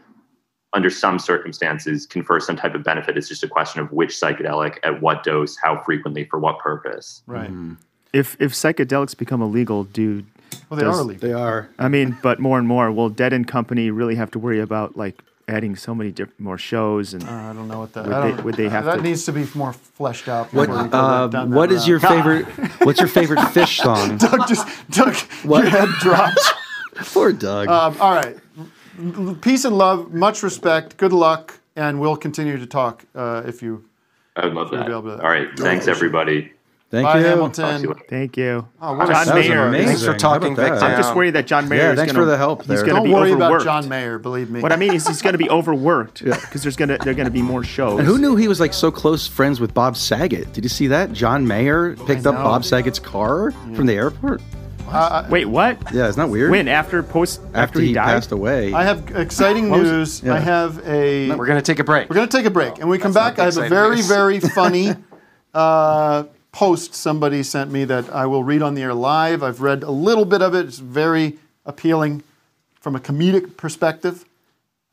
under 0.74 0.90
some 0.90 1.20
circumstances, 1.20 2.06
confer 2.06 2.40
some 2.40 2.56
type 2.56 2.76
of 2.76 2.84
benefit. 2.84 3.18
It's 3.18 3.28
just 3.28 3.44
a 3.44 3.48
question 3.48 3.82
of 3.82 3.92
which 3.92 4.12
psychedelic, 4.12 4.78
at 4.84 5.02
what 5.02 5.24
dose, 5.24 5.58
how 5.58 5.82
frequently, 5.84 6.26
for 6.26 6.40
what 6.40 6.60
purpose. 6.60 7.24
Right. 7.26 7.50
Mm-hmm. 7.50 7.74
If 8.14 8.38
if 8.40 8.54
psychedelics 8.54 9.18
become 9.18 9.42
illegal, 9.42 9.84
dude. 9.84 10.26
Well, 10.70 10.80
they 10.80 10.86
are 10.86 11.00
illegal. 11.00 11.28
They 11.28 11.34
are. 11.34 11.70
I 11.80 11.90
mean, 11.90 12.18
but 12.22 12.40
more 12.40 12.58
and 12.58 12.68
more, 12.68 12.92
will 12.92 13.10
Dead 13.10 13.34
and 13.34 13.48
Company 13.48 13.92
really 13.92 14.16
have 14.16 14.32
to 14.32 14.40
worry 14.40 14.60
about 14.60 14.96
like 14.96 15.22
adding 15.48 15.76
so 15.76 15.94
many 15.96 16.12
diff- 16.12 16.38
more 16.40 16.58
shows 16.58 17.14
and? 17.14 17.24
I 17.24 17.54
don't 17.54 17.68
know 17.68 17.80
what 17.80 17.94
that. 17.94 18.06
Would, 18.08 18.38
they, 18.38 18.44
would 18.44 18.56
they 18.56 18.70
have 18.70 18.86
that 18.86 18.98
to? 18.98 19.02
needs 19.02 19.26
to 19.26 19.32
be 19.32 19.48
more 19.56 19.74
fleshed 19.74 20.28
out. 20.28 20.54
What 20.54 20.68
before 20.68 20.84
we 20.84 20.90
go 20.90 20.98
uh, 20.98 21.28
down 21.28 21.52
what 21.52 21.72
is 21.72 21.82
route. 21.82 21.88
your 21.88 22.00
favorite? 22.00 22.46
What's 22.86 23.00
your 23.00 23.08
favorite 23.08 23.40
Phish 23.54 23.82
song? 23.82 24.18
Doug 24.18 24.48
just 24.48 24.68
Doug, 24.90 25.16
What? 25.44 25.62
your 25.64 25.72
head 25.72 25.90
dropped. 26.00 26.40
Poor 26.96 27.34
Doug. 27.34 27.68
Um, 27.68 27.98
all 28.00 28.16
right. 28.16 28.38
Peace 29.42 29.66
and 29.66 29.78
love. 29.78 30.14
Much 30.14 30.42
respect. 30.44 30.96
Good 30.98 31.12
luck, 31.14 31.60
and 31.76 32.00
we'll 32.00 32.16
continue 32.16 32.58
to 32.58 32.66
talk 32.66 33.04
uh, 33.14 33.44
if 33.46 33.62
you. 33.62 33.84
I 34.38 34.46
would 34.46 34.54
love 34.54 34.72
We'll 34.72 34.80
that. 34.82 34.88
be 34.88 34.92
able 34.94 35.18
to- 35.18 35.24
right. 35.24 35.48
Thanks, 35.58 35.88
everybody. 35.88 36.52
Thank 36.92 37.04
Bye, 37.06 37.20
you. 37.20 37.26
Hamilton. 37.26 37.94
Thank 38.08 38.38
you. 38.38 38.68
Oh, 38.80 38.96
what 38.96 39.08
John 39.10 39.28
Mayer. 39.36 39.68
amazing. 39.68 39.88
Thanks 39.88 40.06
for 40.06 40.14
talking, 40.14 40.54
about? 40.54 40.70
Victor. 40.70 40.86
I'm 40.86 40.98
just 40.98 41.16
worried 41.16 41.32
that 41.32 41.48
John 41.48 41.68
Mayer. 41.68 41.80
Yeah, 41.80 41.92
is 41.92 41.98
thanks 41.98 42.14
gonna, 42.14 42.24
for 42.24 42.30
the 42.30 42.38
help 42.38 42.62
He's 42.62 42.84
going 42.84 42.86
to 42.86 42.94
Don't 42.94 43.04
be 43.06 43.14
worry 43.14 43.32
overworked. 43.32 43.64
about 43.64 43.82
John 43.82 43.90
Mayer. 43.90 44.20
Believe 44.20 44.52
me. 44.52 44.62
What 44.62 44.72
I 44.72 44.76
mean 44.76 44.94
is 44.94 45.08
he's 45.08 45.22
going 45.22 45.34
to 45.34 45.40
be 45.40 45.50
overworked 45.50 46.24
because 46.24 46.62
there's 46.62 46.76
going 46.76 46.90
to 46.90 46.98
there 47.00 47.12
are 47.12 47.16
going 47.16 47.26
to 47.26 47.32
be 47.32 47.42
more 47.42 47.64
shows. 47.64 48.00
And 48.00 48.08
who 48.08 48.20
knew 48.20 48.36
he 48.36 48.48
was 48.48 48.60
like 48.60 48.74
so 48.74 48.92
close 48.92 49.28
friends 49.28 49.60
with 49.60 49.74
Bob 49.74 49.98
Saget? 49.98 50.54
Did 50.54 50.64
you 50.64 50.70
see 50.70 50.88
that? 50.88 51.12
John 51.12 51.46
Mayer 51.48 51.96
picked 52.06 52.26
up. 52.28 52.36
Bob 52.36 52.64
Saget's 52.64 53.00
car 53.00 53.52
from 53.52 53.88
the 53.88 53.94
airport. 53.94 54.42
Uh, 54.88 55.26
Wait, 55.32 55.46
what? 55.46 55.80
Yeah, 55.92 56.08
isn't 56.08 56.22
that 56.22 56.30
weird? 56.30 56.52
When 56.52 56.68
after 56.68 57.02
post 57.02 57.42
after, 57.48 57.58
After 57.58 57.80
he, 57.82 57.88
he 57.88 57.94
died? 57.94 58.06
passed 58.06 58.32
away. 58.32 58.72
I 58.72 58.84
have 58.84 59.16
exciting 59.16 59.72
What 59.72 59.80
was 59.80 59.90
it? 59.90 59.94
news. 59.94 60.24
Yeah. 60.24 60.36
I 60.36 60.40
have 60.40 60.88
a. 60.88 61.32
We're 61.32 61.48
going 61.48 61.58
to 61.58 61.64
take 61.64 61.80
a 61.80 61.84
break. 61.84 62.08
We're 62.10 62.16
going 62.16 62.30
to 62.30 62.38
take 62.38 62.46
a 62.46 62.52
break. 62.52 62.78
And 62.78 62.88
we 62.88 63.00
come 63.00 63.12
That's 63.12 63.36
back. 63.36 63.40
I 63.40 63.46
have 63.46 63.58
a 63.58 63.68
very, 63.68 63.96
news. 63.96 64.08
very 64.08 64.40
funny 64.56 64.92
uh, 65.56 66.26
post 66.56 66.96
somebody 66.96 67.44
sent 67.44 67.70
me 67.70 67.84
that 67.84 68.10
I 68.16 68.26
will 68.26 68.42
read 68.42 68.62
on 68.62 68.76
the 68.76 68.82
air 68.82 68.94
live. 68.94 69.44
I've 69.44 69.60
read 69.60 69.84
a 69.84 69.92
little 69.92 70.24
bit 70.24 70.42
of 70.42 70.56
it. 70.56 70.66
It's 70.66 70.80
very 70.80 71.38
appealing 71.66 72.24
from 72.80 72.96
a 72.96 73.00
comedic 73.00 73.58
perspective. 73.58 74.24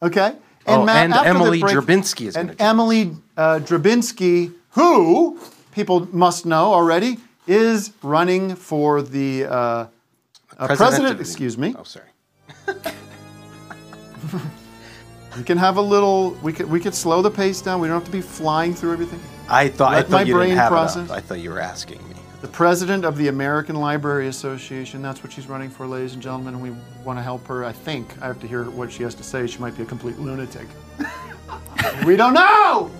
Okay? 0.03 0.35
Oh, 0.67 0.89
and 0.89 1.15
Emily 1.15 1.61
break- 1.61 1.77
Drabinski 1.77 2.27
is 2.27 2.37
And 2.37 2.61
Emily 2.61 3.13
uh, 3.37 3.61
Drabinski, 3.63 4.53
who 4.71 5.39
people 5.71 6.09
must 6.13 6.47
know 6.47 6.75
already, 6.75 7.19
is 7.47 7.93
running 8.03 8.57
for 8.57 9.01
the 9.01 9.45
uh, 9.45 9.53
uh, 9.53 9.87
President 10.67 10.79
president. 10.79 11.21
excuse 11.21 11.57
me. 11.57 11.77
Oh, 11.79 11.85
sorry. 11.85 12.09
We 15.39 15.45
can 15.45 15.57
have 15.57 15.79
a 15.79 15.81
little. 15.81 16.37
We 16.43 16.53
could 16.53 16.69
we 16.69 16.79
could 16.79 16.95
slow 16.95 17.23
the 17.23 17.31
pace 17.31 17.63
down. 17.63 17.81
We 17.81 17.89
don't 17.89 17.97
have 17.97 18.05
to 18.05 18.13
be 18.13 18.21
flying 18.21 18.75
through 18.75 18.93
everything. 18.93 19.19
I 19.49 19.69
thought, 19.69 19.93
I 19.93 19.97
Let 19.97 20.07
thought 20.09 20.13
my 20.13 20.23
you 20.23 20.35
brain 20.35 20.49
didn't 20.51 20.61
have 20.61 20.71
process. 20.71 21.09
it 21.09 21.11
up. 21.11 21.17
I 21.17 21.21
thought 21.21 21.41
you 21.41 21.51
were 21.51 21.61
asking 21.61 22.07
me. 22.09 22.15
The 22.41 22.49
president 22.49 23.05
of 23.05 23.17
the 23.17 23.29
American 23.29 23.77
Library 23.77 24.27
Association. 24.29 25.01
That's 25.03 25.23
what 25.23 25.33
she's 25.33 25.47
running 25.47 25.71
for, 25.71 25.87
ladies 25.87 26.15
and 26.15 26.23
gentlemen. 26.23 26.55
And 26.55 26.63
we 26.63 26.71
want 27.05 27.19
to 27.19 27.23
help 27.23 27.47
her. 27.47 27.65
I 27.65 27.73
think 27.73 28.21
I 28.21 28.27
have 28.27 28.41
to 28.41 28.49
hear 28.49 28.65
what 28.71 28.91
she 28.91 29.03
has 29.05 29.15
to 29.17 29.23
say. 29.23 29.47
She 29.47 29.59
might 29.59 29.77
be 29.77 29.83
a 29.85 29.87
complete 29.87 30.19
lunatic. 30.19 30.67
we 32.07 32.17
don't 32.17 32.35
know. 32.35 32.91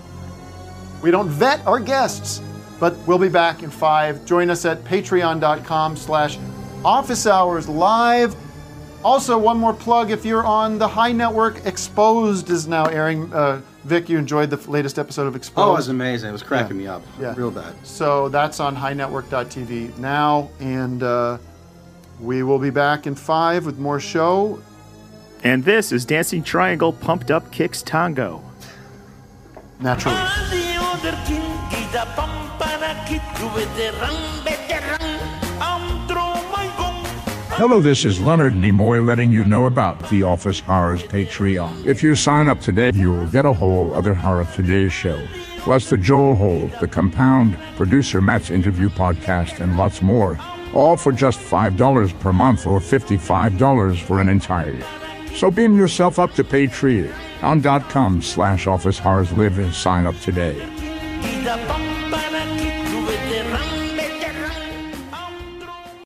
We 1.01 1.11
don't 1.11 1.27
vet 1.27 1.65
our 1.67 1.79
guests. 1.79 2.41
But 2.79 2.95
we'll 3.07 3.17
be 3.19 3.29
back 3.29 3.63
in 3.63 3.69
five. 3.69 4.25
Join 4.25 4.49
us 4.49 4.65
at 4.65 4.83
patreon.com/slash 4.83 6.37
office 6.83 7.27
hours 7.27 7.67
live. 7.69 8.35
Also, 9.03 9.37
one 9.37 9.57
more 9.57 9.73
plug 9.73 10.11
if 10.11 10.25
you're 10.25 10.45
on 10.45 10.77
the 10.77 10.87
High 10.87 11.11
Network, 11.11 11.65
Exposed 11.65 12.49
is 12.49 12.67
now 12.67 12.85
airing. 12.85 13.31
Uh, 13.33 13.61
Vic, 13.83 14.07
you 14.07 14.17
enjoyed 14.17 14.49
the 14.49 14.71
latest 14.71 14.97
episode 14.97 15.27
of 15.27 15.35
Exposed. 15.35 15.67
Oh, 15.67 15.73
it 15.73 15.75
was 15.75 15.89
amazing. 15.89 16.29
It 16.29 16.31
was 16.31 16.43
cracking 16.43 16.77
me 16.77 16.87
up. 16.87 17.01
Yeah. 17.19 17.33
Real 17.35 17.51
bad. 17.51 17.73
So 17.85 18.29
that's 18.29 18.59
on 18.59 18.75
highnetwork.tv 18.75 19.97
now, 19.97 20.49
and 20.59 21.03
uh, 21.03 21.37
we 22.19 22.43
will 22.43 22.59
be 22.59 22.69
back 22.69 23.07
in 23.07 23.15
five 23.15 23.65
with 23.65 23.79
more 23.79 23.99
show. 23.99 24.61
And 25.43 25.65
this 25.65 25.91
is 25.91 26.05
Dancing 26.05 26.43
Triangle 26.43 26.93
Pumped 26.93 27.29
Up 27.29 27.51
Kicks 27.51 27.81
Tango. 27.81 28.41
Naturally. 29.81 30.15
Hello, 37.65 37.79
this 37.79 38.03
is 38.03 38.19
Leonard 38.19 38.55
Nimoy 38.55 39.07
letting 39.07 39.31
you 39.31 39.45
know 39.45 39.67
about 39.67 40.09
the 40.09 40.21
Office 40.21 40.61
Hours 40.67 41.01
Patreon. 41.01 41.85
If 41.85 42.03
you 42.03 42.13
sign 42.13 42.49
up 42.49 42.59
today, 42.59 42.91
you 42.93 43.13
will 43.13 43.27
get 43.27 43.45
a 43.45 43.53
whole 43.53 43.93
other 43.93 44.13
Horror 44.13 44.45
Today 44.53 44.89
show. 44.89 45.17
plus 45.59 45.89
the 45.89 45.95
Joel 45.95 46.35
Hole, 46.35 46.69
the 46.81 46.89
Compound, 46.89 47.57
producer 47.77 48.19
Matt's 48.19 48.49
interview 48.49 48.89
podcast, 48.89 49.61
and 49.61 49.77
lots 49.77 50.01
more. 50.01 50.37
All 50.73 50.97
for 50.97 51.13
just 51.13 51.39
$5 51.39 52.19
per 52.19 52.33
month 52.33 52.67
or 52.67 52.81
$55 52.81 54.01
for 54.01 54.19
an 54.19 54.27
entire 54.27 54.71
year. 54.71 54.85
So 55.33 55.49
beam 55.49 55.77
yourself 55.77 56.19
up 56.19 56.33
to 56.33 56.43
Patreon 56.43 57.15
on 57.41 57.63
.com 57.83 58.21
slash 58.21 58.67
office 58.67 58.99
horrors 58.99 59.31
live 59.31 59.57
and 59.57 59.73
sign 59.73 60.05
up 60.05 60.19
today. 60.19 60.59